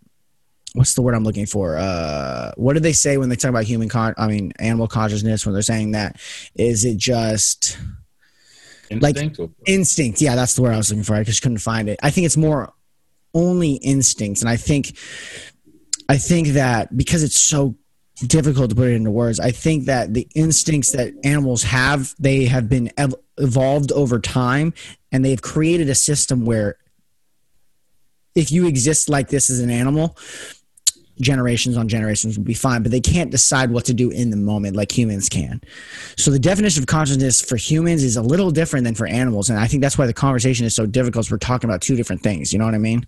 what's 0.74 0.94
the 0.94 1.02
word 1.02 1.14
I'm 1.14 1.24
looking 1.24 1.46
for? 1.46 1.76
Uh, 1.76 2.52
what 2.56 2.74
do 2.74 2.80
they 2.80 2.92
say 2.92 3.16
when 3.16 3.28
they 3.28 3.36
talk 3.36 3.50
about 3.50 3.64
human 3.64 3.88
con? 3.88 4.14
I 4.16 4.28
mean, 4.28 4.52
animal 4.58 4.86
consciousness. 4.86 5.44
When 5.44 5.52
they're 5.52 5.62
saying 5.62 5.92
that, 5.92 6.20
is 6.54 6.84
it 6.84 6.96
just 6.96 7.78
instinct? 8.90 9.38
like 9.38 9.50
instinct? 9.66 10.20
Yeah, 10.20 10.36
that's 10.36 10.54
the 10.54 10.62
word 10.62 10.74
I 10.74 10.76
was 10.76 10.90
looking 10.90 11.04
for. 11.04 11.14
I 11.14 11.24
just 11.24 11.42
couldn't 11.42 11.58
find 11.58 11.88
it. 11.88 11.98
I 12.02 12.10
think 12.10 12.26
it's 12.26 12.36
more 12.36 12.72
only 13.34 13.74
instincts, 13.74 14.40
and 14.40 14.48
I 14.48 14.56
think, 14.56 14.96
I 16.08 16.16
think 16.16 16.48
that 16.48 16.96
because 16.96 17.22
it's 17.22 17.38
so 17.38 17.76
difficult 18.26 18.70
to 18.70 18.76
put 18.76 18.88
it 18.88 18.94
into 18.94 19.10
words. 19.10 19.38
I 19.38 19.50
think 19.50 19.84
that 19.86 20.12
the 20.14 20.26
instincts 20.34 20.92
that 20.92 21.12
animals 21.24 21.62
have, 21.62 22.14
they 22.18 22.46
have 22.46 22.68
been 22.68 22.90
ev- 22.96 23.14
evolved 23.38 23.92
over 23.92 24.18
time, 24.20 24.74
and 25.12 25.24
they've 25.24 25.42
created 25.42 25.88
a 25.88 25.94
system 25.94 26.44
where 26.44 26.76
if 28.34 28.52
you 28.52 28.66
exist 28.66 29.08
like 29.08 29.28
this 29.28 29.50
as 29.50 29.60
an 29.60 29.70
animal, 29.70 30.16
generations 31.20 31.76
on 31.76 31.88
generations 31.88 32.36
will 32.36 32.44
be 32.44 32.54
fine, 32.54 32.82
but 32.82 32.92
they 32.92 33.00
can't 33.00 33.30
decide 33.30 33.70
what 33.70 33.84
to 33.86 33.94
do 33.94 34.10
in 34.10 34.30
the 34.30 34.36
moment 34.36 34.76
like 34.76 34.96
humans 34.96 35.28
can. 35.28 35.60
So 36.16 36.30
the 36.30 36.38
definition 36.38 36.82
of 36.82 36.86
consciousness 36.86 37.40
for 37.40 37.56
humans 37.56 38.04
is 38.04 38.16
a 38.16 38.22
little 38.22 38.50
different 38.50 38.84
than 38.84 38.94
for 38.94 39.06
animals, 39.06 39.50
and 39.50 39.58
I 39.58 39.66
think 39.66 39.82
that's 39.82 39.98
why 39.98 40.06
the 40.06 40.14
conversation 40.14 40.66
is 40.66 40.74
so 40.74 40.86
difficult. 40.86 41.08
because 41.26 41.30
We're 41.30 41.38
talking 41.38 41.68
about 41.68 41.80
two 41.80 41.96
different 41.96 42.22
things. 42.22 42.52
You 42.52 42.58
know 42.58 42.64
what 42.64 42.74
I 42.74 42.78
mean? 42.78 43.06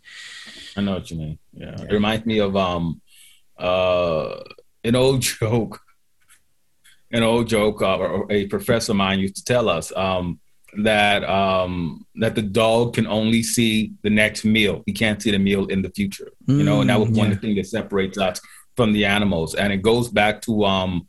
I 0.76 0.80
know 0.80 0.94
what 0.94 1.10
you 1.10 1.18
mean. 1.18 1.38
Yeah, 1.52 1.80
it 1.80 1.92
reminds 1.92 2.26
me 2.26 2.38
of 2.38 2.56
um, 2.56 3.00
uh, 3.58 4.36
an 4.84 4.96
old 4.96 5.20
joke. 5.22 5.80
An 7.12 7.22
old 7.22 7.48
joke, 7.48 7.82
uh, 7.82 7.98
or 7.98 8.26
a 8.30 8.46
professor 8.46 8.92
of 8.92 8.96
mine 8.96 9.18
used 9.18 9.36
to 9.36 9.44
tell 9.44 9.68
us. 9.68 9.92
Um, 9.96 10.40
that 10.78 11.24
um, 11.24 12.06
that 12.16 12.34
the 12.34 12.42
dog 12.42 12.94
can 12.94 13.06
only 13.06 13.42
see 13.42 13.92
the 14.02 14.10
next 14.10 14.44
meal. 14.44 14.82
He 14.86 14.92
can't 14.92 15.20
see 15.20 15.30
the 15.30 15.38
meal 15.38 15.66
in 15.66 15.82
the 15.82 15.90
future. 15.90 16.30
Mm, 16.46 16.58
you 16.58 16.64
know, 16.64 16.80
and 16.80 16.90
that 16.90 17.00
was 17.00 17.08
one 17.08 17.16
yeah. 17.16 17.24
of 17.32 17.40
the 17.40 17.40
things 17.40 17.56
that 17.56 17.66
separates 17.66 18.18
us 18.18 18.40
from 18.76 18.92
the 18.92 19.04
animals. 19.04 19.54
And 19.54 19.72
it 19.72 19.82
goes 19.82 20.08
back 20.08 20.40
to 20.42 20.64
um, 20.64 21.08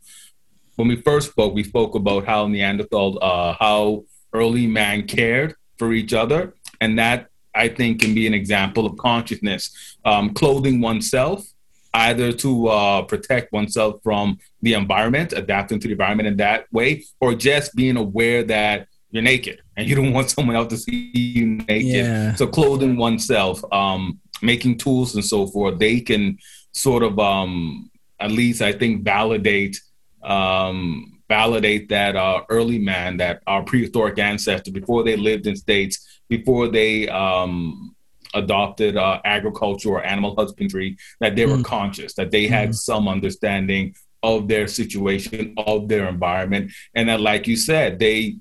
when 0.76 0.88
we 0.88 0.96
first 0.96 1.30
spoke. 1.30 1.54
We 1.54 1.64
spoke 1.64 1.94
about 1.94 2.26
how 2.26 2.46
Neanderthal, 2.46 3.18
uh, 3.22 3.54
how 3.58 4.04
early 4.32 4.66
man 4.66 5.06
cared 5.06 5.54
for 5.78 5.92
each 5.92 6.12
other, 6.12 6.54
and 6.80 6.98
that 6.98 7.28
I 7.54 7.68
think 7.68 8.00
can 8.00 8.14
be 8.14 8.26
an 8.26 8.34
example 8.34 8.86
of 8.86 8.96
consciousness, 8.96 9.96
um, 10.04 10.34
clothing 10.34 10.80
oneself 10.80 11.46
either 11.94 12.32
to 12.32 12.68
uh, 12.68 13.02
protect 13.02 13.52
oneself 13.52 14.00
from 14.02 14.38
the 14.62 14.74
environment, 14.74 15.32
adapting 15.32 15.78
to 15.80 15.88
the 15.88 15.92
environment 15.92 16.26
in 16.26 16.36
that 16.38 16.66
way, 16.72 17.04
or 17.20 17.34
just 17.34 17.74
being 17.74 17.96
aware 17.96 18.42
that 18.44 18.88
you're 19.10 19.22
naked 19.22 19.60
and 19.76 19.86
you 19.88 19.94
don't 19.94 20.12
want 20.12 20.30
someone 20.30 20.56
else 20.56 20.68
to 20.68 20.78
see 20.78 21.12
you 21.14 21.46
naked. 21.46 21.86
Yeah. 21.86 22.34
So 22.34 22.46
clothing 22.46 22.96
oneself, 22.96 23.62
um, 23.72 24.18
making 24.40 24.78
tools 24.78 25.14
and 25.14 25.24
so 25.24 25.46
forth, 25.46 25.78
they 25.78 26.00
can 26.00 26.38
sort 26.72 27.02
of 27.02 27.18
um, 27.18 27.90
at 28.18 28.30
least 28.30 28.62
I 28.62 28.72
think 28.72 29.04
validate 29.04 29.78
um, 30.22 31.20
validate 31.28 31.88
that 31.88 32.14
uh, 32.16 32.42
early 32.48 32.78
man, 32.78 33.16
that 33.16 33.42
our 33.46 33.62
prehistoric 33.62 34.18
ancestor, 34.18 34.70
before 34.70 35.02
they 35.02 35.16
lived 35.16 35.46
in 35.46 35.56
states, 35.56 36.20
before 36.28 36.68
they 36.68 37.08
um, 37.08 37.91
adopted 38.34 38.96
uh, 38.96 39.20
agriculture 39.24 39.90
or 39.90 40.04
animal 40.04 40.34
husbandry, 40.36 40.96
that 41.20 41.36
they 41.36 41.46
were 41.46 41.56
mm. 41.56 41.64
conscious, 41.64 42.14
that 42.14 42.30
they 42.30 42.46
had 42.46 42.70
mm. 42.70 42.74
some 42.74 43.08
understanding 43.08 43.94
of 44.22 44.48
their 44.48 44.68
situation, 44.68 45.54
of 45.56 45.88
their 45.88 46.08
environment, 46.08 46.72
and 46.94 47.08
that, 47.08 47.20
like 47.20 47.46
you 47.46 47.56
said, 47.56 47.98
they 47.98 48.36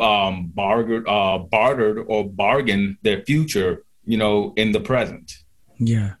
um, 0.00 0.46
bartered, 0.54 1.06
uh, 1.08 1.38
bartered 1.38 2.04
or 2.08 2.28
bargained 2.28 2.96
their 3.02 3.22
future, 3.22 3.84
you 4.04 4.16
know, 4.16 4.54
in 4.56 4.72
the 4.72 4.80
present. 4.80 5.32
Yeah. 5.78 6.14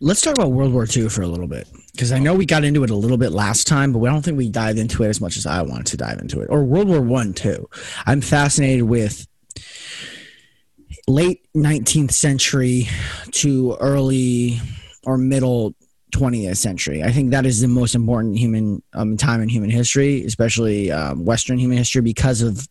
Let's 0.00 0.22
talk 0.22 0.36
about 0.38 0.52
World 0.52 0.72
War 0.72 0.86
II 0.90 1.08
for 1.08 1.22
a 1.22 1.26
little 1.26 1.46
bit 1.46 1.68
because 1.92 2.12
I 2.12 2.18
know 2.18 2.34
we 2.34 2.46
got 2.46 2.64
into 2.64 2.82
it 2.84 2.90
a 2.90 2.96
little 2.96 3.18
bit 3.18 3.32
last 3.32 3.66
time, 3.66 3.92
but 3.92 4.02
I 4.02 4.06
don't 4.10 4.22
think 4.22 4.38
we 4.38 4.48
dived 4.48 4.78
into 4.78 5.02
it 5.02 5.08
as 5.08 5.20
much 5.20 5.36
as 5.36 5.44
I 5.44 5.60
wanted 5.62 5.86
to 5.88 5.96
dive 5.98 6.18
into 6.18 6.40
it. 6.40 6.48
Or 6.48 6.64
World 6.64 6.88
War 6.88 7.02
One 7.02 7.34
too. 7.34 7.68
I'm 8.06 8.20
fascinated 8.20 8.84
with 8.84 9.26
late 11.10 11.46
19th 11.54 12.12
century 12.12 12.88
to 13.32 13.76
early 13.80 14.60
or 15.04 15.18
middle 15.18 15.74
20th 16.12 16.56
century. 16.56 17.02
I 17.02 17.12
think 17.12 17.30
that 17.30 17.46
is 17.46 17.60
the 17.60 17.68
most 17.68 17.94
important 17.94 18.36
human 18.36 18.82
um, 18.94 19.16
time 19.16 19.40
in 19.40 19.48
human 19.48 19.70
history, 19.70 20.24
especially 20.24 20.90
um, 20.90 21.24
Western 21.24 21.58
human 21.58 21.78
history, 21.78 22.02
because 22.02 22.42
of 22.42 22.66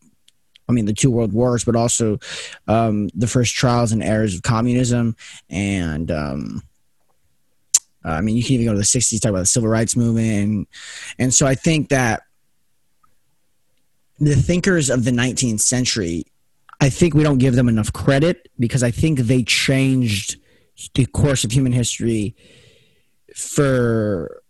I 0.68 0.72
mean, 0.72 0.84
the 0.84 0.92
two 0.92 1.10
world 1.10 1.32
wars, 1.32 1.64
but 1.64 1.74
also 1.74 2.18
um, 2.68 3.08
the 3.14 3.26
first 3.26 3.56
trials 3.56 3.90
and 3.90 4.04
errors 4.04 4.36
of 4.36 4.42
communism. 4.42 5.16
And 5.48 6.12
um, 6.12 6.62
uh, 8.04 8.10
I 8.10 8.20
mean, 8.20 8.36
you 8.36 8.44
can 8.44 8.54
even 8.54 8.66
go 8.66 8.72
to 8.72 8.78
the 8.78 8.84
60s, 8.84 9.20
talk 9.20 9.30
about 9.30 9.40
the 9.40 9.46
civil 9.46 9.68
rights 9.68 9.96
movement. 9.96 10.28
And, 10.28 10.66
and 11.18 11.34
so 11.34 11.44
I 11.44 11.56
think 11.56 11.88
that 11.88 12.22
the 14.20 14.36
thinkers 14.36 14.90
of 14.90 15.04
the 15.04 15.10
19th 15.10 15.60
century, 15.60 16.24
I 16.80 16.88
think 16.88 17.14
we 17.14 17.22
don't 17.22 17.38
give 17.38 17.54
them 17.54 17.68
enough 17.68 17.92
credit 17.92 18.48
because 18.58 18.82
I 18.82 18.90
think 18.90 19.20
they 19.20 19.42
changed 19.42 20.36
the 20.94 21.06
course 21.06 21.44
of 21.44 21.52
human 21.52 21.72
history 21.72 22.34
for 23.36 24.42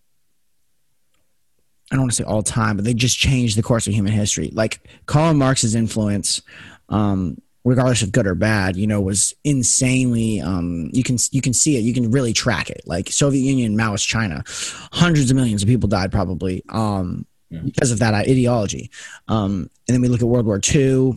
I 1.90 1.96
don't 1.96 2.02
want 2.02 2.12
to 2.12 2.16
say 2.16 2.24
all 2.24 2.42
time, 2.42 2.76
but 2.76 2.84
they 2.84 2.94
just 2.94 3.18
changed 3.18 3.59
the 3.59 3.62
course 3.62 3.88
of 3.88 3.92
human 3.92 4.12
history. 4.12 4.50
Like 4.52 4.88
Karl 5.07 5.34
Marx's 5.34 5.74
influence, 5.74 6.40
um, 6.88 7.36
regardless 7.64 8.02
of 8.02 8.12
good 8.12 8.28
or 8.28 8.36
bad, 8.36 8.76
you 8.76 8.86
know, 8.86 9.00
was 9.00 9.34
insanely. 9.42 10.40
Um, 10.40 10.90
you 10.92 11.02
can 11.02 11.18
you 11.32 11.40
can 11.40 11.52
see 11.52 11.76
it, 11.76 11.80
you 11.80 11.92
can 11.92 12.12
really 12.12 12.32
track 12.32 12.70
it. 12.70 12.82
Like 12.86 13.11
Soviet 13.11 13.42
Union, 13.42 13.76
Maoist 13.76 14.07
China, 14.07 14.44
hundreds 14.92 15.30
of 15.30 15.36
millions 15.36 15.62
of 15.62 15.68
people 15.68 15.88
died 15.88 16.12
probably 16.12 16.62
um, 16.68 17.26
yeah. 17.48 17.61
because 17.64 17.90
of 17.90 17.98
that 17.98 18.14
ideology. 18.14 18.90
Um, 19.26 19.68
and 19.88 19.94
then 19.94 20.00
we 20.00 20.09
look 20.09 20.22
at 20.22 20.28
World 20.28 20.46
War 20.46 20.61
II. 20.72 21.14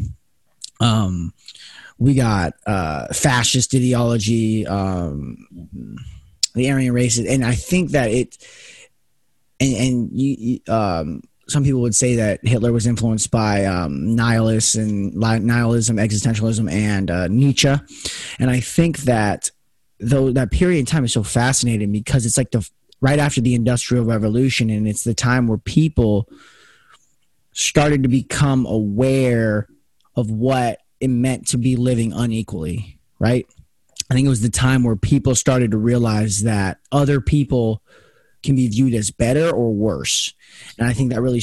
Um, 0.79 1.33
we 1.97 2.15
got 2.15 2.53
uh, 2.65 3.07
fascist 3.13 3.73
ideology, 3.73 4.65
um, 4.67 5.47
the 6.55 6.69
Aryan 6.71 6.93
races, 6.93 7.27
and 7.27 7.45
I 7.45 7.55
think 7.55 7.91
that 7.91 8.09
it 8.11 8.37
and, 9.59 9.75
and 9.75 10.09
you, 10.11 10.59
um, 10.67 11.21
some 11.47 11.63
people 11.63 11.81
would 11.81 11.95
say 11.95 12.15
that 12.15 12.45
Hitler 12.45 12.71
was 12.71 12.87
influenced 12.87 13.31
by 13.31 13.65
um, 13.65 14.15
nihilists 14.15 14.75
and 14.75 15.13
nihilism, 15.13 15.97
existentialism, 15.97 16.71
and 16.71 17.11
uh, 17.11 17.27
Nietzsche. 17.27 17.73
And 18.39 18.49
I 18.49 18.59
think 18.59 18.99
that 18.99 19.51
though 19.99 20.31
that 20.31 20.51
period 20.51 20.79
in 20.79 20.85
time 20.85 21.05
is 21.05 21.13
so 21.13 21.23
fascinating 21.23 21.91
because 21.91 22.25
it's 22.25 22.37
like 22.37 22.51
the 22.51 22.67
right 23.01 23.19
after 23.19 23.41
the 23.41 23.55
Industrial 23.55 24.03
Revolution, 24.03 24.69
and 24.69 24.87
it's 24.87 25.03
the 25.03 25.13
time 25.13 25.47
where 25.47 25.57
people 25.57 26.27
started 27.51 28.03
to 28.03 28.09
become 28.09 28.65
aware 28.65 29.67
of 30.15 30.29
what 30.29 30.79
it 30.99 31.09
meant 31.09 31.47
to 31.47 31.57
be 31.57 31.75
living 31.75 32.13
unequally, 32.13 32.99
right? 33.19 33.45
I 34.09 34.13
think 34.13 34.25
it 34.25 34.29
was 34.29 34.41
the 34.41 34.49
time 34.49 34.83
where 34.83 34.95
people 34.95 35.35
started 35.35 35.71
to 35.71 35.77
realize 35.77 36.43
that 36.43 36.79
other 36.91 37.19
people 37.21 37.81
can 38.43 38.55
be 38.55 38.67
viewed 38.67 38.93
as 38.93 39.11
better 39.11 39.49
or 39.49 39.73
worse. 39.73 40.33
And 40.77 40.87
I 40.87 40.93
think 40.93 41.11
that 41.11 41.21
really, 41.21 41.41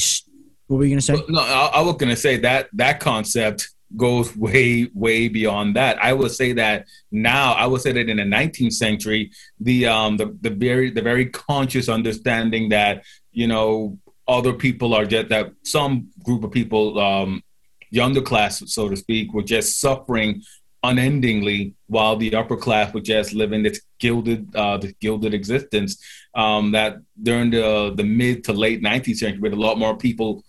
what 0.67 0.77
were 0.77 0.83
you 0.83 0.91
going 0.91 0.99
to 0.99 1.05
say? 1.05 1.15
No, 1.27 1.41
I, 1.41 1.71
I 1.75 1.81
was 1.81 1.95
going 1.95 2.09
to 2.09 2.15
say 2.15 2.37
that 2.37 2.69
that 2.73 2.99
concept 2.99 3.69
goes 3.97 4.35
way 4.37 4.89
way 4.93 5.27
beyond 5.27 5.75
that 5.75 6.01
i 6.01 6.13
would 6.13 6.31
say 6.31 6.53
that 6.53 6.85
now 7.11 7.51
i 7.53 7.65
would 7.65 7.81
say 7.81 7.91
that 7.91 8.07
in 8.07 8.17
the 8.17 8.23
19th 8.23 8.71
century 8.71 9.31
the 9.59 9.85
um 9.85 10.15
the, 10.15 10.33
the 10.41 10.49
very 10.49 10.89
the 10.89 11.01
very 11.01 11.25
conscious 11.25 11.89
understanding 11.89 12.69
that 12.69 13.03
you 13.31 13.47
know 13.47 13.97
other 14.27 14.53
people 14.53 14.93
are 14.93 15.05
just 15.05 15.29
that 15.29 15.51
some 15.63 16.07
group 16.23 16.43
of 16.43 16.51
people 16.51 16.97
um 16.99 17.43
the 17.91 17.99
underclass 17.99 18.67
so 18.67 18.89
to 18.89 18.95
speak 18.95 19.33
were 19.33 19.43
just 19.43 19.79
suffering 19.79 20.41
unendingly 20.83 21.75
while 21.87 22.15
the 22.15 22.33
upper 22.33 22.57
class 22.57 22.91
were 22.93 23.01
just 23.01 23.33
living 23.33 23.61
this 23.61 23.81
gilded 23.99 24.53
uh 24.55 24.77
this 24.77 24.93
gilded 24.99 25.33
existence 25.33 26.03
um 26.35 26.71
that 26.71 26.97
during 27.21 27.51
the 27.51 27.93
the 27.95 28.03
mid 28.03 28.43
to 28.43 28.53
late 28.53 28.81
19th 28.81 29.17
century 29.17 29.39
with 29.39 29.53
a 29.53 29.55
lot 29.67 29.77
more 29.77 29.95
people 29.95 30.43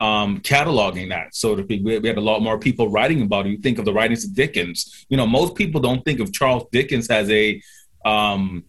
um, 0.00 0.40
cataloging 0.40 1.08
that, 1.08 1.34
so 1.34 1.54
to 1.54 1.62
speak. 1.62 1.82
We, 1.84 1.98
we, 1.98 2.08
had 2.08 2.18
a 2.18 2.20
lot 2.20 2.42
more 2.42 2.58
people 2.58 2.90
writing 2.90 3.22
about 3.22 3.46
it. 3.46 3.50
You 3.50 3.58
think 3.58 3.78
of 3.78 3.84
the 3.84 3.92
writings 3.92 4.24
of 4.24 4.34
Dickens. 4.34 5.06
You 5.08 5.16
know, 5.16 5.26
most 5.26 5.54
people 5.54 5.80
don't 5.80 6.04
think 6.04 6.20
of 6.20 6.32
Charles 6.32 6.64
Dickens 6.70 7.08
as 7.08 7.30
a 7.30 7.60
um, 8.04 8.64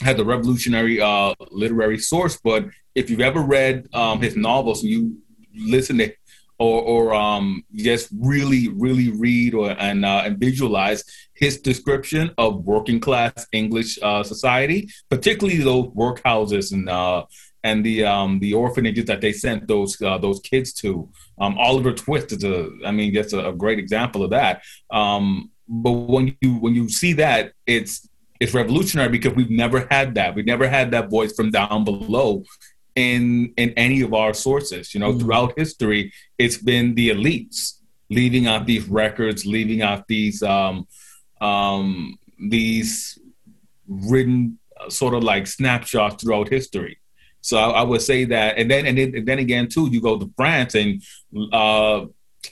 had 0.00 0.16
the 0.16 0.24
revolutionary 0.24 1.00
uh, 1.00 1.34
literary 1.50 1.98
source, 1.98 2.38
but 2.42 2.66
if 2.94 3.10
you've 3.10 3.20
ever 3.20 3.40
read 3.40 3.88
um, 3.92 4.20
his 4.20 4.36
novels, 4.36 4.82
and 4.82 4.90
you 4.90 5.18
listen 5.54 5.98
to 5.98 6.12
or, 6.60 6.82
or 6.82 7.14
um, 7.14 7.64
just 7.74 8.10
really, 8.20 8.68
really 8.68 9.10
read 9.10 9.54
or 9.54 9.70
and, 9.70 10.04
uh, 10.04 10.22
and 10.26 10.38
visualize 10.38 11.02
his 11.32 11.58
description 11.58 12.30
of 12.36 12.64
working 12.64 13.00
class 13.00 13.46
English 13.52 13.98
uh, 14.02 14.22
society, 14.22 14.88
particularly 15.08 15.58
those 15.58 15.86
workhouses 15.86 16.72
and 16.72 16.88
uh, 16.90 17.24
and 17.64 17.84
the 17.84 18.04
um, 18.04 18.38
the 18.40 18.52
orphanages 18.52 19.06
that 19.06 19.22
they 19.22 19.32
sent 19.32 19.66
those 19.68 20.00
uh, 20.02 20.18
those 20.18 20.38
kids 20.40 20.72
to. 20.74 21.08
Um, 21.40 21.56
Oliver 21.58 21.92
Twist 21.92 22.32
is 22.32 22.44
a, 22.44 22.68
I 22.84 22.90
mean, 22.90 23.14
that's 23.14 23.32
a, 23.32 23.48
a 23.48 23.52
great 23.54 23.78
example 23.78 24.22
of 24.22 24.30
that. 24.30 24.62
Um, 24.90 25.50
but 25.66 25.92
when 25.92 26.36
you 26.42 26.56
when 26.56 26.74
you 26.74 26.90
see 26.90 27.14
that, 27.14 27.52
it's 27.66 28.06
it's 28.38 28.52
revolutionary 28.52 29.08
because 29.08 29.34
we've 29.34 29.50
never 29.50 29.86
had 29.90 30.14
that. 30.16 30.34
We've 30.34 30.46
never 30.46 30.68
had 30.68 30.90
that 30.90 31.10
voice 31.10 31.32
from 31.34 31.50
down 31.50 31.84
below 31.84 32.44
in 32.96 33.52
in 33.56 33.70
any 33.76 34.00
of 34.02 34.14
our 34.14 34.34
sources. 34.34 34.94
You 34.94 35.00
know, 35.00 35.10
mm-hmm. 35.10 35.20
throughout 35.20 35.58
history, 35.58 36.12
it's 36.38 36.58
been 36.58 36.94
the 36.94 37.10
elites 37.10 37.80
leaving 38.10 38.46
out 38.46 38.66
these 38.66 38.88
records, 38.88 39.46
leaving 39.46 39.82
out 39.82 40.06
these 40.08 40.42
um, 40.42 40.86
um, 41.40 42.18
these 42.38 43.18
written 43.88 44.58
uh, 44.78 44.90
sort 44.90 45.14
of 45.14 45.22
like 45.22 45.46
snapshots 45.46 46.22
throughout 46.22 46.48
history. 46.48 46.98
So 47.40 47.56
I, 47.56 47.80
I, 47.80 47.82
would 47.82 48.02
say 48.02 48.26
that, 48.26 48.58
and 48.58 48.70
then 48.70 48.86
and 48.86 48.98
then, 48.98 49.14
and 49.14 49.26
then 49.26 49.38
again 49.38 49.68
too, 49.68 49.88
you 49.90 50.00
go 50.00 50.18
to 50.18 50.30
France 50.36 50.74
and 50.74 51.02
uh, 51.52 52.06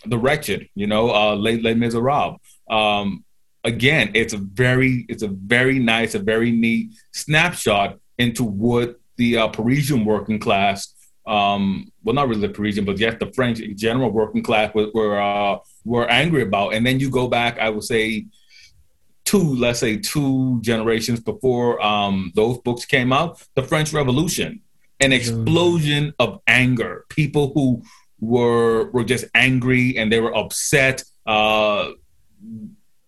the 0.06 0.18
Wretched, 0.18 0.68
you 0.74 0.86
know, 0.86 1.10
uh, 1.10 1.36
Les, 1.36 1.60
Les 1.60 1.74
Miserables. 1.74 2.38
Um, 2.70 3.24
again, 3.64 4.10
it's 4.14 4.32
a 4.32 4.38
very 4.38 5.04
it's 5.08 5.22
a 5.22 5.28
very 5.28 5.78
nice, 5.78 6.14
a 6.14 6.18
very 6.18 6.52
neat 6.52 6.92
snapshot 7.12 7.98
into 8.18 8.44
what 8.44 8.98
the 9.18 9.36
uh, 9.36 9.48
Parisian 9.48 10.04
working 10.04 10.38
class, 10.38 10.94
um, 11.26 11.92
well, 12.02 12.14
not 12.14 12.28
really 12.28 12.46
the 12.46 12.54
Parisian, 12.54 12.84
but 12.84 12.98
yes, 12.98 13.16
the 13.20 13.30
French 13.34 13.60
in 13.60 13.76
general 13.76 14.10
working 14.10 14.42
class 14.42 14.72
were 14.74 14.90
were, 14.94 15.20
uh, 15.20 15.58
were 15.84 16.08
angry 16.10 16.42
about. 16.42 16.72
And 16.74 16.86
then 16.86 16.98
you 16.98 17.10
go 17.10 17.28
back, 17.28 17.58
I 17.58 17.68
would 17.68 17.84
say, 17.84 18.26
two, 19.24 19.54
let's 19.56 19.80
say, 19.80 19.98
two 19.98 20.58
generations 20.62 21.20
before 21.20 21.84
um, 21.84 22.32
those 22.34 22.58
books 22.58 22.86
came 22.86 23.12
out, 23.12 23.42
the 23.54 23.62
French 23.62 23.92
Revolution 23.92 24.62
an 25.00 25.12
explosion 25.12 26.12
of 26.18 26.40
anger. 26.46 27.04
People 27.08 27.52
who 27.54 27.82
were 28.20 28.90
were 28.90 29.04
just 29.04 29.26
angry 29.34 29.96
and 29.96 30.10
they 30.10 30.20
were 30.20 30.36
upset. 30.36 31.04
Uh, 31.26 31.90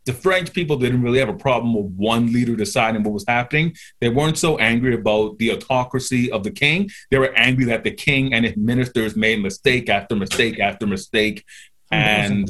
the 0.06 0.12
French 0.12 0.52
people 0.52 0.76
didn't 0.76 1.02
really 1.02 1.18
have 1.18 1.28
a 1.28 1.34
problem 1.34 1.74
with 1.74 1.92
one 1.96 2.32
leader 2.32 2.56
deciding 2.56 3.02
what 3.02 3.12
was 3.12 3.24
happening. 3.28 3.76
They 4.00 4.08
weren't 4.08 4.38
so 4.38 4.58
angry 4.58 4.94
about 4.94 5.38
the 5.38 5.52
autocracy 5.52 6.32
of 6.32 6.42
the 6.42 6.50
king. 6.50 6.90
They 7.10 7.18
were 7.18 7.32
angry 7.34 7.66
that 7.66 7.84
the 7.84 7.90
king 7.90 8.32
and 8.32 8.44
his 8.44 8.56
ministers 8.56 9.14
made 9.16 9.42
mistake 9.42 9.88
after 9.88 10.16
mistake 10.16 10.58
after 10.58 10.86
mistake. 10.86 11.44
And 11.90 12.48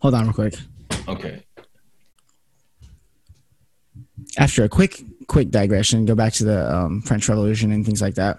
hold 0.00 0.14
on 0.14 0.24
real 0.24 0.32
quick. 0.32 0.54
Okay. 1.08 1.44
After 4.38 4.64
a 4.64 4.68
quick 4.68 5.02
quick 5.28 5.50
digression, 5.50 6.06
go 6.06 6.14
back 6.14 6.32
to 6.34 6.44
the 6.44 6.74
um, 6.74 7.02
French 7.02 7.28
Revolution 7.28 7.72
and 7.72 7.84
things 7.84 8.00
like 8.02 8.14
that. 8.14 8.38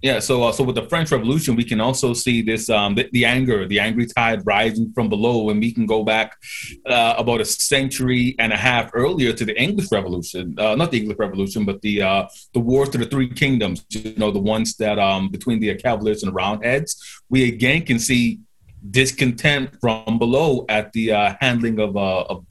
Yeah, 0.00 0.20
so 0.20 0.44
uh, 0.44 0.52
so 0.52 0.62
with 0.62 0.76
the 0.76 0.84
French 0.84 1.10
Revolution, 1.10 1.56
we 1.56 1.64
can 1.64 1.80
also 1.80 2.14
see 2.14 2.40
this 2.40 2.70
um, 2.70 2.94
the, 2.94 3.08
the, 3.12 3.24
anger, 3.24 3.66
the 3.66 3.80
angry 3.80 4.06
tide 4.06 4.42
rising 4.46 4.92
from 4.92 5.08
below, 5.08 5.50
and 5.50 5.58
we 5.58 5.72
can 5.72 5.86
go 5.86 6.04
back 6.04 6.36
uh, 6.86 7.14
about 7.18 7.40
a 7.40 7.44
century 7.44 8.36
and 8.38 8.52
a 8.52 8.56
half 8.56 8.90
earlier 8.94 9.32
to 9.32 9.44
the 9.44 9.60
English 9.60 9.90
Revolution, 9.90 10.54
uh, 10.56 10.76
not 10.76 10.92
the 10.92 11.00
English 11.00 11.18
Revolution, 11.18 11.64
but 11.64 11.82
the 11.82 12.02
uh, 12.02 12.28
the 12.54 12.60
wars 12.60 12.90
to 12.90 12.98
the 12.98 13.06
three 13.06 13.28
kingdoms. 13.28 13.84
You 13.90 14.14
know, 14.16 14.30
the 14.30 14.38
ones 14.38 14.76
that 14.76 15.00
um, 15.00 15.30
between 15.30 15.58
the 15.58 15.74
Cavaliers 15.74 16.22
and 16.22 16.30
the 16.30 16.34
Roundheads. 16.34 17.20
We 17.28 17.48
again 17.48 17.84
can 17.84 17.98
see 17.98 18.38
discontent 18.88 19.70
from 19.80 20.18
below 20.18 20.64
at 20.68 20.92
the 20.92 21.12
uh, 21.12 21.34
handling 21.40 21.80
of, 21.80 21.96
uh, 21.96 22.22
of 22.22 22.46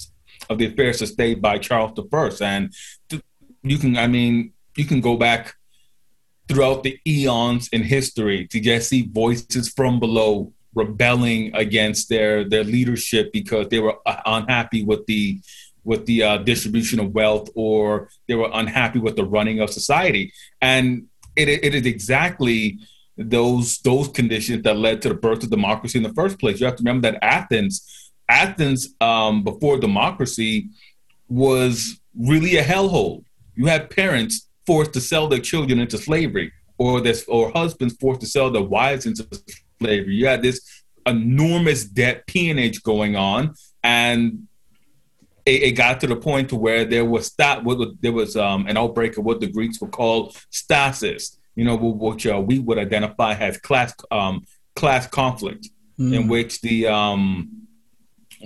of 0.50 0.58
the 0.58 0.66
affairs 0.66 1.02
of 1.02 1.08
state 1.08 1.41
by 1.41 1.58
Charles 1.60 1.93
the 1.95 2.04
First, 2.12 2.41
and 2.41 2.74
you 3.64 3.78
can, 3.78 3.98
I 3.98 4.08
mean, 4.08 4.52
you 4.76 4.86
can 4.86 5.02
go 5.02 5.16
back 5.16 5.56
throughout 6.48 6.84
the 6.84 7.00
eons 7.06 7.68
in 7.70 7.84
history 7.84 8.48
to 8.48 8.60
just 8.60 8.89
see 8.89 9.10
voices 9.12 9.70
from 9.70 10.00
below 10.00 10.54
rebelling 10.74 11.54
against 11.56 12.08
their 12.10 12.48
their 12.48 12.64
leadership 12.64 13.34
because 13.34 13.68
they 13.70 13.80
were 13.80 13.95
uh, 14.06 14.22
unhappy 14.26 14.84
with 14.84 15.06
the 15.08 15.39
with 15.84 16.06
the 16.06 16.22
uh, 16.22 16.38
distribution 16.39 17.00
of 17.00 17.14
wealth 17.14 17.50
or 17.56 18.10
they 18.28 18.36
were 18.36 18.50
unhappy 18.54 19.00
with 19.00 19.16
the 19.16 19.26
running 19.26 19.62
of 19.62 19.70
society. 19.70 20.34
And 20.62 21.08
it, 21.38 21.48
it 21.48 21.74
is 21.74 21.86
exactly 21.86 22.80
those 23.18 23.80
those 23.80 24.10
conditions 24.10 24.64
that 24.64 24.78
led 24.78 25.02
to 25.02 25.10
the 25.10 25.16
birth 25.16 25.43
of 25.43 25.50
democracy 25.50 25.98
in 25.98 26.04
the 26.04 26.14
first 26.14 26.39
place. 26.39 26.60
You 26.60 26.66
have 26.66 26.76
to 26.76 26.84
remember 26.84 27.10
that 27.12 27.24
athens 27.24 28.14
athens 28.30 28.93
um, 29.00 29.43
before 29.43 29.80
democracy 29.80 30.70
was 31.30 32.00
really 32.18 32.58
a 32.58 32.64
hellhole. 32.64 33.24
You 33.56 33.66
had 33.68 33.89
parents 33.89 34.47
forced 34.68 34.93
to 34.93 35.01
sell 35.01 35.28
their 35.28 35.39
children 35.39 35.80
into 35.80 35.97
slavery, 35.97 36.51
or 36.78 37.01
this, 37.01 37.26
or 37.28 37.51
husbands 37.51 37.95
forced 37.99 38.22
to 38.22 38.28
sell 38.28 38.51
their 38.51 38.61
wives 38.61 39.05
into 39.05 39.26
slavery. 39.82 40.13
You 40.13 40.28
had 40.28 40.43
this 40.43 40.61
enormous 41.05 41.86
debt 41.86 42.28
peonage 42.28 42.84
going 42.84 43.15
on, 43.15 43.55
and 43.84 44.47
it, 45.45 45.63
it, 45.63 45.72
got 45.72 46.01
to 46.01 46.07
the 46.07 46.18
point 46.18 46.49
to 46.49 46.57
where 46.57 46.84
there 46.84 47.05
was 47.05 47.34
that 47.36 47.63
there 48.01 48.11
was 48.11 48.36
um, 48.36 48.68
an 48.68 48.78
outbreak 48.78 49.18
of 49.18 49.24
what 49.24 49.39
the 49.39 49.47
Greeks 49.47 49.80
would 49.82 49.91
call 49.91 50.36
stasis. 50.51 51.39
You 51.55 51.63
know, 51.63 51.76
which 51.76 52.28
uh, 52.28 52.39
we 52.39 52.59
would 52.59 52.78
identify 52.78 53.34
as 53.34 53.57
class 53.57 53.91
um, 54.11 54.43
class 54.76 55.07
conflict, 55.07 55.70
mm. 55.97 56.13
in 56.13 56.28
which 56.28 56.61
the 56.61 56.86
um, 56.88 57.68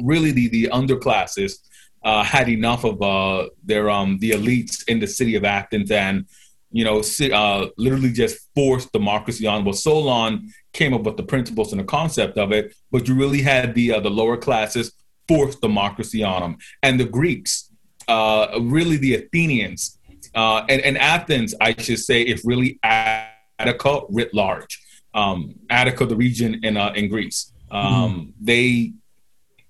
really 0.02 0.32
the 0.32 0.48
the 0.48 0.70
underclasses 0.72 1.58
uh, 2.04 2.24
had 2.24 2.50
enough 2.50 2.84
of 2.84 3.02
uh, 3.02 3.48
their 3.64 3.90
um, 3.90 4.18
the 4.20 4.32
elites 4.32 4.88
in 4.88 5.00
the 5.00 5.08
city 5.08 5.36
of 5.36 5.44
Athens 5.44 5.92
and 5.92 6.26
you 6.72 6.84
know 6.84 7.02
uh, 7.34 7.68
literally 7.78 8.12
just 8.12 8.50
forced 8.56 8.92
democracy 8.92 9.46
on. 9.46 9.64
Well, 9.64 9.74
Solon 9.74 10.52
came 10.74 10.94
up 10.94 11.04
with 11.04 11.18
the 11.18 11.24
principles 11.24 11.72
and 11.72 11.82
the 11.82 11.86
concept 11.86 12.38
of 12.38 12.52
it, 12.52 12.74
but 12.92 13.08
you 13.08 13.16
really 13.16 13.42
had 13.42 13.76
the 13.76 13.94
uh, 13.94 14.00
the 14.00 14.10
lower 14.10 14.38
classes 14.38 14.94
force 15.28 15.56
democracy 15.56 16.24
on 16.24 16.42
them, 16.42 16.58
and 16.82 17.00
the 17.00 17.06
Greeks, 17.06 17.70
uh, 18.08 18.60
really 18.62 18.98
the 18.98 19.16
Athenians, 19.16 20.00
uh, 20.34 20.66
and, 20.70 20.82
and 20.82 20.98
Athens, 20.98 21.54
I 21.62 21.74
should 21.80 22.00
say, 22.00 22.22
is 22.22 22.44
really 22.44 22.80
Attica 22.84 24.02
writ 24.10 24.34
large. 24.34 24.82
Um, 25.14 25.56
Attica, 25.70 26.06
the 26.06 26.16
region 26.16 26.64
in 26.64 26.78
in 26.78 27.10
Greece, 27.10 27.52
um, 27.70 27.86
mm-hmm. 27.86 28.30
they 28.40 28.94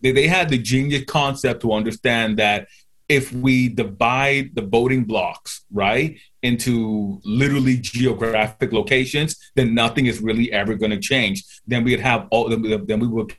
they, 0.01 0.11
they 0.11 0.27
had 0.27 0.49
the 0.49 0.57
genius 0.57 1.05
concept 1.05 1.61
to 1.61 1.73
understand 1.73 2.37
that 2.37 2.67
if 3.07 3.33
we 3.33 3.67
divide 3.67 4.55
the 4.55 4.61
voting 4.61 5.03
blocks 5.03 5.65
right 5.71 6.17
into 6.43 7.19
literally 7.25 7.77
geographic 7.77 8.71
locations 8.71 9.35
then 9.55 9.73
nothing 9.73 10.05
is 10.05 10.21
really 10.21 10.51
ever 10.51 10.75
going 10.75 10.91
to 10.91 10.99
change. 10.99 11.43
Then 11.67 11.83
we'd 11.83 11.99
have 11.99 12.27
all 12.31 12.49
then 12.49 12.99
we 12.99 13.07
would 13.07 13.35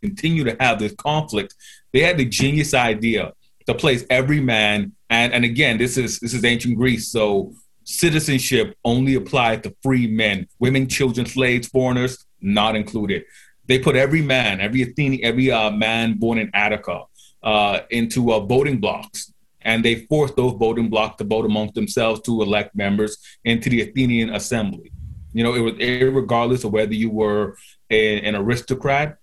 continue 0.00 0.44
to 0.44 0.56
have 0.60 0.78
this 0.78 0.94
conflict. 0.94 1.54
They 1.92 2.00
had 2.00 2.18
the 2.18 2.24
genius 2.24 2.72
idea 2.72 3.32
to 3.66 3.74
place 3.74 4.04
every 4.10 4.40
man 4.40 4.92
and 5.10 5.32
and 5.32 5.44
again 5.44 5.76
this 5.78 5.96
is 5.96 6.20
this 6.20 6.32
is 6.32 6.44
ancient 6.44 6.76
greece 6.76 7.10
so 7.10 7.52
citizenship 7.86 8.76
only 8.84 9.14
applied 9.14 9.62
to 9.62 9.74
free 9.82 10.06
men, 10.06 10.46
women, 10.58 10.88
children, 10.88 11.24
slaves, 11.24 11.68
foreigners, 11.68 12.26
not 12.40 12.76
included. 12.76 13.24
They 13.66 13.78
put 13.78 13.96
every 13.96 14.22
man, 14.22 14.60
every 14.60 14.82
Athenian, 14.82 15.24
every 15.24 15.50
uh, 15.50 15.70
man 15.70 16.14
born 16.14 16.38
in 16.38 16.50
Attica 16.54 17.04
uh, 17.42 17.80
into 17.90 18.32
uh, 18.32 18.40
voting 18.40 18.78
blocks. 18.78 19.32
And 19.62 19.84
they 19.84 20.06
forced 20.06 20.36
those 20.36 20.52
voting 20.52 20.88
blocks 20.88 21.16
to 21.16 21.24
vote 21.24 21.44
amongst 21.44 21.74
themselves 21.74 22.20
to 22.22 22.42
elect 22.42 22.76
members 22.76 23.18
into 23.44 23.68
the 23.68 23.82
Athenian 23.82 24.32
assembly. 24.34 24.92
You 25.32 25.42
know, 25.42 25.54
it 25.54 25.60
was 25.60 25.74
regardless 26.14 26.64
of 26.64 26.72
whether 26.72 26.94
you 26.94 27.10
were 27.10 27.56
a, 27.90 28.20
an 28.20 28.36
aristocrat, 28.36 29.18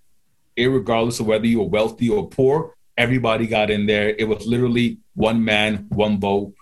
regardless 0.57 1.19
of 1.21 1.27
whether 1.27 1.47
you 1.47 1.59
were 1.59 1.67
wealthy 1.67 2.09
or 2.09 2.27
poor, 2.27 2.75
everybody 2.97 3.47
got 3.47 3.71
in 3.71 3.85
there. 3.85 4.09
It 4.09 4.25
was 4.25 4.45
literally 4.45 4.99
one 5.15 5.43
man, 5.43 5.87
one 5.89 6.19
vote. 6.19 6.53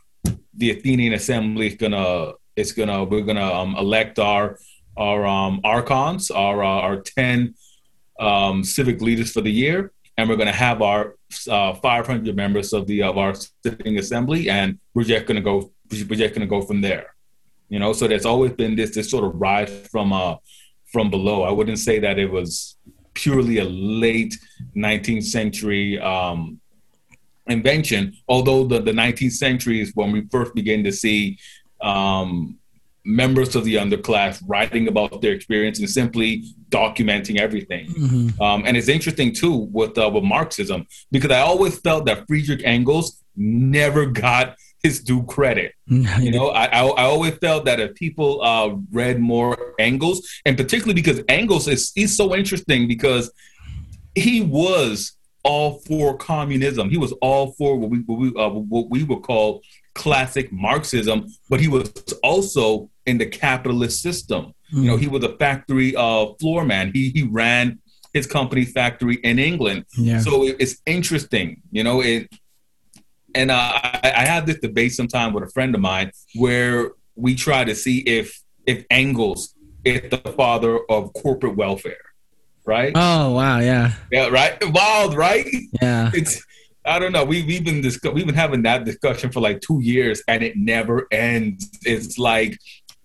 The 0.53 0.71
Athenian 0.71 1.13
assembly 1.13 1.67
is 1.67 1.75
gonna, 1.75 2.33
it's 2.55 2.73
gonna, 2.73 3.03
we're 3.03 3.21
gonna 3.21 3.51
um, 3.51 3.75
elect 3.75 4.19
our 4.19 4.59
our 4.97 5.25
um, 5.25 5.61
archons, 5.63 6.31
our 6.31 6.63
uh, 6.63 6.67
our 6.67 7.01
ten 7.01 7.55
um, 8.21 8.63
civic 8.63 9.01
leaders 9.01 9.31
for 9.31 9.41
the 9.41 9.51
year, 9.51 9.91
and 10.17 10.29
we're 10.29 10.35
going 10.35 10.47
to 10.47 10.53
have 10.53 10.81
our 10.81 11.15
uh, 11.49 11.73
500 11.73 12.35
members 12.35 12.71
of 12.73 12.87
the 12.87 13.03
of 13.03 13.17
our 13.17 13.33
sitting 13.63 13.97
assembly, 13.97 14.49
and 14.49 14.79
we're 14.93 15.03
just 15.03 15.25
going 15.25 15.35
to 15.35 15.41
go. 15.41 15.71
We're 15.91 16.15
just 16.15 16.35
going 16.35 16.41
to 16.41 16.47
go 16.47 16.61
from 16.61 16.81
there. 16.81 17.07
You 17.67 17.79
know, 17.79 17.93
so 17.93 18.07
there's 18.07 18.25
always 18.25 18.51
been 18.51 18.75
this 18.75 18.93
this 18.93 19.09
sort 19.09 19.25
of 19.25 19.39
rise 19.39 19.87
from 19.87 20.13
uh 20.13 20.35
from 20.91 21.09
below. 21.09 21.43
I 21.43 21.51
wouldn't 21.51 21.79
say 21.79 21.99
that 21.99 22.19
it 22.19 22.29
was 22.29 22.77
purely 23.13 23.57
a 23.57 23.65
late 23.65 24.37
19th 24.75 25.23
century 25.23 25.99
um, 25.99 26.59
invention, 27.47 28.15
although 28.27 28.63
the, 28.63 28.81
the 28.81 28.91
19th 28.91 29.33
century 29.33 29.81
is 29.81 29.91
when 29.95 30.11
we 30.11 30.21
first 30.31 30.53
begin 30.53 30.83
to 30.83 30.91
see 30.91 31.37
um, 31.81 32.57
members 33.03 33.55
of 33.55 33.63
the 33.63 33.75
underclass 33.75 34.41
writing 34.47 34.87
about 34.87 35.21
their 35.21 35.33
experience 35.33 35.79
and 35.79 35.89
simply 35.89 36.43
documenting 36.69 37.39
everything. 37.39 37.87
Mm-hmm. 37.87 38.41
Um, 38.41 38.63
and 38.65 38.77
it's 38.77 38.87
interesting 38.87 39.33
too 39.33 39.69
with 39.71 39.97
uh, 39.97 40.09
with 40.09 40.23
Marxism 40.23 40.85
because 41.11 41.31
I 41.31 41.39
always 41.39 41.79
felt 41.79 42.05
that 42.05 42.27
Friedrich 42.27 42.61
Engels 42.63 43.23
never 43.35 44.05
got 44.05 44.55
his 44.83 45.01
due 45.01 45.23
credit. 45.23 45.73
you 45.85 46.31
know, 46.31 46.49
I, 46.49 46.65
I, 46.65 46.85
I 46.85 47.03
always 47.03 47.35
felt 47.37 47.65
that 47.65 47.79
if 47.79 47.95
people 47.95 48.41
uh, 48.43 48.75
read 48.91 49.19
more 49.19 49.75
Engels, 49.79 50.27
and 50.45 50.57
particularly 50.57 50.93
because 50.93 51.21
Engels 51.27 51.67
is 51.67 51.91
he's 51.95 52.15
so 52.15 52.35
interesting 52.35 52.87
because 52.87 53.31
he 54.15 54.41
was 54.41 55.15
all 55.43 55.79
for 55.79 56.17
communism. 56.17 56.89
He 56.89 56.97
was 56.97 57.13
all 57.13 57.53
for 57.53 57.77
what 57.77 57.89
we 57.89 57.99
what 57.99 58.19
we, 58.19 58.27
uh, 58.35 58.49
what 58.49 58.89
we 58.89 59.03
would 59.03 59.23
call 59.23 59.61
classic 60.01 60.51
Marxism, 60.51 61.27
but 61.49 61.59
he 61.59 61.67
was 61.67 61.93
also 62.23 62.89
in 63.05 63.19
the 63.19 63.25
capitalist 63.27 64.01
system. 64.01 64.45
Mm-hmm. 64.45 64.83
You 64.83 64.89
know, 64.89 64.97
he 64.97 65.07
was 65.07 65.23
a 65.23 65.37
factory 65.37 65.95
uh, 65.95 66.25
floor 66.39 66.65
man. 66.65 66.91
He 66.91 67.09
he 67.09 67.23
ran 67.23 67.79
his 68.13 68.25
company 68.25 68.65
factory 68.65 69.17
in 69.23 69.37
England. 69.37 69.85
Yeah. 69.97 70.19
So 70.19 70.43
it, 70.47 70.55
it's 70.59 70.81
interesting, 70.85 71.61
you 71.71 71.83
know. 71.83 72.01
It 72.01 72.29
and 73.35 73.51
uh, 73.51 73.71
I, 73.75 74.13
I 74.17 74.25
had 74.25 74.45
this 74.45 74.59
debate 74.59 74.93
sometime 74.93 75.33
with 75.33 75.43
a 75.43 75.51
friend 75.51 75.73
of 75.75 75.81
mine 75.81 76.11
where 76.35 76.91
we 77.15 77.35
try 77.35 77.63
to 77.63 77.75
see 77.75 77.99
if 77.99 78.41
if 78.65 78.85
Engels 78.89 79.53
is 79.83 80.09
the 80.09 80.17
father 80.41 80.79
of 80.89 81.13
corporate 81.13 81.55
welfare, 81.55 82.05
right? 82.65 82.91
Oh 82.95 83.33
wow, 83.33 83.59
yeah, 83.59 83.93
yeah, 84.11 84.27
right, 84.27 84.57
wild, 84.71 85.13
right? 85.15 85.45
Yeah, 85.81 86.11
it's 86.13 86.43
I 86.85 86.99
don't 86.99 87.11
know. 87.11 87.23
We, 87.23 87.43
we've 87.43 87.63
been 87.63 87.81
discuss- 87.81 88.13
we've 88.13 88.25
been 88.25 88.35
having 88.35 88.63
that 88.63 88.85
discussion 88.85 89.31
for 89.31 89.39
like 89.39 89.61
two 89.61 89.79
years, 89.81 90.23
and 90.27 90.43
it 90.43 90.57
never 90.57 91.07
ends. 91.11 91.69
It's 91.83 92.17
like 92.17 92.57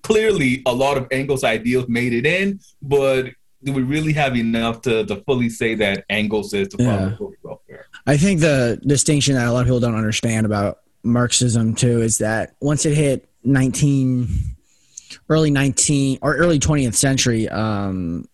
clearly 0.02 0.62
a 0.66 0.72
lot 0.72 0.96
of 0.96 1.06
Engels' 1.10 1.44
ideals 1.44 1.88
made 1.88 2.12
it 2.12 2.26
in, 2.26 2.60
but 2.80 3.30
do 3.64 3.72
we 3.72 3.82
really 3.82 4.12
have 4.12 4.36
enough 4.36 4.80
to, 4.82 5.04
to 5.06 5.16
fully 5.24 5.48
say 5.48 5.74
that 5.74 6.04
Engels 6.08 6.54
is 6.54 6.68
the 6.68 6.76
of 7.20 7.34
welfare? 7.42 7.86
I 8.06 8.16
think 8.16 8.40
the 8.40 8.80
distinction 8.86 9.34
that 9.34 9.46
a 9.46 9.52
lot 9.52 9.60
of 9.60 9.66
people 9.66 9.80
don't 9.80 9.96
understand 9.96 10.46
about 10.46 10.78
Marxism 11.02 11.74
too 11.74 12.02
is 12.02 12.18
that 12.18 12.54
once 12.60 12.86
it 12.86 12.94
hit 12.94 13.28
19 13.44 14.28
early 15.28 15.50
19 15.50 16.18
or 16.22 16.36
early 16.36 16.58
20th 16.58 16.94
century 16.94 17.48
um, 17.48 18.28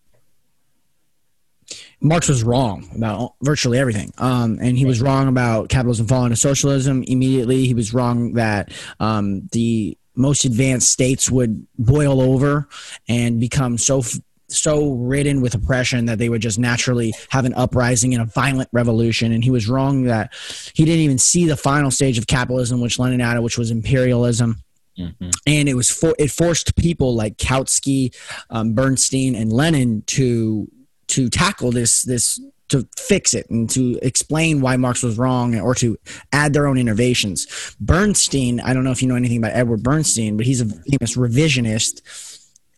Marx 2.03 2.27
was 2.27 2.43
wrong 2.43 2.89
about 2.95 3.33
virtually 3.41 3.79
everything. 3.79 4.13
Um, 4.17 4.59
and 4.61 4.77
he 4.77 4.85
was 4.85 5.01
wrong 5.01 5.29
about 5.29 5.69
capitalism 5.69 6.05
falling 6.05 6.31
to 6.31 6.35
socialism 6.35 7.03
immediately. 7.03 7.65
He 7.65 7.73
was 7.73 7.93
wrong 7.93 8.33
that 8.33 8.71
um, 8.99 9.47
the 9.53 9.97
most 10.13 10.43
advanced 10.43 10.91
states 10.91 11.31
would 11.31 11.65
boil 11.79 12.21
over 12.21 12.67
and 13.07 13.39
become 13.39 13.77
so 13.77 14.03
so 14.49 14.91
ridden 14.91 15.41
with 15.41 15.55
oppression 15.55 16.05
that 16.05 16.19
they 16.19 16.29
would 16.29 16.41
just 16.41 16.59
naturally 16.59 17.13
have 17.29 17.45
an 17.45 17.53
uprising 17.55 18.13
and 18.13 18.21
a 18.21 18.25
violent 18.25 18.69
revolution. 18.71 19.31
And 19.31 19.43
he 19.43 19.49
was 19.49 19.67
wrong 19.67 20.03
that 20.03 20.33
he 20.75 20.85
didn't 20.85 20.99
even 20.99 21.17
see 21.17 21.45
the 21.45 21.57
final 21.57 21.89
stage 21.89 22.19
of 22.19 22.27
capitalism, 22.27 22.79
which 22.79 22.99
Lenin 22.99 23.21
added, 23.21 23.41
which 23.41 23.57
was 23.57 23.71
imperialism. 23.71 24.61
Mm-hmm. 24.99 25.29
And 25.47 25.67
it 25.69 25.73
was 25.73 25.89
for, 25.89 26.13
it 26.19 26.29
forced 26.29 26.75
people 26.75 27.15
like 27.15 27.37
Kautsky, 27.37 28.13
um, 28.51 28.75
Bernstein, 28.75 29.33
and 29.33 29.51
Lenin 29.51 30.03
to 30.07 30.67
to 31.07 31.29
tackle 31.29 31.71
this 31.71 32.03
this 32.03 32.39
to 32.69 32.87
fix 32.97 33.33
it 33.33 33.47
and 33.49 33.69
to 33.69 33.99
explain 34.01 34.61
why 34.61 34.75
Marx 34.77 35.03
was 35.03 35.17
wrong 35.17 35.59
or 35.59 35.75
to 35.75 35.97
add 36.31 36.53
their 36.53 36.65
own 36.65 36.77
innovations. 36.77 37.75
Bernstein, 37.79 38.59
I 38.61 38.73
don't 38.73 38.83
know 38.83 38.91
if 38.91 39.01
you 39.01 39.07
know 39.07 39.15
anything 39.15 39.37
about 39.37 39.51
Edward 39.53 39.83
Bernstein, 39.83 40.37
but 40.37 40.45
he's 40.45 40.61
a 40.61 40.65
famous 40.65 41.15
revisionist 41.15 42.01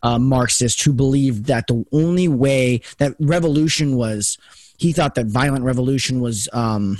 uh, 0.04 0.20
Marxist 0.20 0.84
who 0.84 0.92
believed 0.92 1.46
that 1.46 1.68
the 1.68 1.86
only 1.92 2.28
way 2.28 2.82
that 2.98 3.16
revolution 3.20 3.96
was, 3.96 4.38
he 4.78 4.92
thought 4.92 5.16
that 5.16 5.28
violent 5.28 5.64
revolution 5.64 6.20
was. 6.20 6.50
Um, 6.52 6.98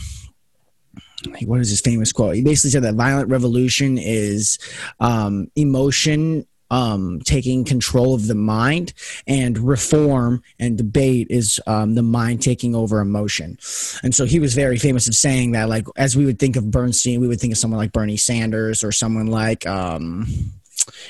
what 1.46 1.60
is 1.60 1.70
his 1.70 1.82
famous 1.82 2.12
quote? 2.12 2.36
He 2.36 2.44
basically 2.44 2.70
said 2.70 2.84
that 2.84 2.96
violent 2.96 3.30
revolution 3.30 3.98
is 3.98 4.60
um, 5.00 5.50
emotion 5.56 6.46
um, 6.76 7.22
taking 7.22 7.64
control 7.64 8.14
of 8.14 8.28
the 8.28 8.36
mind, 8.36 8.92
and 9.28 9.58
reform 9.58 10.44
and 10.60 10.78
debate 10.78 11.28
is 11.30 11.58
um, 11.68 11.96
the 11.96 12.04
mind 12.04 12.42
taking 12.42 12.76
over 12.76 13.00
emotion. 13.00 13.58
And 14.04 14.14
so 14.14 14.26
he 14.26 14.42
was 14.42 14.54
very 14.54 14.78
famous 14.78 15.08
of 15.08 15.16
saying 15.16 15.54
that, 15.54 15.70
like, 15.70 15.88
as 15.96 16.18
we 16.18 16.26
would 16.26 16.38
think 16.38 16.58
of 16.58 16.70
Bernstein, 16.70 17.22
we 17.22 17.30
would 17.30 17.40
think 17.40 17.54
of 17.54 17.58
someone 17.58 17.78
like 17.78 17.94
Bernie 17.94 18.18
Sanders 18.18 18.84
or 18.84 18.92
someone 18.92 19.28
like 19.28 19.66
um, 19.66 20.28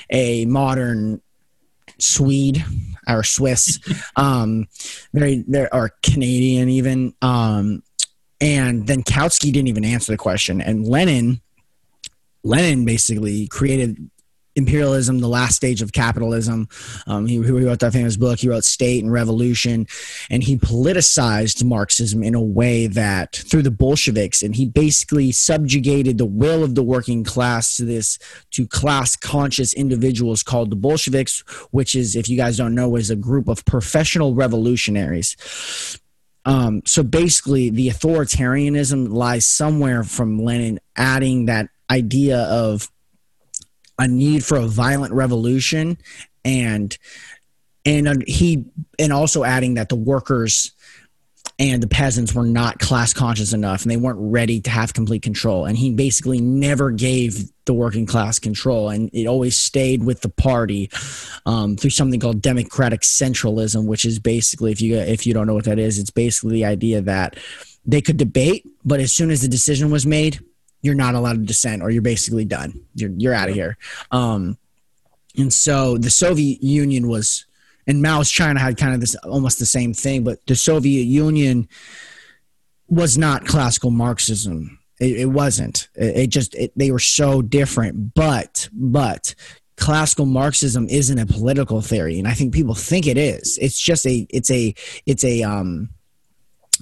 a 0.08 0.44
modern 0.46 1.20
Swede 1.98 2.64
or 3.08 3.24
Swiss, 3.24 3.80
um, 4.16 4.68
very 5.12 5.42
there 5.48 5.74
or 5.74 5.90
Canadian 6.00 6.68
even. 6.68 7.12
Um, 7.22 7.82
and 8.40 8.86
then 8.86 9.02
Kautsky 9.02 9.52
didn't 9.52 9.66
even 9.66 9.84
answer 9.84 10.12
the 10.12 10.18
question, 10.18 10.60
and 10.60 10.86
Lenin, 10.86 11.40
Lenin 12.44 12.84
basically 12.84 13.48
created 13.48 14.10
imperialism, 14.56 15.20
the 15.20 15.28
last 15.28 15.54
stage 15.54 15.82
of 15.82 15.92
capitalism. 15.92 16.68
Um, 17.06 17.26
he, 17.26 17.34
he, 17.34 17.50
wrote 17.50 17.80
that 17.80 17.92
famous 17.92 18.16
book. 18.16 18.40
He 18.40 18.48
wrote 18.48 18.64
State 18.64 19.04
and 19.04 19.12
Revolution, 19.12 19.86
and 20.30 20.42
he 20.42 20.56
politicized 20.56 21.62
Marxism 21.62 22.22
in 22.22 22.34
a 22.34 22.42
way 22.42 22.86
that 22.86 23.36
through 23.36 23.62
the 23.62 23.70
Bolsheviks, 23.70 24.42
and 24.42 24.56
he 24.56 24.66
basically 24.66 25.30
subjugated 25.30 26.18
the 26.18 26.26
will 26.26 26.64
of 26.64 26.74
the 26.74 26.82
working 26.82 27.22
class 27.22 27.76
to 27.76 27.84
this 27.84 28.18
to 28.52 28.66
class 28.66 29.14
conscious 29.14 29.74
individuals 29.74 30.42
called 30.42 30.70
the 30.70 30.76
Bolsheviks, 30.76 31.40
which 31.70 31.94
is, 31.94 32.16
if 32.16 32.28
you 32.28 32.36
guys 32.36 32.56
don't 32.56 32.74
know, 32.74 32.96
is 32.96 33.10
a 33.10 33.16
group 33.16 33.48
of 33.48 33.64
professional 33.64 34.34
revolutionaries. 34.34 35.36
Um, 36.46 36.82
so 36.86 37.02
basically, 37.02 37.70
the 37.70 37.88
authoritarianism 37.88 39.12
lies 39.12 39.46
somewhere 39.46 40.04
from 40.04 40.38
Lenin 40.38 40.78
adding 40.96 41.46
that 41.46 41.68
idea 41.90 42.38
of 42.44 42.88
a 43.98 44.06
need 44.06 44.44
for 44.44 44.56
a 44.56 44.66
violent 44.66 45.12
revolution 45.12 45.98
and 46.44 46.96
and 47.84 48.24
he 48.26 48.64
and 48.98 49.12
also 49.12 49.44
adding 49.44 49.74
that 49.74 49.88
the 49.88 49.96
workers 49.96 50.72
and 51.58 51.82
the 51.82 51.88
peasants 51.88 52.34
were 52.34 52.44
not 52.44 52.78
class 52.78 53.14
conscious 53.14 53.52
enough 53.52 53.82
and 53.82 53.90
they 53.90 53.96
weren't 53.96 54.18
ready 54.20 54.60
to 54.60 54.70
have 54.70 54.92
complete 54.92 55.22
control. 55.22 55.64
And 55.64 55.78
he 55.78 55.92
basically 55.92 56.40
never 56.40 56.90
gave 56.90 57.50
the 57.64 57.72
working 57.72 58.06
class 58.06 58.38
control 58.38 58.90
and 58.90 59.10
it 59.12 59.26
always 59.26 59.56
stayed 59.56 60.04
with 60.04 60.20
the 60.20 60.28
party 60.28 60.90
um, 61.46 61.76
through 61.76 61.90
something 61.90 62.20
called 62.20 62.40
democratic 62.40 63.00
centralism 63.00 63.86
which 63.86 64.04
is 64.04 64.20
basically 64.20 64.70
if 64.70 64.80
you 64.80 64.96
if 64.96 65.26
you 65.26 65.34
don't 65.34 65.48
know 65.48 65.54
what 65.54 65.64
that 65.64 65.80
is 65.80 65.98
it's 65.98 66.12
basically 66.12 66.52
the 66.52 66.64
idea 66.64 67.00
that 67.00 67.36
they 67.84 68.00
could 68.00 68.16
debate 68.16 68.64
but 68.84 69.00
as 69.00 69.12
soon 69.12 69.32
as 69.32 69.42
the 69.42 69.48
decision 69.48 69.90
was 69.90 70.06
made 70.06 70.38
you're 70.82 70.94
not 70.94 71.14
allowed 71.14 71.34
to 71.34 71.44
dissent 71.44 71.82
or 71.82 71.90
you're 71.90 72.02
basically 72.02 72.44
done. 72.44 72.84
You're, 72.94 73.10
you're 73.16 73.34
out 73.34 73.48
of 73.48 73.54
here. 73.54 73.76
Um, 74.10 74.56
and 75.36 75.52
so 75.52 75.98
the 75.98 76.10
Soviet 76.10 76.62
Union 76.62 77.08
was, 77.08 77.46
and 77.86 78.02
Mao's 78.02 78.30
China 78.30 78.58
had 78.58 78.76
kind 78.76 78.94
of 78.94 79.00
this 79.00 79.14
almost 79.16 79.58
the 79.58 79.66
same 79.66 79.92
thing, 79.92 80.24
but 80.24 80.44
the 80.46 80.56
Soviet 80.56 81.04
Union 81.04 81.68
was 82.88 83.18
not 83.18 83.46
classical 83.46 83.90
Marxism. 83.90 84.78
It, 85.00 85.20
it 85.20 85.26
wasn't. 85.26 85.88
It, 85.94 86.16
it 86.16 86.26
just 86.28 86.54
it, 86.54 86.72
they 86.76 86.90
were 86.90 86.98
so 86.98 87.42
different. 87.42 88.14
But 88.14 88.68
but 88.72 89.34
classical 89.76 90.26
Marxism 90.26 90.88
isn't 90.88 91.18
a 91.18 91.26
political 91.26 91.80
theory, 91.80 92.18
and 92.18 92.26
I 92.26 92.32
think 92.32 92.54
people 92.54 92.74
think 92.74 93.06
it 93.06 93.18
is. 93.18 93.58
It's 93.60 93.78
just 93.78 94.06
a 94.06 94.26
it's 94.30 94.50
a 94.50 94.74
it's 95.04 95.24
a 95.24 95.42
um, 95.42 95.90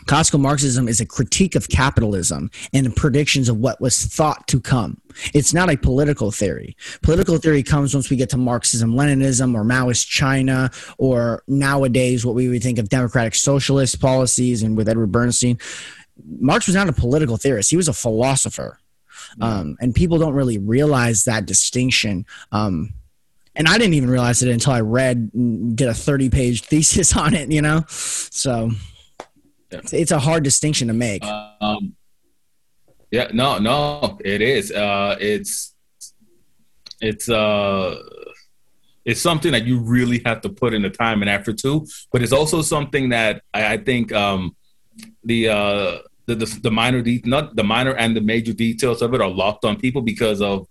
classical 0.07 0.40
Marxism 0.40 0.88
is 0.88 1.01
a 1.01 1.07
critique 1.07 1.55
of 1.55 1.68
capitalism 1.68 2.51
and 2.72 2.95
predictions 2.95 3.49
of 3.49 3.59
what 3.59 3.80
was 3.80 4.05
thought 4.05 4.47
to 4.49 4.61
come. 4.61 5.01
It's 5.32 5.55
not 5.55 5.70
a 5.70 5.76
political 5.76 6.30
theory. 6.30 6.76
Political 7.03 7.38
theory 7.38 7.62
comes 7.62 7.95
once 7.95 8.11
we 8.11 8.16
get 8.16 8.30
to 8.30 8.36
Marxism, 8.36 8.95
Leninism, 8.95 9.55
or 9.55 9.64
Maoist 9.64 10.09
China, 10.09 10.70
or 10.99 11.42
nowadays 11.47 12.26
what 12.26 12.34
we 12.34 12.49
would 12.49 12.62
think 12.62 12.78
of 12.78 12.88
democratic 12.88 13.34
socialist 13.34 14.01
policies 14.01 14.62
and 14.62 14.76
with 14.76 14.88
Edward 14.88 15.12
Bernstein. 15.12 15.59
Marx 16.38 16.66
was 16.66 16.76
not 16.76 16.88
a 16.88 16.92
political 16.92 17.36
theorist, 17.36 17.70
he 17.70 17.76
was 17.76 17.88
a 17.88 17.92
philosopher. 17.92 18.78
Um, 19.40 19.76
and 19.80 19.95
people 19.95 20.18
don't 20.18 20.34
really 20.34 20.59
realize 20.59 21.24
that 21.24 21.47
distinction. 21.47 22.24
Um, 22.53 22.95
and 23.57 23.68
I 23.68 23.78
didn't 23.78 23.95
even 23.95 24.11
realize 24.11 24.42
it 24.42 24.51
until 24.51 24.72
I 24.72 24.80
read, 24.80 25.30
did 25.76 25.88
a 25.88 25.95
30 25.95 26.30
page 26.30 26.62
thesis 26.62 27.16
on 27.16 27.34
it, 27.34 27.51
you 27.51 27.62
know? 27.62 27.84
So 27.88 28.70
it's 29.71 30.11
a 30.11 30.19
hard 30.19 30.45
distinction 30.45 30.89
to 30.89 30.95
make. 30.95 31.25
Um, 31.25 31.95
yeah, 33.11 33.29
no, 33.33 33.59
no, 33.59 34.19
it 34.25 34.43
is. 34.43 34.73
Uh, 34.73 35.17
it's, 35.21 35.75
it's, 37.01 37.29
uh, 37.29 38.03
it's 39.05 39.21
something 39.21 39.53
that 39.53 39.65
you 39.65 39.81
really 39.81 40.23
have 40.25 40.41
to 40.43 40.49
put 40.49 40.75
in 40.75 40.83
the 40.83 40.91
time 40.91 41.23
and 41.23 41.31
effort 41.31 41.59
to, 41.59 41.87
but 42.12 42.23
it's 42.23 42.33
also 42.33 42.62
something 42.62 43.11
that 43.11 43.43
I, 43.53 43.75
I 43.75 43.77
think 43.77 44.12
um, 44.12 44.57
the 45.23 45.49
uh, 45.49 45.99
the, 46.27 46.35
the, 46.35 46.59
the 46.62 46.71
minor 46.71 47.03
de- 47.03 47.23
not 47.25 47.55
the 47.55 47.65
minor 47.65 47.95
and 47.95 48.17
the 48.17 48.21
major 48.21 48.53
details 48.53 49.03
of 49.03 49.12
it 49.15 49.21
are 49.21 49.29
locked 49.29 49.65
on 49.65 49.77
people 49.77 50.03
because 50.03 50.41
of 50.41 50.67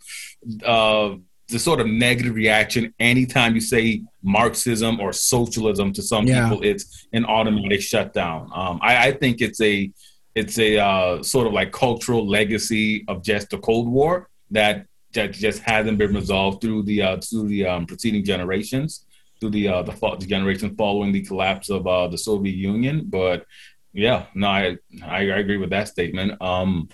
uh, 0.65 1.15
the 1.49 1.59
sort 1.59 1.79
of 1.79 1.87
negative 1.87 2.35
reaction 2.35 2.93
anytime 2.99 3.53
you 3.53 3.61
say 3.61 4.01
Marxism 4.23 4.99
or 4.99 5.11
socialism 5.11 5.91
to 5.93 6.01
some 6.01 6.25
yeah. 6.25 6.49
people 6.49 6.63
it's 6.63 7.07
an 7.13 7.25
automatic 7.25 7.81
shutdown. 7.81 8.49
Um, 8.53 8.79
I, 8.81 9.07
I, 9.07 9.11
think 9.11 9.41
it's 9.41 9.61
a 9.61 9.91
it's 10.35 10.57
a 10.57 10.77
uh, 10.77 11.21
sort 11.21 11.45
of 11.47 11.53
like 11.53 11.71
cultural 11.71 12.27
legacy 12.27 13.03
of 13.07 13.23
just 13.23 13.49
the 13.49 13.57
Cold 13.57 13.87
War 13.87 14.29
that 14.51 14.85
that 15.13 15.31
just 15.31 15.61
hasn't 15.61 15.97
been 15.97 16.13
resolved 16.13 16.61
through 16.61 16.83
the 16.83 17.01
uh, 17.01 17.17
through 17.17 17.47
the 17.47 17.67
um, 17.67 17.85
preceding 17.85 18.23
generations 18.23 19.05
through 19.39 19.51
the 19.51 19.67
uh, 19.67 19.81
the, 19.83 20.17
the 20.19 20.25
generation 20.25 20.75
following 20.75 21.11
the 21.11 21.21
collapse 21.21 21.69
of 21.69 21.85
uh, 21.85 22.07
the 22.07 22.17
Soviet 22.17 22.55
Union. 22.55 23.03
But 23.05 23.45
yeah, 23.91 24.25
no, 24.33 24.47
I 24.47 24.77
I, 25.05 25.21
agree 25.21 25.57
with 25.57 25.69
that 25.71 25.87
statement. 25.87 26.41
Um, 26.41 26.89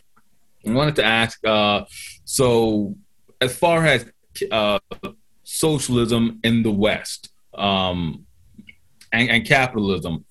I 0.67 0.71
wanted 0.71 0.95
to 0.97 1.05
ask, 1.05 1.39
uh, 1.45 1.85
so 2.25 2.95
as 3.39 3.55
far 3.55 3.85
as 3.85 4.05
uh, 4.51 4.79
socialism 5.43 6.39
in 6.43 6.63
the 6.63 6.71
West 6.71 7.29
um, 7.53 8.25
and, 9.11 9.29
and 9.29 9.45
capitalism, 9.45 10.25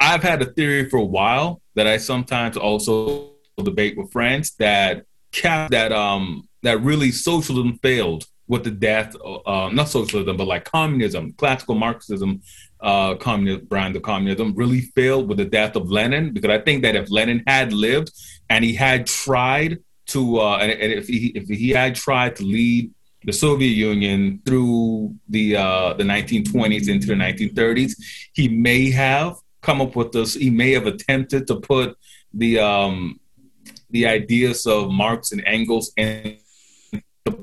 I've 0.00 0.22
had 0.22 0.42
a 0.42 0.46
theory 0.46 0.88
for 0.88 0.98
a 0.98 1.04
while 1.04 1.62
that 1.74 1.86
I 1.86 1.96
sometimes 1.96 2.56
also 2.56 3.30
debate 3.62 3.96
with 3.96 4.12
friends 4.12 4.54
that 4.56 5.06
cap 5.32 5.70
that 5.70 5.92
um 5.92 6.48
that 6.62 6.80
really 6.80 7.10
socialism 7.10 7.78
failed 7.82 8.26
with 8.46 8.64
the 8.64 8.70
death, 8.70 9.16
uh, 9.46 9.70
not 9.72 9.88
socialism, 9.88 10.36
but 10.36 10.46
like 10.46 10.64
communism, 10.64 11.32
classical 11.32 11.74
Marxism 11.74 12.42
uh, 12.80 13.14
communist 13.14 13.68
brand 13.68 13.96
of 13.96 14.02
communism 14.02 14.54
really 14.54 14.82
failed 14.82 15.28
with 15.28 15.38
the 15.38 15.44
death 15.44 15.76
of 15.76 15.90
Lenin 15.90 16.32
because 16.32 16.50
I 16.50 16.58
think 16.58 16.82
that 16.82 16.94
if 16.94 17.10
Lenin 17.10 17.42
had 17.46 17.72
lived 17.72 18.12
and 18.50 18.62
he 18.64 18.74
had 18.74 19.06
tried 19.06 19.78
to, 20.08 20.40
uh, 20.40 20.58
and, 20.58 20.70
and, 20.70 20.92
if 20.92 21.06
he 21.06 21.28
if 21.28 21.48
he 21.48 21.70
had 21.70 21.94
tried 21.94 22.36
to 22.36 22.44
lead 22.44 22.92
the 23.24 23.32
Soviet 23.32 23.74
Union 23.74 24.40
through 24.44 25.14
the 25.28 25.56
uh, 25.56 25.94
the 25.94 26.04
1920s 26.04 26.88
into 26.88 27.06
the 27.06 27.14
1930s, 27.14 27.92
he 28.32 28.48
may 28.48 28.90
have 28.90 29.36
come 29.62 29.80
up 29.80 29.96
with 29.96 30.12
this. 30.12 30.34
He 30.34 30.50
may 30.50 30.72
have 30.72 30.86
attempted 30.86 31.46
to 31.48 31.56
put 31.56 31.96
the 32.32 32.58
um, 32.58 33.20
the 33.90 34.06
ideas 34.06 34.66
of 34.66 34.90
Marx 34.90 35.32
and 35.32 35.42
Engels 35.46 35.92
into 35.96 36.38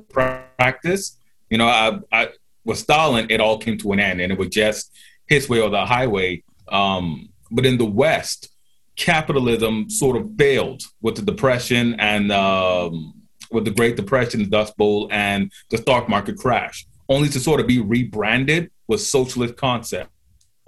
practice. 0.09 1.17
You 1.49 1.57
know, 1.57 1.67
I, 1.67 1.99
I, 2.11 2.29
with 2.63 2.77
Stalin, 2.77 3.27
it 3.29 3.41
all 3.41 3.57
came 3.57 3.77
to 3.79 3.91
an 3.91 3.99
end, 3.99 4.21
and 4.21 4.31
it 4.31 4.37
was 4.37 4.49
just 4.49 4.91
his 5.27 5.49
way 5.49 5.59
or 5.59 5.69
the 5.69 5.85
highway. 5.85 6.43
Um, 6.67 7.29
but 7.49 7.65
in 7.65 7.77
the 7.77 7.85
West, 7.85 8.49
capitalism 8.95 9.89
sort 9.89 10.17
of 10.17 10.29
failed 10.37 10.83
with 11.01 11.15
the 11.15 11.21
Depression 11.21 11.95
and 11.99 12.31
um, 12.31 13.20
with 13.51 13.65
the 13.65 13.71
Great 13.71 13.95
Depression, 13.95 14.41
the 14.41 14.49
Dust 14.49 14.75
Bowl, 14.77 15.07
and 15.11 15.51
the 15.69 15.77
stock 15.77 16.09
market 16.09 16.37
crash, 16.37 16.85
only 17.09 17.29
to 17.29 17.39
sort 17.39 17.59
of 17.59 17.67
be 17.67 17.79
rebranded 17.79 18.71
with 18.87 19.01
socialist 19.01 19.55
concept. 19.55 20.09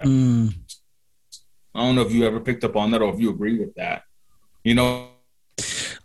Mm. 0.02 0.54
I 1.74 1.80
don't 1.80 1.96
know 1.96 2.02
if 2.02 2.12
you 2.12 2.26
ever 2.26 2.40
picked 2.40 2.64
up 2.64 2.76
on 2.76 2.90
that 2.92 3.02
or 3.02 3.12
if 3.12 3.20
you 3.20 3.30
agree 3.30 3.58
with 3.58 3.74
that. 3.74 4.02
You 4.62 4.74
know. 4.74 5.08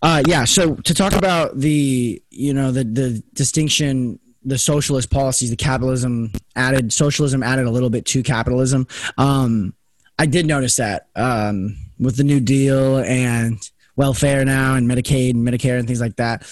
Uh, 0.01 0.23
yeah. 0.27 0.45
So 0.45 0.75
to 0.75 0.93
talk 0.93 1.13
about 1.13 1.59
the 1.59 2.21
you 2.29 2.53
know 2.53 2.71
the 2.71 2.83
the 2.83 3.23
distinction 3.33 4.19
the 4.43 4.57
socialist 4.57 5.09
policies, 5.09 5.49
the 5.49 5.55
capitalism 5.55 6.31
added 6.55 6.93
socialism 6.93 7.43
added 7.43 7.65
a 7.65 7.71
little 7.71 7.89
bit 7.89 8.05
to 8.05 8.23
capitalism. 8.23 8.87
Um, 9.17 9.73
I 10.17 10.25
did 10.25 10.45
notice 10.45 10.77
that 10.77 11.07
um, 11.15 11.77
with 11.99 12.17
the 12.17 12.23
New 12.23 12.39
Deal 12.39 12.99
and 12.99 13.57
welfare 13.99 14.45
now 14.45 14.75
and 14.75 14.89
Medicaid 14.89 15.31
and 15.31 15.45
Medicare 15.45 15.77
and 15.77 15.85
things 15.85 15.99
like 15.99 16.15
that. 16.15 16.47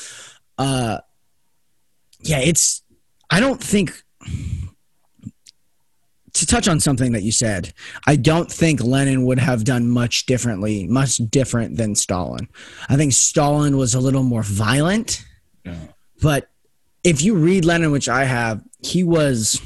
Uh, 0.57 0.99
yeah, 2.19 2.39
it's. 2.39 2.83
I 3.29 3.39
don't 3.39 3.63
think 3.63 4.03
to 6.33 6.45
touch 6.45 6.67
on 6.67 6.79
something 6.79 7.13
that 7.13 7.23
you 7.23 7.31
said, 7.31 7.73
I 8.05 8.15
don't 8.17 8.51
think 8.51 8.83
Lenin 8.83 9.25
would 9.25 9.39
have 9.39 9.63
done 9.63 9.89
much 9.89 10.25
differently, 10.25 10.85
much 10.87 11.17
different 11.17 11.77
than 11.77 11.95
Stalin. 11.95 12.47
I 12.89 12.97
think 12.97 13.13
Stalin 13.13 13.77
was 13.77 13.95
a 13.95 13.99
little 13.99 14.23
more 14.23 14.43
violent, 14.43 15.25
yeah. 15.65 15.75
but 16.21 16.49
if 17.03 17.23
you 17.23 17.35
read 17.35 17.65
Lenin, 17.65 17.91
which 17.91 18.09
I 18.09 18.25
have, 18.25 18.61
he 18.81 19.03
was 19.03 19.59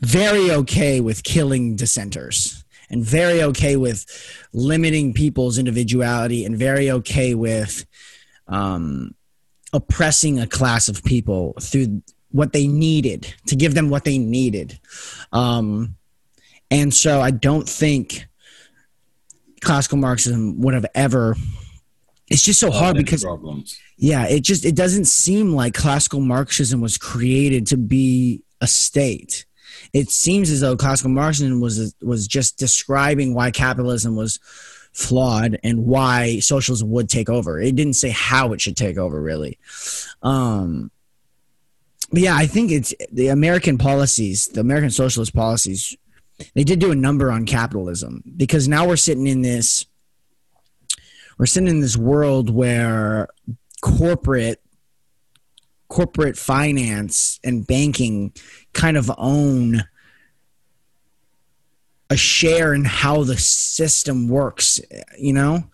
very 0.00 0.50
okay 0.50 1.00
with 1.00 1.22
killing 1.22 1.76
dissenters 1.76 2.57
and 2.90 3.04
very 3.04 3.42
okay 3.42 3.76
with 3.76 4.06
limiting 4.52 5.12
people's 5.12 5.58
individuality 5.58 6.44
and 6.44 6.56
very 6.56 6.90
okay 6.90 7.34
with 7.34 7.86
um, 8.46 9.14
oppressing 9.72 10.38
a 10.38 10.46
class 10.46 10.88
of 10.88 11.04
people 11.04 11.54
through 11.60 12.02
what 12.30 12.52
they 12.52 12.66
needed 12.66 13.34
to 13.46 13.56
give 13.56 13.74
them 13.74 13.90
what 13.90 14.04
they 14.04 14.18
needed. 14.18 14.78
Um, 15.32 15.96
and 16.70 16.92
so 16.92 17.20
I 17.20 17.30
don't 17.30 17.68
think 17.68 18.26
classical 19.60 19.98
Marxism 19.98 20.60
would 20.60 20.74
have 20.74 20.86
ever. 20.94 21.36
It's 22.30 22.42
just 22.42 22.60
so 22.60 22.70
hard 22.70 22.96
because 22.96 23.24
problems 23.24 23.78
yeah 23.98 24.26
it 24.28 24.40
just 24.40 24.64
it 24.64 24.76
doesn't 24.76 25.06
seem 25.06 25.52
like 25.52 25.74
classical 25.74 26.20
marxism 26.20 26.80
was 26.80 26.96
created 26.96 27.66
to 27.66 27.76
be 27.76 28.42
a 28.60 28.66
state 28.66 29.44
it 29.92 30.10
seems 30.10 30.50
as 30.50 30.60
though 30.60 30.76
classical 30.76 31.10
marxism 31.10 31.60
was 31.60 31.94
was 32.02 32.26
just 32.26 32.58
describing 32.58 33.34
why 33.34 33.50
capitalism 33.50 34.16
was 34.16 34.38
flawed 34.92 35.58
and 35.62 35.86
why 35.86 36.38
socialism 36.40 36.90
would 36.90 37.08
take 37.08 37.28
over. 37.28 37.60
It 37.60 37.76
didn't 37.76 37.94
say 37.94 38.10
how 38.10 38.52
it 38.52 38.60
should 38.60 38.76
take 38.76 38.98
over 38.98 39.20
really. 39.20 39.58
Um 40.22 40.90
but 42.10 42.20
yeah 42.20 42.36
i 42.36 42.46
think 42.46 42.70
it's 42.70 42.94
the 43.12 43.28
american 43.28 43.78
policies 43.78 44.48
the 44.48 44.60
american 44.60 44.90
socialist 44.90 45.34
policies 45.34 45.96
they 46.54 46.64
did 46.64 46.78
do 46.78 46.90
a 46.90 46.96
number 46.96 47.30
on 47.30 47.44
capitalism 47.44 48.22
because 48.36 48.68
now 48.68 48.86
we're 48.86 48.96
sitting 48.96 49.26
in 49.26 49.42
this 49.42 49.86
we're 51.38 51.46
sitting 51.46 51.68
in 51.68 51.80
this 51.80 51.96
world 51.96 52.50
where 52.50 53.28
corporate 53.80 54.60
corporate 55.88 56.36
finance 56.36 57.40
and 57.42 57.66
banking 57.66 58.32
kind 58.72 58.96
of 58.96 59.10
own 59.16 59.84
a 62.10 62.16
share 62.16 62.72
in 62.72 62.84
how 62.84 63.22
the 63.22 63.36
system 63.36 64.28
works 64.28 64.80
you 65.18 65.32
know? 65.32 65.64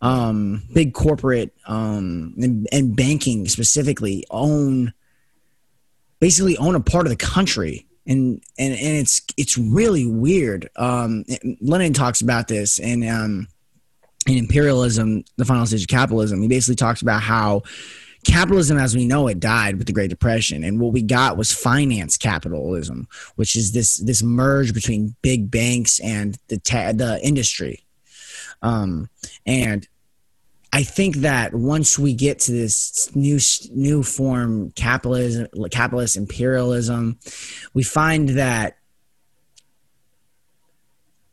Um, 0.00 0.62
big 0.72 0.94
corporate 0.94 1.52
um, 1.66 2.34
and, 2.40 2.68
and, 2.70 2.96
banking 2.96 3.48
specifically 3.48 4.24
own 4.30 4.92
basically 6.20 6.56
own 6.58 6.74
a 6.74 6.80
part 6.80 7.06
of 7.06 7.10
the 7.10 7.16
country. 7.16 7.86
And 8.06 8.42
and, 8.58 8.72
and 8.74 8.96
it's 8.96 9.22
it's 9.36 9.58
really 9.58 10.06
weird. 10.06 10.68
Um, 10.76 11.24
lenin 11.60 11.92
talks 11.92 12.20
about 12.20 12.48
this 12.48 12.78
and 12.78 13.04
um, 13.08 13.48
in 14.26 14.38
imperialism, 14.38 15.24
the 15.36 15.44
final 15.44 15.66
stage 15.66 15.82
of 15.82 15.88
capitalism, 15.88 16.42
he 16.42 16.48
basically 16.48 16.76
talks 16.76 17.02
about 17.02 17.22
how 17.22 17.62
capitalism 18.24 18.76
as 18.76 18.94
we 18.94 19.06
know 19.06 19.28
it 19.28 19.40
died 19.40 19.76
with 19.76 19.86
the 19.86 19.92
great 19.92 20.10
depression 20.10 20.62
and 20.62 20.78
what 20.78 20.92
we 20.92 21.02
got 21.02 21.36
was 21.36 21.52
finance 21.52 22.16
capitalism 22.16 23.08
which 23.36 23.56
is 23.56 23.72
this 23.72 23.96
this 23.98 24.22
merge 24.22 24.74
between 24.74 25.14
big 25.22 25.50
banks 25.50 25.98
and 26.00 26.38
the 26.48 26.58
ta- 26.58 26.92
the 26.92 27.20
industry. 27.24 27.84
Um, 28.62 29.08
and 29.46 29.86
I 30.72 30.82
think 30.82 31.16
that 31.16 31.54
once 31.54 31.98
we 31.98 32.14
get 32.14 32.38
to 32.40 32.52
this 32.52 33.14
new 33.14 33.38
new 33.72 34.02
form 34.02 34.70
capitalism, 34.72 35.48
capitalist 35.70 36.16
imperialism, 36.16 37.18
we 37.74 37.82
find 37.82 38.30
that 38.30 38.76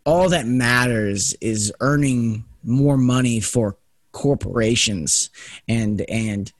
all 0.05 0.29
that 0.29 0.47
matters 0.47 1.35
is 1.41 1.73
earning 1.81 2.45
more 2.63 2.97
money 2.97 3.39
for 3.39 3.77
corporations 4.11 5.29
and 5.67 6.01
and 6.09 6.51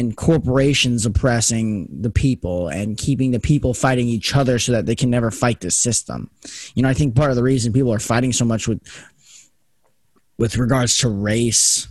and 0.00 0.16
corporations 0.16 1.04
oppressing 1.04 1.86
the 2.00 2.10
people 2.10 2.68
and 2.68 2.96
keeping 2.96 3.30
the 3.30 3.38
people 3.38 3.74
fighting 3.74 4.08
each 4.08 4.34
other 4.34 4.58
so 4.58 4.72
that 4.72 4.86
they 4.86 4.96
can 4.96 5.10
never 5.10 5.30
fight 5.30 5.60
the 5.60 5.70
system. 5.70 6.30
You 6.74 6.82
know, 6.82 6.88
I 6.88 6.94
think 6.94 7.14
part 7.14 7.28
of 7.28 7.36
the 7.36 7.42
reason 7.42 7.72
people 7.72 7.92
are 7.92 7.98
fighting 8.00 8.32
so 8.32 8.46
much 8.46 8.66
with 8.66 8.80
with 10.38 10.56
regards 10.56 10.96
to 10.98 11.08
race 11.10 11.86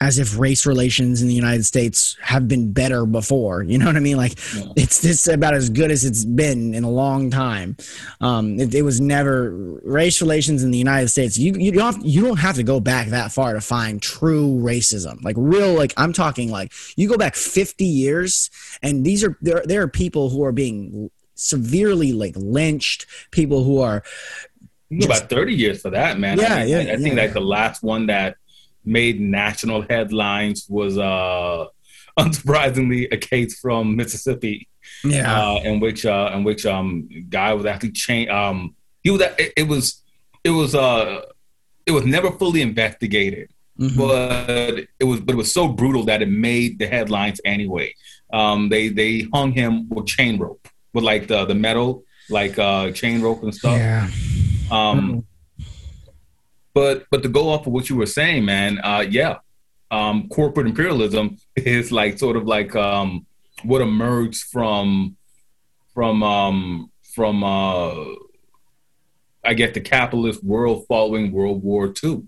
as 0.00 0.18
if 0.18 0.38
race 0.38 0.66
relations 0.66 1.22
in 1.22 1.28
the 1.28 1.34
United 1.34 1.64
States 1.64 2.16
have 2.20 2.46
been 2.46 2.72
better 2.72 3.06
before. 3.06 3.62
You 3.62 3.78
know 3.78 3.86
what 3.86 3.96
I 3.96 4.00
mean? 4.00 4.18
Like 4.18 4.36
yeah. 4.54 4.64
it's 4.76 5.00
this 5.00 5.26
about 5.26 5.54
as 5.54 5.70
good 5.70 5.90
as 5.90 6.04
it's 6.04 6.24
been 6.24 6.74
in 6.74 6.84
a 6.84 6.90
long 6.90 7.30
time. 7.30 7.76
Um, 8.20 8.60
it, 8.60 8.74
it, 8.74 8.82
was 8.82 9.00
never 9.00 9.50
race 9.82 10.20
relations 10.20 10.62
in 10.62 10.70
the 10.70 10.78
United 10.78 11.08
States. 11.08 11.38
You 11.38 11.54
you 11.54 11.72
don't 11.72 11.94
have, 11.94 12.04
you 12.04 12.22
don't 12.22 12.38
have 12.38 12.56
to 12.56 12.62
go 12.62 12.78
back 12.78 13.08
that 13.08 13.32
far 13.32 13.54
to 13.54 13.60
find 13.60 14.02
true 14.02 14.58
racism. 14.62 15.22
Like 15.24 15.36
real 15.38 15.72
like 15.72 15.94
I'm 15.96 16.12
talking 16.12 16.50
like 16.50 16.72
you 16.96 17.08
go 17.08 17.16
back 17.16 17.34
50 17.34 17.84
years 17.84 18.50
and 18.82 19.04
these 19.04 19.24
are 19.24 19.38
there 19.40 19.62
there 19.64 19.82
are 19.82 19.88
people 19.88 20.28
who 20.28 20.44
are 20.44 20.52
being 20.52 21.10
severely 21.36 22.12
like 22.12 22.34
lynched, 22.36 23.06
people 23.30 23.64
who 23.64 23.80
are 23.80 24.02
just, 24.92 25.06
about 25.06 25.28
30 25.28 25.54
years 25.54 25.82
for 25.82 25.90
that, 25.90 26.18
man. 26.18 26.38
Yeah, 26.38 26.54
I 26.54 26.58
mean, 26.60 26.68
yeah. 26.68 26.76
I, 26.78 26.80
I 26.80 26.96
think 26.96 27.16
yeah. 27.16 27.22
like 27.22 27.32
the 27.32 27.40
last 27.40 27.82
one 27.82 28.06
that 28.06 28.36
made 28.86 29.20
national 29.20 29.82
headlines 29.82 30.66
was 30.68 30.96
uh 30.96 31.66
unsurprisingly 32.18 33.12
a 33.12 33.16
case 33.18 33.58
from 33.58 33.96
Mississippi. 33.96 34.68
Yeah. 35.04 35.42
Uh, 35.42 35.60
in 35.64 35.80
which 35.80 36.06
uh 36.06 36.30
in 36.34 36.44
which 36.44 36.64
um 36.64 37.08
guy 37.28 37.52
was 37.52 37.66
actually 37.66 37.92
chain 37.92 38.30
um 38.30 38.74
he 39.02 39.10
was 39.10 39.20
it, 39.20 39.52
it 39.56 39.68
was 39.68 40.02
it 40.44 40.50
was 40.50 40.74
uh 40.74 41.22
it 41.84 41.92
was 41.92 42.06
never 42.06 42.30
fully 42.30 42.62
investigated. 42.62 43.50
Mm-hmm. 43.78 43.98
But 43.98 44.86
it 44.98 45.04
was 45.04 45.20
but 45.20 45.34
it 45.34 45.36
was 45.36 45.52
so 45.52 45.68
brutal 45.68 46.04
that 46.04 46.22
it 46.22 46.30
made 46.30 46.78
the 46.78 46.86
headlines 46.86 47.40
anyway. 47.44 47.94
Um 48.32 48.68
they 48.68 48.88
they 48.88 49.26
hung 49.34 49.52
him 49.52 49.88
with 49.88 50.06
chain 50.06 50.38
rope 50.38 50.66
with 50.94 51.04
like 51.04 51.26
the 51.26 51.44
the 51.44 51.54
metal 51.54 52.04
like 52.30 52.58
uh 52.58 52.92
chain 52.92 53.20
rope 53.20 53.42
and 53.42 53.54
stuff. 53.54 53.76
Yeah. 53.76 54.08
Um 54.70 55.00
mm-hmm 55.00 55.18
but 56.76 57.06
but 57.10 57.22
to 57.22 57.30
go 57.30 57.48
off 57.48 57.66
of 57.66 57.72
what 57.72 57.88
you 57.88 57.96
were 57.96 58.04
saying, 58.20 58.44
man, 58.44 58.78
uh, 58.84 59.02
yeah, 59.08 59.38
um, 59.90 60.28
corporate 60.28 60.66
imperialism 60.66 61.38
is 61.56 61.90
like 61.90 62.18
sort 62.18 62.36
of 62.36 62.44
like 62.44 62.76
um, 62.76 63.24
what 63.62 63.80
emerged 63.80 64.44
from 64.52 65.16
from 65.94 66.22
um, 66.22 66.92
from 67.14 67.42
uh, 67.42 67.94
I 69.42 69.54
guess 69.54 69.72
the 69.72 69.80
capitalist 69.80 70.44
world 70.44 70.84
following 70.86 71.32
World 71.32 71.62
War 71.62 71.94
II. 72.04 72.24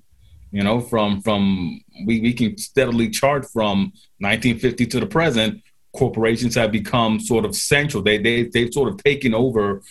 You 0.50 0.62
know, 0.62 0.80
from 0.80 1.20
from 1.20 1.82
we, 2.06 2.22
we 2.22 2.32
can 2.32 2.56
steadily 2.56 3.10
chart 3.10 3.44
from 3.52 3.92
1950 4.20 4.86
to 4.86 5.00
the 5.00 5.06
present. 5.06 5.62
Corporations 5.94 6.54
have 6.54 6.72
become 6.72 7.20
sort 7.20 7.44
of 7.44 7.54
central. 7.54 8.02
They 8.02 8.16
they 8.16 8.44
they've 8.44 8.72
sort 8.72 8.88
of 8.88 9.04
taken 9.04 9.34
over 9.34 9.82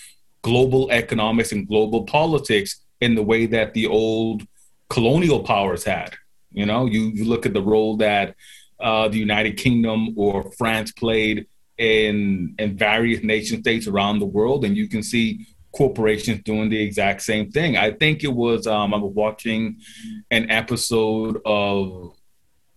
global 0.41 0.89
economics 0.89 1.51
and 1.51 1.68
global 1.68 2.05
politics 2.05 2.86
in 3.01 3.15
the 3.15 3.23
way 3.23 3.45
that 3.45 3.73
the 3.73 3.87
old 3.87 4.45
colonial 4.89 5.43
powers 5.43 5.83
had. 5.83 6.15
You 6.51 6.65
know, 6.65 6.85
you, 6.85 7.01
you 7.01 7.25
look 7.25 7.45
at 7.45 7.53
the 7.53 7.61
role 7.61 7.97
that 7.97 8.35
uh, 8.79 9.07
the 9.07 9.17
United 9.17 9.57
Kingdom 9.57 10.13
or 10.17 10.51
France 10.57 10.91
played 10.91 11.47
in 11.77 12.55
in 12.57 12.75
various 12.75 13.23
nation 13.23 13.61
states 13.61 13.87
around 13.87 14.19
the 14.19 14.25
world, 14.25 14.65
and 14.65 14.75
you 14.75 14.87
can 14.87 15.03
see 15.03 15.45
corporations 15.71 16.41
doing 16.43 16.69
the 16.69 16.81
exact 16.81 17.21
same 17.21 17.51
thing. 17.51 17.77
I 17.77 17.91
think 17.91 18.23
it 18.23 18.33
was 18.33 18.65
um, 18.65 18.93
I 18.93 18.97
was 18.97 19.13
watching 19.13 19.77
an 20.31 20.49
episode 20.49 21.39
of 21.45 22.15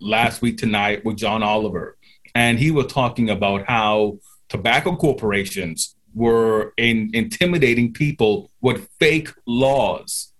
last 0.00 0.42
week 0.42 0.58
tonight 0.58 1.04
with 1.04 1.16
John 1.16 1.42
Oliver, 1.42 1.96
and 2.34 2.58
he 2.58 2.70
was 2.70 2.92
talking 2.92 3.30
about 3.30 3.66
how 3.66 4.18
tobacco 4.48 4.96
corporations 4.96 5.94
were 6.14 6.72
in, 6.76 7.10
intimidating 7.14 7.92
people 7.92 8.50
with 8.60 8.88
fake 8.98 9.30
laws 9.46 10.32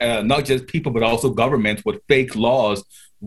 uh, 0.00 0.22
not 0.22 0.44
just 0.44 0.66
people 0.66 0.92
but 0.92 1.02
also 1.02 1.30
governments 1.30 1.82
with 1.84 2.00
fake 2.08 2.36
laws 2.36 2.84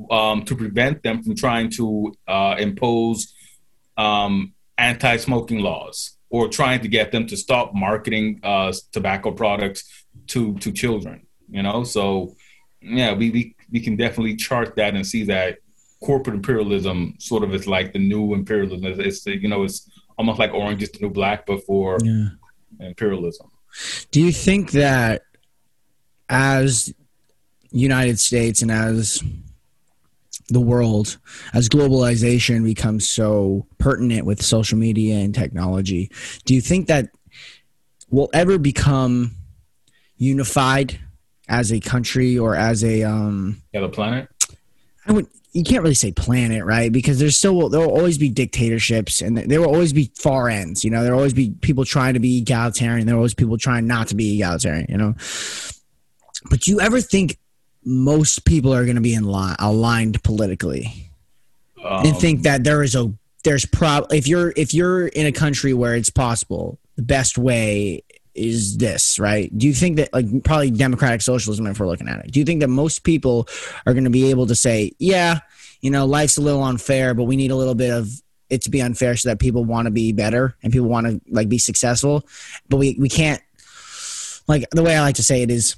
um, 0.09 0.43
to 0.43 0.55
prevent 0.55 1.03
them 1.03 1.21
from 1.21 1.35
trying 1.35 1.69
to 1.69 2.13
uh, 2.27 2.55
impose 2.57 3.33
um, 3.97 4.53
anti-smoking 4.77 5.59
laws 5.59 6.17
or 6.29 6.47
trying 6.47 6.79
to 6.81 6.87
get 6.87 7.11
them 7.11 7.27
to 7.27 7.35
stop 7.37 7.73
marketing 7.73 8.39
uh, 8.43 8.73
tobacco 8.91 9.31
products 9.31 10.05
to 10.27 10.57
to 10.59 10.71
children. 10.71 11.27
You 11.49 11.63
know, 11.63 11.83
so 11.83 12.35
yeah, 12.81 13.13
we, 13.13 13.29
we 13.29 13.55
we 13.71 13.79
can 13.81 13.95
definitely 13.97 14.35
chart 14.37 14.75
that 14.77 14.95
and 14.95 15.05
see 15.05 15.23
that 15.25 15.57
corporate 16.01 16.35
imperialism 16.35 17.15
sort 17.19 17.43
of 17.43 17.53
is 17.53 17.67
like 17.67 17.93
the 17.93 17.99
new 17.99 18.33
imperialism. 18.33 18.85
It's, 18.85 18.99
it's 18.99 19.25
you 19.25 19.49
know 19.49 19.63
it's 19.63 19.89
almost 20.22 20.38
like 20.38 20.53
orange 20.53 20.84
is 20.84 20.91
the 20.91 20.99
new 20.99 21.09
black, 21.09 21.47
but 21.47 21.63
for 21.65 21.97
yeah. 22.03 22.28
imperialism. 22.80 23.49
Do 24.11 24.22
you 24.22 24.32
think 24.32 24.72
that 24.74 25.24
as 26.30 26.93
United 27.72 28.19
States 28.19 28.61
and 28.61 28.69
as 28.69 29.24
the 30.49 30.59
world, 30.59 31.17
as 31.55 31.69
globalization 31.69 32.63
becomes 32.63 33.09
so 33.09 33.65
pertinent 33.80 34.28
with 34.28 34.43
social 34.43 34.78
media 34.78 35.15
and 35.15 35.34
technology, 35.34 36.11
do 36.45 36.53
you 36.53 36.61
think 36.61 36.86
that 36.86 37.09
we'll 38.11 38.30
ever 38.32 38.59
become 38.59 39.32
unified 40.17 40.99
as 41.49 41.74
a 41.74 41.80
country 41.80 42.38
or 42.38 42.55
as 42.55 42.84
a 42.84 43.01
um 43.01 43.59
yeah 43.74 43.82
the 43.82 43.89
planet 43.89 44.30
i 45.07 45.11
would 45.11 45.26
you 45.53 45.63
can't 45.63 45.81
really 45.81 45.95
say 45.95 46.11
planet 46.11 46.63
right? 46.63 46.91
Because 46.91 47.19
there's 47.19 47.37
still 47.37 47.69
there 47.69 47.81
will 47.81 47.95
always 47.95 48.17
be 48.17 48.29
dictatorships 48.29 49.21
and 49.21 49.37
there 49.37 49.59
will 49.59 49.67
always 49.67 49.93
be 49.93 50.11
far 50.15 50.49
ends 50.49 50.83
you 50.83 50.89
know? 50.89 51.03
There 51.03 51.11
will 51.11 51.19
always 51.19 51.33
be 51.33 51.51
people 51.61 51.85
trying 51.85 52.13
to 52.13 52.19
be 52.19 52.39
egalitarian. 52.39 53.05
There 53.05 53.15
will 53.15 53.21
always 53.21 53.33
people 53.33 53.57
trying 53.57 53.87
not 53.87 54.07
to 54.09 54.15
be 54.15 54.35
egalitarian 54.35 54.87
you 54.89 54.97
know? 54.97 55.15
But 56.49 56.67
you 56.67 56.79
ever 56.81 57.01
think 57.01 57.37
most 57.83 58.45
people 58.45 58.73
are 58.73 58.83
going 58.83 58.95
to 58.95 59.01
be 59.01 59.13
in 59.13 59.23
line, 59.23 59.55
aligned 59.59 60.23
politically? 60.23 61.11
Um, 61.83 62.05
and 62.05 62.17
think 62.17 62.43
that 62.43 62.63
there 62.63 62.83
is 62.83 62.95
a 62.95 63.11
there's 63.43 63.65
prob 63.65 64.05
if 64.11 64.27
you're 64.27 64.53
if 64.55 64.73
you're 64.73 65.07
in 65.07 65.25
a 65.25 65.31
country 65.31 65.73
where 65.73 65.95
it's 65.95 66.11
possible 66.11 66.79
the 66.95 67.01
best 67.01 67.37
way 67.37 68.03
is 68.34 68.77
this 68.77 69.19
right 69.19 69.55
do 69.57 69.67
you 69.67 69.73
think 69.73 69.97
that 69.97 70.11
like 70.13 70.25
probably 70.43 70.71
democratic 70.71 71.21
socialism 71.21 71.67
if 71.67 71.79
we're 71.79 71.88
looking 71.88 72.07
at 72.07 72.23
it 72.23 72.32
do 72.32 72.39
you 72.39 72.45
think 72.45 72.61
that 72.61 72.67
most 72.67 73.03
people 73.03 73.47
are 73.86 73.93
going 73.93 74.05
to 74.05 74.09
be 74.09 74.29
able 74.29 74.47
to 74.47 74.55
say 74.55 74.91
yeah 74.99 75.39
you 75.82 75.89
know 75.89 76.05
life's 76.05 76.38
a 76.38 76.41
little 76.41 76.63
unfair 76.63 77.13
but 77.13 77.25
we 77.25 77.36
need 77.36 77.51
a 77.51 77.55
little 77.55 77.75
bit 77.75 77.91
of 77.91 78.09
it 78.49 78.61
to 78.61 78.69
be 78.69 78.82
unfair 78.82 79.15
so 79.15 79.29
that 79.29 79.39
people 79.39 79.63
want 79.63 79.86
to 79.86 79.91
be 79.91 80.11
better 80.11 80.55
and 80.63 80.73
people 80.73 80.88
want 80.88 81.07
to 81.07 81.21
like 81.29 81.49
be 81.49 81.57
successful 81.57 82.25
but 82.69 82.77
we 82.77 82.95
we 82.99 83.09
can't 83.09 83.41
like 84.47 84.65
the 84.71 84.84
way 84.84 84.95
i 84.95 85.01
like 85.01 85.15
to 85.15 85.23
say 85.23 85.41
it 85.41 85.51
is 85.51 85.75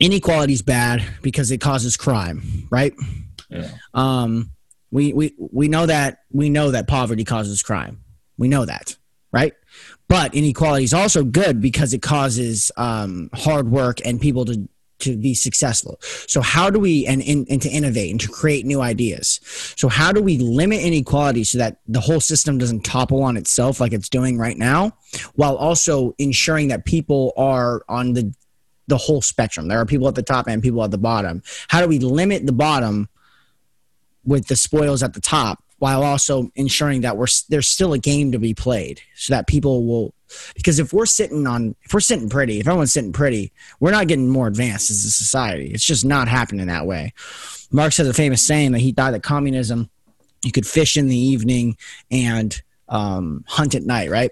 inequality 0.00 0.52
is 0.52 0.62
bad 0.62 1.04
because 1.22 1.50
it 1.50 1.58
causes 1.58 1.96
crime, 1.96 2.66
right? 2.70 2.94
Yeah. 3.48 3.70
Um, 3.94 4.50
we, 4.90 5.12
we, 5.12 5.34
we 5.38 5.68
know 5.68 5.86
that 5.86 6.18
we 6.30 6.50
know 6.50 6.70
that 6.72 6.86
poverty 6.88 7.24
causes 7.24 7.62
crime. 7.62 8.02
We 8.36 8.48
know 8.48 8.64
that, 8.64 8.96
right? 9.30 9.54
But 10.12 10.34
inequality 10.34 10.84
is 10.84 10.92
also 10.92 11.24
good 11.24 11.62
because 11.62 11.94
it 11.94 12.02
causes 12.02 12.70
um, 12.76 13.30
hard 13.32 13.70
work 13.70 13.98
and 14.04 14.20
people 14.20 14.44
to 14.44 14.68
to 14.98 15.16
be 15.16 15.32
successful. 15.32 15.98
So 16.02 16.42
how 16.42 16.68
do 16.68 16.78
we 16.78 17.06
and, 17.06 17.22
and 17.22 17.46
and 17.48 17.62
to 17.62 17.70
innovate 17.70 18.10
and 18.10 18.20
to 18.20 18.28
create 18.28 18.66
new 18.66 18.82
ideas? 18.82 19.40
So 19.74 19.88
how 19.88 20.12
do 20.12 20.22
we 20.22 20.36
limit 20.36 20.82
inequality 20.82 21.44
so 21.44 21.56
that 21.56 21.78
the 21.88 22.00
whole 22.00 22.20
system 22.20 22.58
doesn't 22.58 22.82
topple 22.82 23.22
on 23.22 23.38
itself 23.38 23.80
like 23.80 23.94
it's 23.94 24.10
doing 24.10 24.36
right 24.36 24.58
now, 24.58 24.92
while 25.34 25.56
also 25.56 26.14
ensuring 26.18 26.68
that 26.68 26.84
people 26.84 27.32
are 27.38 27.82
on 27.88 28.12
the 28.12 28.34
the 28.88 28.98
whole 28.98 29.22
spectrum. 29.22 29.68
There 29.68 29.78
are 29.78 29.86
people 29.86 30.08
at 30.08 30.14
the 30.14 30.22
top 30.22 30.46
and 30.46 30.62
people 30.62 30.84
at 30.84 30.90
the 30.90 30.98
bottom. 30.98 31.42
How 31.68 31.80
do 31.80 31.88
we 31.88 32.00
limit 32.00 32.44
the 32.44 32.52
bottom 32.52 33.08
with 34.26 34.48
the 34.48 34.56
spoils 34.56 35.02
at 35.02 35.14
the 35.14 35.22
top 35.22 35.61
while 35.82 36.04
also 36.04 36.48
ensuring 36.54 37.00
that 37.00 37.16
we're 37.16 37.26
there's 37.48 37.66
still 37.66 37.92
a 37.92 37.98
game 37.98 38.30
to 38.30 38.38
be 38.38 38.54
played 38.54 39.00
so 39.16 39.34
that 39.34 39.48
people 39.48 39.84
will 39.84 40.14
because 40.54 40.78
if 40.78 40.92
we're 40.92 41.06
sitting 41.06 41.44
on 41.44 41.74
if 41.82 41.92
we're 41.92 41.98
sitting 41.98 42.28
pretty, 42.28 42.60
if 42.60 42.68
everyone's 42.68 42.92
sitting 42.92 43.12
pretty, 43.12 43.52
we're 43.80 43.90
not 43.90 44.06
getting 44.06 44.28
more 44.28 44.46
advanced 44.46 44.90
as 44.90 45.04
a 45.04 45.10
society. 45.10 45.72
It's 45.72 45.84
just 45.84 46.04
not 46.04 46.28
happening 46.28 46.68
that 46.68 46.86
way. 46.86 47.14
Marx 47.72 47.96
has 47.96 48.06
a 48.06 48.14
famous 48.14 48.46
saying 48.46 48.70
that 48.70 48.78
he 48.78 48.92
thought 48.92 49.10
that 49.10 49.24
communism 49.24 49.90
you 50.44 50.52
could 50.52 50.68
fish 50.68 50.96
in 50.96 51.08
the 51.08 51.18
evening 51.18 51.76
and 52.12 52.62
um, 52.88 53.44
hunt 53.48 53.74
at 53.74 53.82
night, 53.82 54.08
right? 54.08 54.30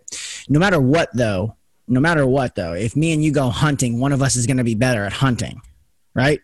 No 0.49 0.61
matter 0.61 0.81
what, 0.81 1.09
though, 1.15 1.57
no 1.89 1.99
matter 1.99 2.25
what 2.25 2.55
though 2.55 2.75
if 2.75 2.95
me 2.95 3.13
and 3.13 3.25
you 3.25 3.33
go 3.33 3.51
hunting 3.51 3.99
one 3.99 4.13
of 4.13 4.23
us 4.23 4.37
is 4.37 4.47
going 4.47 4.59
to 4.59 4.63
be 4.63 4.77
better 4.77 5.05
at 5.05 5.13
hunting 5.13 5.61
right 6.15 6.41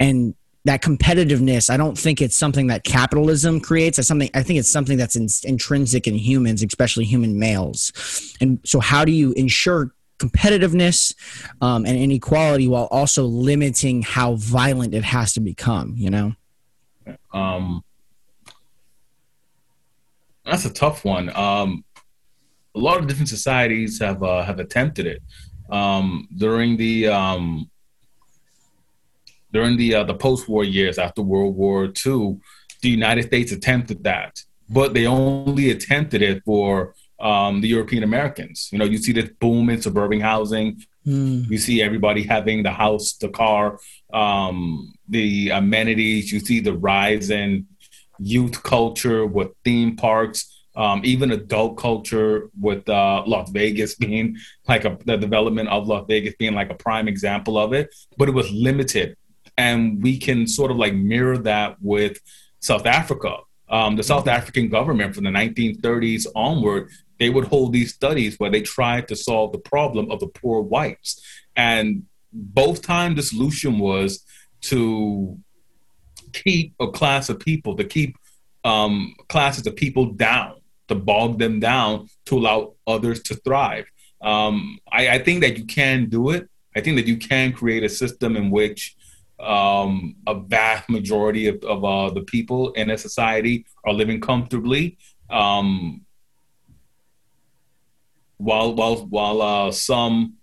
and 0.00 0.34
that 0.64 0.82
competitiveness 0.82 1.70
i 1.70 1.76
don't 1.76 1.98
think 1.98 2.20
it's 2.22 2.36
something 2.36 2.68
that 2.68 2.84
capitalism 2.84 3.60
creates. 3.60 3.98
It's 3.98 4.08
something 4.08 4.30
i 4.34 4.42
think 4.42 4.58
it's 4.58 4.70
something 4.70 4.96
that's 4.96 5.16
in, 5.16 5.28
intrinsic 5.44 6.06
in 6.06 6.14
humans 6.14 6.62
especially 6.62 7.04
human 7.04 7.38
males. 7.38 7.92
And 8.40 8.60
so 8.64 8.80
how 8.80 9.04
do 9.04 9.12
you 9.12 9.32
ensure 9.32 9.92
competitiveness 10.18 11.14
um, 11.60 11.84
and 11.84 11.98
inequality 11.98 12.68
while 12.68 12.88
also 12.90 13.24
limiting 13.24 14.02
how 14.02 14.36
violent 14.36 14.94
it 14.94 15.04
has 15.04 15.32
to 15.34 15.40
become 15.40 15.94
you 15.96 16.10
know? 16.10 16.34
Um, 17.32 17.84
that's 20.44 20.64
a 20.64 20.72
tough 20.72 21.04
one. 21.04 21.34
Um, 21.34 21.84
a 22.74 22.78
lot 22.78 22.98
of 22.98 23.06
different 23.06 23.28
societies 23.28 23.98
have 24.00 24.22
uh, 24.22 24.42
have 24.42 24.58
attempted 24.58 25.06
it. 25.06 25.22
Um, 25.70 26.28
during 26.36 26.76
the 26.76 27.08
um, 27.08 27.70
during 29.54 29.76
the 29.76 29.94
uh, 29.94 30.04
the 30.04 30.14
post-war 30.14 30.64
years 30.64 30.98
after 30.98 31.22
World 31.22 31.56
War 31.56 31.84
II. 31.84 32.38
The 32.82 32.90
United 32.90 33.24
States 33.30 33.50
attempted 33.52 34.04
that, 34.04 34.42
but 34.68 34.92
they 34.92 35.06
only 35.06 35.70
attempted 35.70 36.20
it 36.20 36.42
for 36.44 36.94
um, 37.18 37.62
the 37.62 37.68
European 37.68 38.02
Americans. 38.02 38.68
You 38.70 38.78
know, 38.78 38.84
you 38.84 38.98
see 38.98 39.12
this 39.12 39.30
boom 39.40 39.70
in 39.70 39.80
suburban 39.80 40.20
housing. 40.20 40.84
Mm. 41.06 41.48
You 41.50 41.56
see 41.56 41.80
everybody 41.80 42.24
having 42.24 42.62
the 42.62 42.72
house, 42.72 43.14
the 43.14 43.30
car, 43.30 43.78
um, 44.12 44.92
the 45.08 45.50
amenities. 45.50 46.30
You 46.30 46.40
see 46.40 46.60
the 46.60 46.74
rise 46.74 47.30
in 47.30 47.66
youth 48.18 48.62
culture 48.62 49.24
with 49.24 49.48
theme 49.64 49.96
parks 49.96 50.54
um, 50.76 51.00
even 51.04 51.30
adult 51.30 51.78
culture 51.78 52.50
with 52.60 52.88
uh, 52.88 53.22
Las 53.26 53.50
Vegas 53.50 53.94
being 53.94 54.36
like 54.68 54.84
a, 54.84 54.98
the 55.04 55.16
development 55.16 55.68
of 55.68 55.86
Las 55.86 56.04
Vegas 56.08 56.34
being 56.38 56.54
like 56.54 56.70
a 56.70 56.74
prime 56.74 57.08
example 57.08 57.56
of 57.58 57.72
it, 57.72 57.94
but 58.16 58.28
it 58.28 58.32
was 58.32 58.50
limited. 58.50 59.16
And 59.56 60.02
we 60.02 60.18
can 60.18 60.46
sort 60.46 60.70
of 60.70 60.76
like 60.76 60.94
mirror 60.94 61.38
that 61.38 61.76
with 61.80 62.18
South 62.60 62.86
Africa. 62.86 63.38
Um, 63.68 63.96
the 63.96 64.02
South 64.02 64.28
African 64.28 64.68
government 64.68 65.14
from 65.14 65.24
the 65.24 65.30
1930s 65.30 66.26
onward, 66.34 66.90
they 67.18 67.30
would 67.30 67.46
hold 67.46 67.72
these 67.72 67.94
studies 67.94 68.38
where 68.38 68.50
they 68.50 68.62
tried 68.62 69.08
to 69.08 69.16
solve 69.16 69.52
the 69.52 69.58
problem 69.58 70.10
of 70.10 70.20
the 70.20 70.26
poor 70.26 70.60
whites. 70.60 71.22
And 71.56 72.04
both 72.32 72.82
times 72.82 73.16
the 73.16 73.22
solution 73.22 73.78
was 73.78 74.24
to 74.62 75.38
keep 76.32 76.74
a 76.80 76.88
class 76.88 77.28
of 77.28 77.38
people, 77.38 77.76
to 77.76 77.84
keep 77.84 78.16
um, 78.64 79.14
classes 79.28 79.66
of 79.66 79.76
people 79.76 80.06
down 80.06 80.56
to 80.88 80.94
bog 80.94 81.38
them 81.38 81.60
down 81.60 82.08
to 82.26 82.38
allow 82.38 82.74
others 82.86 83.22
to 83.22 83.34
thrive. 83.36 83.86
Um, 84.20 84.78
I, 84.90 85.08
I, 85.08 85.18
think 85.18 85.42
that 85.42 85.58
you 85.58 85.64
can 85.64 86.08
do 86.08 86.30
it. 86.30 86.48
I 86.74 86.80
think 86.80 86.96
that 86.96 87.06
you 87.06 87.18
can 87.18 87.52
create 87.52 87.84
a 87.84 87.88
system 87.88 88.36
in 88.36 88.50
which 88.50 88.96
um, 89.40 90.16
a 90.26 90.34
vast 90.34 90.88
majority 90.88 91.48
of, 91.48 91.62
of 91.64 91.84
uh, 91.84 92.10
the 92.10 92.22
people 92.22 92.72
in 92.72 92.90
a 92.90 92.98
society 92.98 93.66
are 93.84 93.92
living 93.92 94.20
comfortably, 94.20 94.96
um, 95.30 96.02
while 98.38 98.74
while 98.74 98.96
while 99.06 99.42
uh, 99.42 99.70
some, 99.70 100.34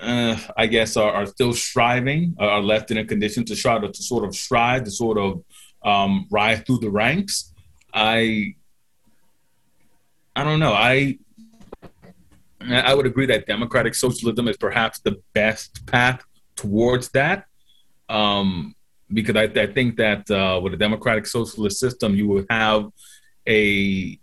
uh, 0.00 0.36
I 0.56 0.66
guess, 0.66 0.96
are, 0.96 1.12
are, 1.12 1.26
still 1.26 1.52
striving, 1.52 2.34
are 2.38 2.60
left 2.60 2.90
in 2.90 2.98
a 2.98 3.04
condition 3.04 3.44
to 3.46 3.56
try 3.56 3.78
to, 3.78 3.88
to 3.88 4.02
sort 4.02 4.24
of 4.24 4.34
strive 4.34 4.84
to 4.84 4.90
sort 4.90 5.18
of 5.18 5.44
um, 5.84 6.26
rise 6.30 6.60
through 6.60 6.78
the 6.78 6.90
ranks. 6.90 7.52
I 7.92 8.54
I 10.34 10.44
don't 10.44 10.60
know. 10.60 10.72
I 10.72 11.18
I 12.70 12.94
would 12.94 13.06
agree 13.06 13.26
that 13.26 13.46
democratic 13.46 13.94
socialism 13.94 14.48
is 14.48 14.56
perhaps 14.56 15.00
the 15.00 15.20
best 15.32 15.84
path 15.86 16.24
towards 16.56 17.08
that, 17.10 17.46
um, 18.12 18.74
because 19.12 19.36
I, 19.36 19.44
I, 19.44 19.66
think 19.66 19.96
that 19.96 20.30
uh, 20.30 20.60
with 20.62 20.74
a 20.74 20.76
democratic 20.76 21.26
socialist 21.26 21.78
system, 21.78 22.14
you 22.14 22.28
would 22.28 22.46
have 22.50 22.90
a 23.48 24.18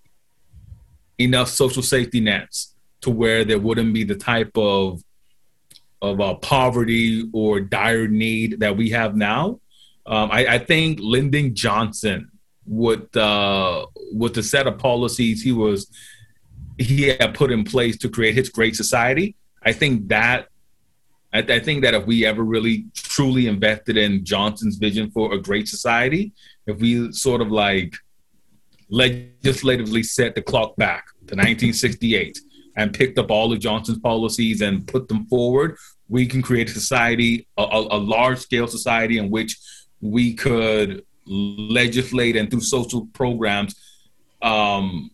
enough 1.17 1.49
social 1.49 1.83
safety 1.83 2.21
nets 2.21 2.75
to 3.01 3.09
where 3.09 3.43
there 3.43 3.59
wouldn't 3.59 3.93
be 3.93 4.03
the 4.03 4.15
type 4.15 4.51
of 4.55 5.01
of 6.01 6.21
uh, 6.21 6.35
poverty 6.35 7.29
or 7.33 7.59
dire 7.59 8.07
need 8.07 8.61
that 8.61 8.77
we 8.77 8.89
have 8.91 9.17
now. 9.17 9.59
Um, 10.05 10.29
I, 10.31 10.45
I, 10.47 10.57
think 10.59 10.99
Lyndon 11.01 11.53
Johnson 11.53 12.31
with 12.65 13.15
uh, 13.17 13.85
with 14.13 14.33
the 14.33 14.43
set 14.43 14.65
of 14.65 14.77
policies 14.77 15.41
he 15.41 15.51
was 15.51 15.91
he 16.77 17.09
had 17.09 17.33
put 17.33 17.51
in 17.51 17.63
place 17.63 17.97
to 17.97 18.09
create 18.09 18.35
his 18.35 18.49
great 18.49 18.75
society. 18.75 19.35
I 19.61 19.73
think 19.73 20.07
that 20.07 20.47
I, 21.33 21.39
I, 21.39 21.59
think 21.59 21.83
that 21.83 21.93
if 21.93 22.05
we 22.05 22.25
ever 22.25 22.43
really 22.43 22.85
truly 22.95 23.47
invested 23.47 23.97
in 23.97 24.25
Johnson's 24.25 24.77
vision 24.77 25.11
for 25.11 25.33
a 25.33 25.41
great 25.41 25.67
society, 25.67 26.31
if 26.65 26.79
we 26.79 27.11
sort 27.11 27.41
of 27.41 27.51
like 27.51 27.95
legislatively 28.89 30.03
set 30.03 30.35
the 30.35 30.41
clock 30.41 30.75
back 30.75 31.05
to 31.27 31.35
1968 31.35 32.39
and 32.75 32.93
picked 32.93 33.19
up 33.19 33.29
all 33.29 33.51
of 33.51 33.59
Johnson's 33.59 33.99
policies 33.99 34.61
and 34.61 34.87
put 34.87 35.07
them 35.07 35.25
forward, 35.27 35.77
we 36.07 36.25
can 36.25 36.41
create 36.41 36.69
a 36.69 36.73
society, 36.73 37.47
a, 37.57 37.63
a 37.63 37.97
large 37.97 38.39
scale 38.39 38.67
society 38.67 39.17
in 39.17 39.29
which 39.29 39.57
we 40.01 40.33
could 40.33 41.05
legislate 41.25 42.35
and 42.35 42.49
through 42.49 42.61
social 42.61 43.05
programs 43.13 43.75
um, 44.41 45.11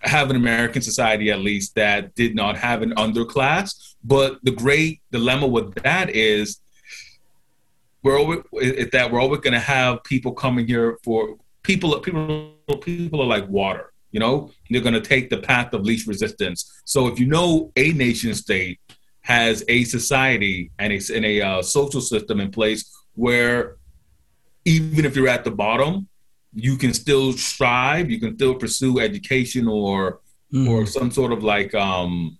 have 0.00 0.30
an 0.30 0.36
American 0.36 0.82
society 0.82 1.30
at 1.30 1.40
least 1.40 1.74
that 1.74 2.14
did 2.14 2.34
not 2.34 2.56
have 2.56 2.82
an 2.82 2.92
underclass. 2.92 3.94
But 4.04 4.38
the 4.42 4.52
great 4.52 5.00
dilemma 5.10 5.46
with 5.46 5.74
that 5.82 6.10
is 6.10 6.60
we're 8.02 8.18
always, 8.18 8.40
that 8.92 9.10
we're 9.10 9.20
always 9.20 9.40
going 9.40 9.54
to 9.54 9.60
have 9.60 10.04
people 10.04 10.32
coming 10.32 10.66
here 10.66 10.98
for 11.02 11.36
people. 11.62 11.98
People 12.00 12.54
people 12.80 13.22
are 13.22 13.26
like 13.26 13.48
water. 13.48 13.92
You 14.12 14.20
know, 14.20 14.50
they're 14.70 14.80
going 14.80 14.94
to 14.94 15.00
take 15.00 15.28
the 15.28 15.38
path 15.38 15.74
of 15.74 15.82
least 15.82 16.06
resistance. 16.06 16.80
So 16.84 17.08
if 17.08 17.18
you 17.18 17.26
know 17.26 17.72
a 17.76 17.92
nation 17.92 18.34
state 18.34 18.80
has 19.22 19.62
a 19.68 19.84
society 19.84 20.70
and 20.78 20.92
a, 20.92 21.00
and 21.14 21.24
a 21.26 21.42
uh, 21.42 21.62
social 21.62 22.00
system 22.00 22.40
in 22.40 22.50
place 22.50 22.90
where 23.14 23.76
even 24.64 25.04
if 25.04 25.14
you're 25.14 25.28
at 25.28 25.44
the 25.44 25.50
bottom, 25.50 26.08
you 26.58 26.76
can 26.76 26.92
still 26.92 27.32
strive, 27.32 28.10
you 28.10 28.18
can 28.18 28.34
still 28.34 28.54
pursue 28.54 28.98
education 28.98 29.68
or 29.68 30.20
mm. 30.52 30.68
or 30.68 30.86
some 30.86 31.10
sort 31.10 31.32
of 31.32 31.42
like 31.44 31.74
um, 31.74 32.38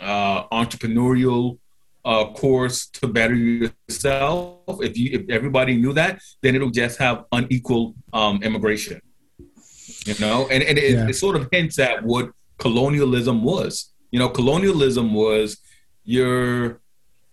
uh, 0.00 0.46
entrepreneurial 0.48 1.58
uh, 2.04 2.26
course 2.32 2.86
to 2.86 3.06
better 3.06 3.34
yourself. 3.34 4.58
If 4.80 4.98
you 4.98 5.20
if 5.20 5.30
everybody 5.30 5.76
knew 5.76 5.92
that, 5.92 6.20
then 6.42 6.54
it'll 6.54 6.70
just 6.70 6.98
have 6.98 7.24
unequal 7.32 7.94
um, 8.12 8.42
immigration. 8.42 9.00
You 10.06 10.14
know, 10.18 10.48
and, 10.50 10.62
and 10.62 10.78
it, 10.78 10.94
yeah. 10.94 11.08
it 11.08 11.14
sort 11.14 11.36
of 11.36 11.48
hints 11.52 11.78
at 11.78 12.02
what 12.02 12.30
colonialism 12.58 13.44
was. 13.44 13.92
You 14.10 14.18
know, 14.18 14.30
colonialism 14.30 15.12
was 15.14 15.58
your 16.04 16.80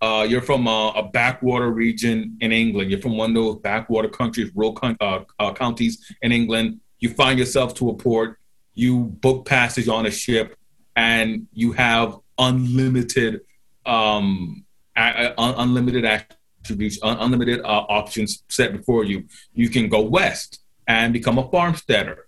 uh, 0.01 0.25
you're 0.29 0.41
from 0.41 0.67
a, 0.67 0.93
a, 0.95 1.03
backwater 1.03 1.71
region 1.71 2.37
in 2.39 2.51
England. 2.51 2.91
You're 2.91 3.01
from 3.01 3.17
one 3.17 3.31
of 3.31 3.35
those 3.35 3.55
backwater 3.57 4.09
countries, 4.09 4.51
rural 4.53 4.73
con- 4.73 4.97
uh, 5.01 5.21
uh, 5.39 5.53
counties 5.53 6.13
in 6.21 6.31
England. 6.31 6.79
You 6.99 7.09
find 7.09 7.39
yourself 7.39 7.73
to 7.75 7.89
a 7.89 7.95
port. 7.95 8.37
You 8.75 9.05
book 9.05 9.45
passage 9.45 9.87
on 9.87 10.05
a 10.05 10.11
ship, 10.11 10.55
and 10.95 11.47
you 11.51 11.71
have 11.71 12.17
unlimited, 12.37 13.41
um, 13.85 14.63
a- 14.95 15.33
a- 15.35 15.55
unlimited 15.57 16.05
attributes, 16.05 16.99
un- 17.01 17.17
unlimited 17.19 17.61
uh, 17.61 17.85
options 17.89 18.43
set 18.49 18.73
before 18.73 19.03
you. 19.03 19.25
You 19.53 19.69
can 19.69 19.89
go 19.89 20.01
west 20.01 20.59
and 20.87 21.11
become 21.11 21.39
a 21.39 21.49
farmsteader. 21.49 22.27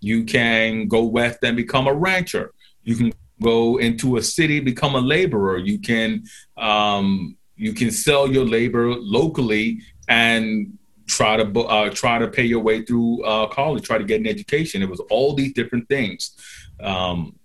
You 0.00 0.24
can 0.24 0.86
go 0.86 1.02
west 1.02 1.38
and 1.42 1.56
become 1.56 1.88
a 1.88 1.92
rancher. 1.92 2.52
You 2.84 2.94
can 2.94 3.12
go 3.42 3.78
into 3.78 4.16
a 4.16 4.22
city, 4.22 4.60
become 4.60 4.94
a 4.94 5.00
laborer. 5.00 5.58
You 5.58 5.78
can 5.78 6.24
um, 6.56 7.36
you 7.56 7.72
can 7.74 7.90
sell 7.90 8.30
your 8.30 8.44
labor 8.44 8.94
locally 8.94 9.82
and 10.08 10.78
try 11.06 11.36
to 11.36 11.60
uh, 11.60 11.90
try 11.90 12.18
to 12.18 12.28
pay 12.28 12.44
your 12.44 12.60
way 12.60 12.82
through 12.82 13.22
uh, 13.24 13.46
college, 13.48 13.84
try 13.84 13.98
to 13.98 14.04
get 14.04 14.20
an 14.20 14.26
education. 14.26 14.82
It 14.82 14.88
was 14.88 15.00
all 15.10 15.34
these 15.34 15.52
different 15.52 15.88
things. 15.88 16.36
Um, 16.80 17.36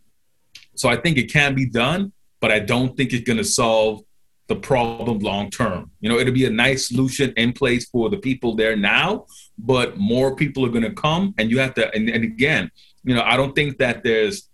so 0.76 0.90
I 0.90 0.98
think 0.98 1.18
it 1.18 1.32
can 1.32 1.56
be 1.56 1.66
done, 1.66 2.12
but 2.40 2.52
I 2.52 2.60
don't 2.60 2.96
think 2.96 3.14
it's 3.14 3.26
going 3.26 3.38
to 3.38 3.44
solve 3.44 4.04
the 4.48 4.56
problem 4.56 5.20
long 5.20 5.50
term. 5.50 5.92
You 6.02 6.10
know, 6.10 6.20
it'll 6.20 6.34
be 6.34 6.46
a 6.46 6.52
nice 6.52 6.90
solution 6.90 7.34
in 7.36 7.54
place 7.54 7.90
for 7.90 8.10
the 8.10 8.18
people 8.18 8.56
there 8.56 8.76
now, 8.76 9.26
but 9.58 9.98
more 9.98 10.36
people 10.36 10.66
are 10.66 10.70
going 10.70 10.84
to 10.84 10.94
come, 10.94 11.34
and 11.38 11.50
you 11.50 11.60
have 11.60 11.74
to. 11.76 11.94
And, 11.96 12.10
and 12.10 12.24
again, 12.24 12.72
you 13.04 13.16
know, 13.16 13.24
I 13.24 13.38
don't 13.38 13.56
think 13.56 13.78
that 13.80 14.04
there's 14.04 14.50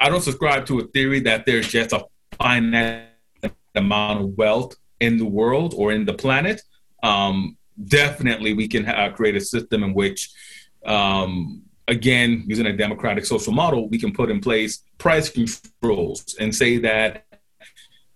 I 0.00 0.08
don't 0.08 0.22
subscribe 0.22 0.64
to 0.66 0.80
a 0.80 0.84
theory 0.84 1.20
that 1.20 1.44
there's 1.44 1.68
just 1.68 1.92
a 1.92 2.04
finite 2.38 3.08
amount 3.74 4.20
of 4.22 4.38
wealth 4.38 4.74
in 4.98 5.18
the 5.18 5.26
world 5.26 5.74
or 5.76 5.92
in 5.92 6.06
the 6.06 6.14
planet. 6.14 6.62
Um, 7.02 7.58
definitely, 7.84 8.54
we 8.54 8.66
can 8.66 8.86
uh, 8.88 9.10
create 9.14 9.36
a 9.36 9.40
system 9.40 9.82
in 9.82 9.92
which, 9.92 10.30
um, 10.86 11.62
again, 11.86 12.44
using 12.46 12.66
a 12.66 12.76
democratic 12.76 13.26
social 13.26 13.52
model, 13.52 13.88
we 13.90 13.98
can 13.98 14.12
put 14.12 14.30
in 14.30 14.40
place 14.40 14.82
price 14.96 15.28
controls 15.28 16.34
and 16.40 16.54
say 16.54 16.78
that 16.78 17.26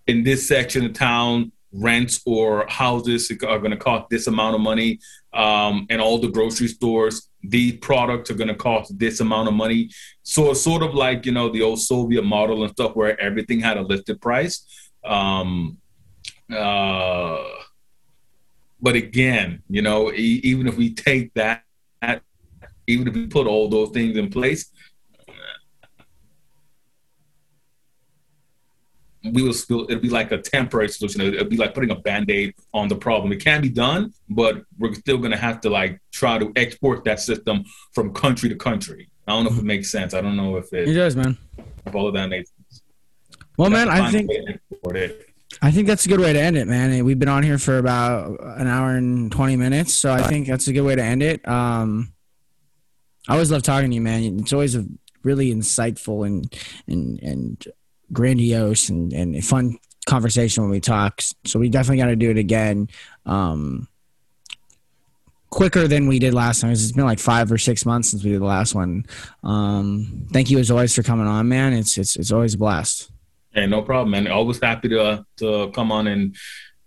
in 0.07 0.23
this 0.23 0.47
section 0.47 0.85
of 0.85 0.93
town, 0.93 1.51
rents 1.71 2.21
or 2.25 2.65
houses 2.67 3.29
are 3.31 3.59
going 3.59 3.71
to 3.71 3.77
cost 3.77 4.09
this 4.09 4.27
amount 4.27 4.55
of 4.55 4.61
money, 4.61 4.99
um, 5.35 5.85
and 5.89 6.01
all 6.01 6.17
the 6.17 6.29
grocery 6.29 6.67
stores, 6.67 7.29
these 7.43 7.77
products 7.77 8.31
are 8.31 8.35
going 8.35 8.47
to 8.47 8.55
cost 8.55 8.97
this 8.97 9.19
amount 9.19 9.47
of 9.47 9.53
money. 9.53 9.89
So 10.23 10.51
it's 10.51 10.61
sort 10.61 10.81
of 10.81 10.95
like 10.95 11.25
you 11.25 11.31
know 11.31 11.49
the 11.49 11.61
old 11.61 11.79
Soviet 11.79 12.23
model 12.23 12.63
and 12.63 12.71
stuff 12.71 12.95
where 12.95 13.19
everything 13.19 13.59
had 13.59 13.77
a 13.77 13.81
listed 13.81 14.21
price. 14.21 14.65
Um, 15.03 15.77
uh, 16.51 17.43
but 18.81 18.95
again, 18.95 19.61
you 19.69 19.81
know, 19.81 20.11
e- 20.11 20.41
even 20.43 20.67
if 20.67 20.77
we 20.77 20.93
take 20.93 21.33
that, 21.33 21.63
even 22.87 23.07
if 23.07 23.15
we 23.15 23.27
put 23.27 23.47
all 23.47 23.67
those 23.67 23.89
things 23.89 24.17
in 24.17 24.29
place, 24.29 24.71
we 29.33 29.41
will 29.41 29.53
still 29.53 29.85
it'll 29.89 30.01
be 30.01 30.09
like 30.09 30.31
a 30.31 30.37
temporary 30.37 30.89
solution. 30.89 31.21
It'll 31.21 31.45
be 31.45 31.57
like 31.57 31.73
putting 31.73 31.91
a 31.91 31.95
band-aid 31.95 32.55
on 32.73 32.87
the 32.87 32.95
problem. 32.95 33.31
It 33.31 33.43
can 33.43 33.61
be 33.61 33.69
done 33.69 34.13
but 34.29 34.63
we're 34.77 34.93
still 34.93 35.17
going 35.17 35.31
to 35.31 35.37
have 35.37 35.61
to 35.61 35.69
like 35.69 35.99
try 36.11 36.37
to 36.37 36.51
export 36.55 37.03
that 37.05 37.19
system 37.19 37.63
from 37.93 38.13
country 38.13 38.49
to 38.49 38.55
country. 38.55 39.09
I 39.27 39.31
don't 39.31 39.45
know 39.45 39.51
if 39.51 39.57
it 39.57 39.65
makes 39.65 39.91
sense. 39.91 40.13
I 40.13 40.21
don't 40.21 40.35
know 40.35 40.57
if 40.57 40.71
it, 40.73 40.89
it 40.89 40.93
does 40.93 41.15
man. 41.15 41.37
all 41.93 42.07
of 42.07 42.13
that 42.13 42.29
makes 42.29 42.51
sense. 42.51 42.81
Well 43.57 43.69
man 43.69 43.89
i 43.89 44.11
think 44.11 44.29
I 45.61 45.71
think 45.71 45.87
that's 45.87 46.05
a 46.05 46.09
good 46.09 46.19
way 46.19 46.33
to 46.33 46.39
end 46.39 46.57
it, 46.57 46.67
man. 46.67 47.05
We've 47.05 47.17
been 47.17 47.29
on 47.29 47.43
here 47.43 47.57
for 47.57 47.77
about 47.77 48.39
an 48.41 48.67
hour 48.67 48.91
and 48.91 49.31
20 49.31 49.55
minutes, 49.55 49.93
so 49.93 50.11
I 50.11 50.21
think 50.23 50.47
that's 50.47 50.67
a 50.67 50.73
good 50.73 50.81
way 50.81 50.95
to 50.95 51.03
end 51.03 51.23
it. 51.23 51.47
Um, 51.47 52.13
I 53.27 53.33
always 53.33 53.51
love 53.51 53.63
talking 53.63 53.89
to 53.89 53.95
you, 53.95 54.01
man. 54.01 54.39
It's 54.39 54.53
always 54.53 54.75
a 54.75 54.85
really 55.23 55.53
insightful 55.53 56.25
and 56.25 56.53
and 56.87 57.19
and 57.21 57.67
grandiose 58.11 58.89
and, 58.89 59.13
and 59.13 59.43
fun 59.43 59.77
conversation 60.05 60.63
when 60.63 60.71
we 60.71 60.79
talk. 60.79 61.21
So 61.45 61.59
we 61.59 61.69
definitely 61.69 61.97
got 61.97 62.07
to 62.07 62.15
do 62.15 62.31
it 62.31 62.37
again. 62.37 62.89
Um, 63.25 63.87
quicker 65.49 65.87
than 65.87 66.07
we 66.07 66.19
did 66.19 66.33
last 66.33 66.61
time. 66.61 66.71
It's 66.71 66.91
been 66.91 67.05
like 67.05 67.19
five 67.19 67.51
or 67.51 67.57
six 67.57 67.85
months 67.85 68.09
since 68.09 68.23
we 68.23 68.31
did 68.31 68.41
the 68.41 68.45
last 68.45 68.75
one. 68.75 69.05
Um, 69.43 70.27
thank 70.31 70.49
you 70.49 70.59
as 70.59 70.69
always 70.69 70.93
for 70.93 71.01
coming 71.01 71.27
on, 71.27 71.47
man. 71.47 71.73
It's 71.73 71.97
it's 71.97 72.15
it's 72.17 72.31
always 72.31 72.55
a 72.55 72.57
blast. 72.57 73.11
Hey, 73.53 73.65
no 73.65 73.81
problem, 73.81 74.11
man. 74.11 74.27
Always 74.27 74.59
happy 74.61 74.89
to 74.89 75.01
uh, 75.01 75.23
to 75.37 75.71
come 75.71 75.91
on 75.91 76.07
and 76.07 76.35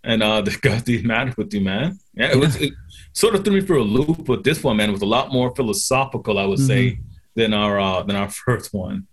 and 0.05 0.23
uh, 0.23 0.41
discuss 0.51 0.83
these 0.83 1.03
matters 1.03 1.37
with 1.37 1.53
you, 1.53 1.62
man. 1.62 1.99
Yeah, 2.14 2.33
it 2.33 2.37
was 2.37 2.57
it 2.57 2.75
sort 3.14 3.35
of 3.35 3.45
threw 3.45 3.55
me 3.55 3.61
for 3.62 3.77
a 3.77 3.83
loop, 3.83 4.27
but 4.27 4.45
this 4.45 4.62
one, 4.62 4.77
man, 4.77 4.93
was 4.93 5.03
a 5.03 5.07
lot 5.07 5.33
more 5.33 5.55
philosophical, 5.57 6.39
I 6.39 6.45
would 6.45 6.59
mm-hmm. 6.59 6.66
say, 6.66 7.01
than 7.35 7.55
our 7.55 7.81
uh, 7.81 8.03
than 8.03 8.16
our 8.16 8.29
first 8.47 8.75
one. 8.75 9.07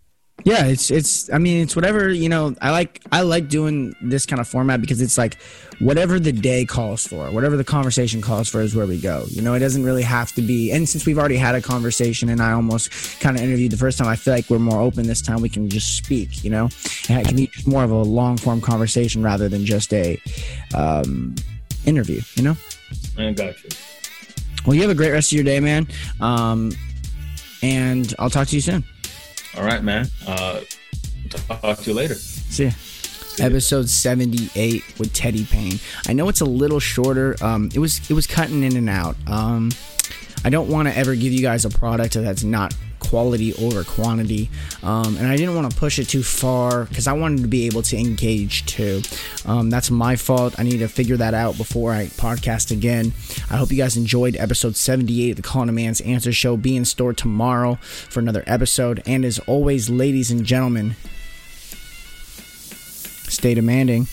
Yeah, 0.46 0.68
it's 0.68 0.92
it's. 0.92 1.28
I 1.34 1.40
mean, 1.40 1.64
it's 1.64 1.76
whatever 1.76 2.12
you 2.12 2.30
know. 2.30 2.54
I 2.62 2.70
like 2.70 3.02
I 3.12 3.22
like 3.22 3.50
doing 3.50 3.96
this 4.00 4.28
kind 4.28 4.40
of 4.40 4.48
format 4.48 4.80
because 4.80 5.02
it's 5.02 5.18
like 5.18 5.42
whatever 5.80 6.20
the 6.20 6.32
day 6.32 6.66
calls 6.66 7.08
for, 7.08 7.32
whatever 7.32 7.58
the 7.58 7.64
conversation 7.64 8.22
calls 8.22 8.48
for 8.48 8.62
is 8.62 8.76
where 8.76 8.86
we 8.86 9.02
go. 9.02 9.26
You 9.28 9.42
know, 9.42 9.56
it 9.56 9.60
doesn't 9.60 9.84
really 9.84 10.04
have 10.04 10.34
to 10.34 10.44
be. 10.44 10.72
And 10.72 10.88
since 10.88 11.08
we've 11.08 11.18
already 11.18 11.38
had 11.38 11.56
a 11.56 11.62
conversation 11.62 12.30
and 12.30 12.44
I 12.44 12.52
almost 12.52 13.20
kind 13.20 13.36
of 13.36 13.42
interviewed 13.42 13.72
the 13.72 13.78
first 13.78 13.98
time, 13.98 14.08
I 14.08 14.16
feel 14.16 14.36
like 14.36 14.48
we're 14.48 14.60
more 14.60 14.82
open 14.82 15.08
this 15.08 15.20
time. 15.20 15.42
We 15.42 15.50
can 15.50 15.68
just 15.68 15.98
speak. 15.98 16.44
You 16.44 16.52
know, 16.52 16.70
and 17.10 17.22
it 17.22 17.28
can 17.28 17.36
be 17.36 17.50
more 17.66 17.84
of 17.84 17.90
a 17.90 17.96
long 17.96 18.38
form 18.38 18.62
conversation 18.62 19.24
rather 19.24 19.50
than 19.50 19.66
just 19.66 19.92
a 19.94 20.22
um, 20.76 21.34
interview. 21.88 22.22
You 22.36 22.44
know. 22.44 22.58
I 23.18 23.32
got 23.32 23.64
you. 23.64 23.70
Well, 24.68 24.76
you 24.76 24.82
have 24.84 24.92
a 24.92 24.96
great 24.96 25.12
rest 25.12 25.32
of 25.32 25.38
your 25.38 25.44
day, 25.44 25.60
man. 25.60 25.88
Um, 26.22 26.72
and 27.64 28.14
I'll 28.20 28.30
talk 28.30 28.48
to 28.50 28.56
you 28.56 28.62
soon. 28.62 28.84
All 29.58 29.64
right, 29.64 29.84
man. 29.84 30.08
Uh, 30.28 30.62
talk 31.30 31.80
to 31.80 31.90
you 31.90 31.96
later. 31.96 32.16
See 32.16 32.66
ya. 32.66 32.72
Episode 33.38 33.90
78 33.90 34.98
with 34.98 35.12
Teddy 35.14 35.46
Payne. 35.46 35.80
I 36.08 36.14
know 36.14 36.30
it's 36.30 36.40
a 36.42 36.46
little 36.46 36.80
shorter. 36.80 37.36
Um, 37.42 37.70
it 37.74 37.80
was 37.80 38.10
it 38.10 38.14
was 38.14 38.28
cutting 38.28 38.64
in 38.64 38.78
and 38.78 38.90
out. 38.90 39.18
Um, 39.28 39.72
I 40.46 40.50
don't 40.50 40.70
want 40.70 40.88
to 40.88 40.98
ever 40.98 41.16
give 41.16 41.34
you 41.34 41.42
guys 41.42 41.66
a 41.66 41.70
product 41.70 42.14
that's 42.14 42.44
not 42.44 42.74
quality 43.10 43.54
over 43.56 43.84
quantity. 43.84 44.50
Um, 44.84 45.18
and 45.18 45.28
I 45.28 45.36
didn't 45.36 45.56
want 45.56 45.72
to 45.72 45.78
push 45.78 46.00
it 46.00 46.06
too 46.06 46.24
far 46.24 46.86
because 46.86 47.08
I 47.08 47.14
wanted 47.14 47.42
to 47.42 47.48
be 47.48 47.66
able 47.66 47.82
to 47.84 47.98
engage 47.98 48.66
too. 48.66 49.02
Um, 49.46 49.70
that's 49.70 49.92
my 49.92 50.16
fault. 50.16 50.56
I 50.58 50.64
need 50.64 50.80
to 50.80 50.88
figure 50.88 51.18
that 51.18 51.34
out 51.34 51.58
before 51.58 51.92
I 51.92 52.08
podcast 52.08 52.72
again. 52.72 53.14
I 53.50 53.58
hope 53.58 53.72
you 53.72 53.78
guys 53.78 53.98
enjoyed 53.98 54.36
episode 54.36 54.76
78 54.76 55.32
of 55.32 55.36
the 55.38 55.42
Calling 55.42 55.74
Man's 55.74 56.02
Answer 56.02 56.32
Show. 56.32 56.58
Be 56.58 56.76
in 56.76 56.86
store 56.86 57.14
tomorrow 57.14 57.76
for 57.76 58.20
another 58.20 58.44
episode. 58.48 59.02
And 59.06 59.26
as 59.26 59.40
always, 59.40 59.90
ladies 59.90 60.32
and 60.32 60.46
gentlemen, 60.46 60.96
stay 63.28 63.54
demanding. 63.54 64.08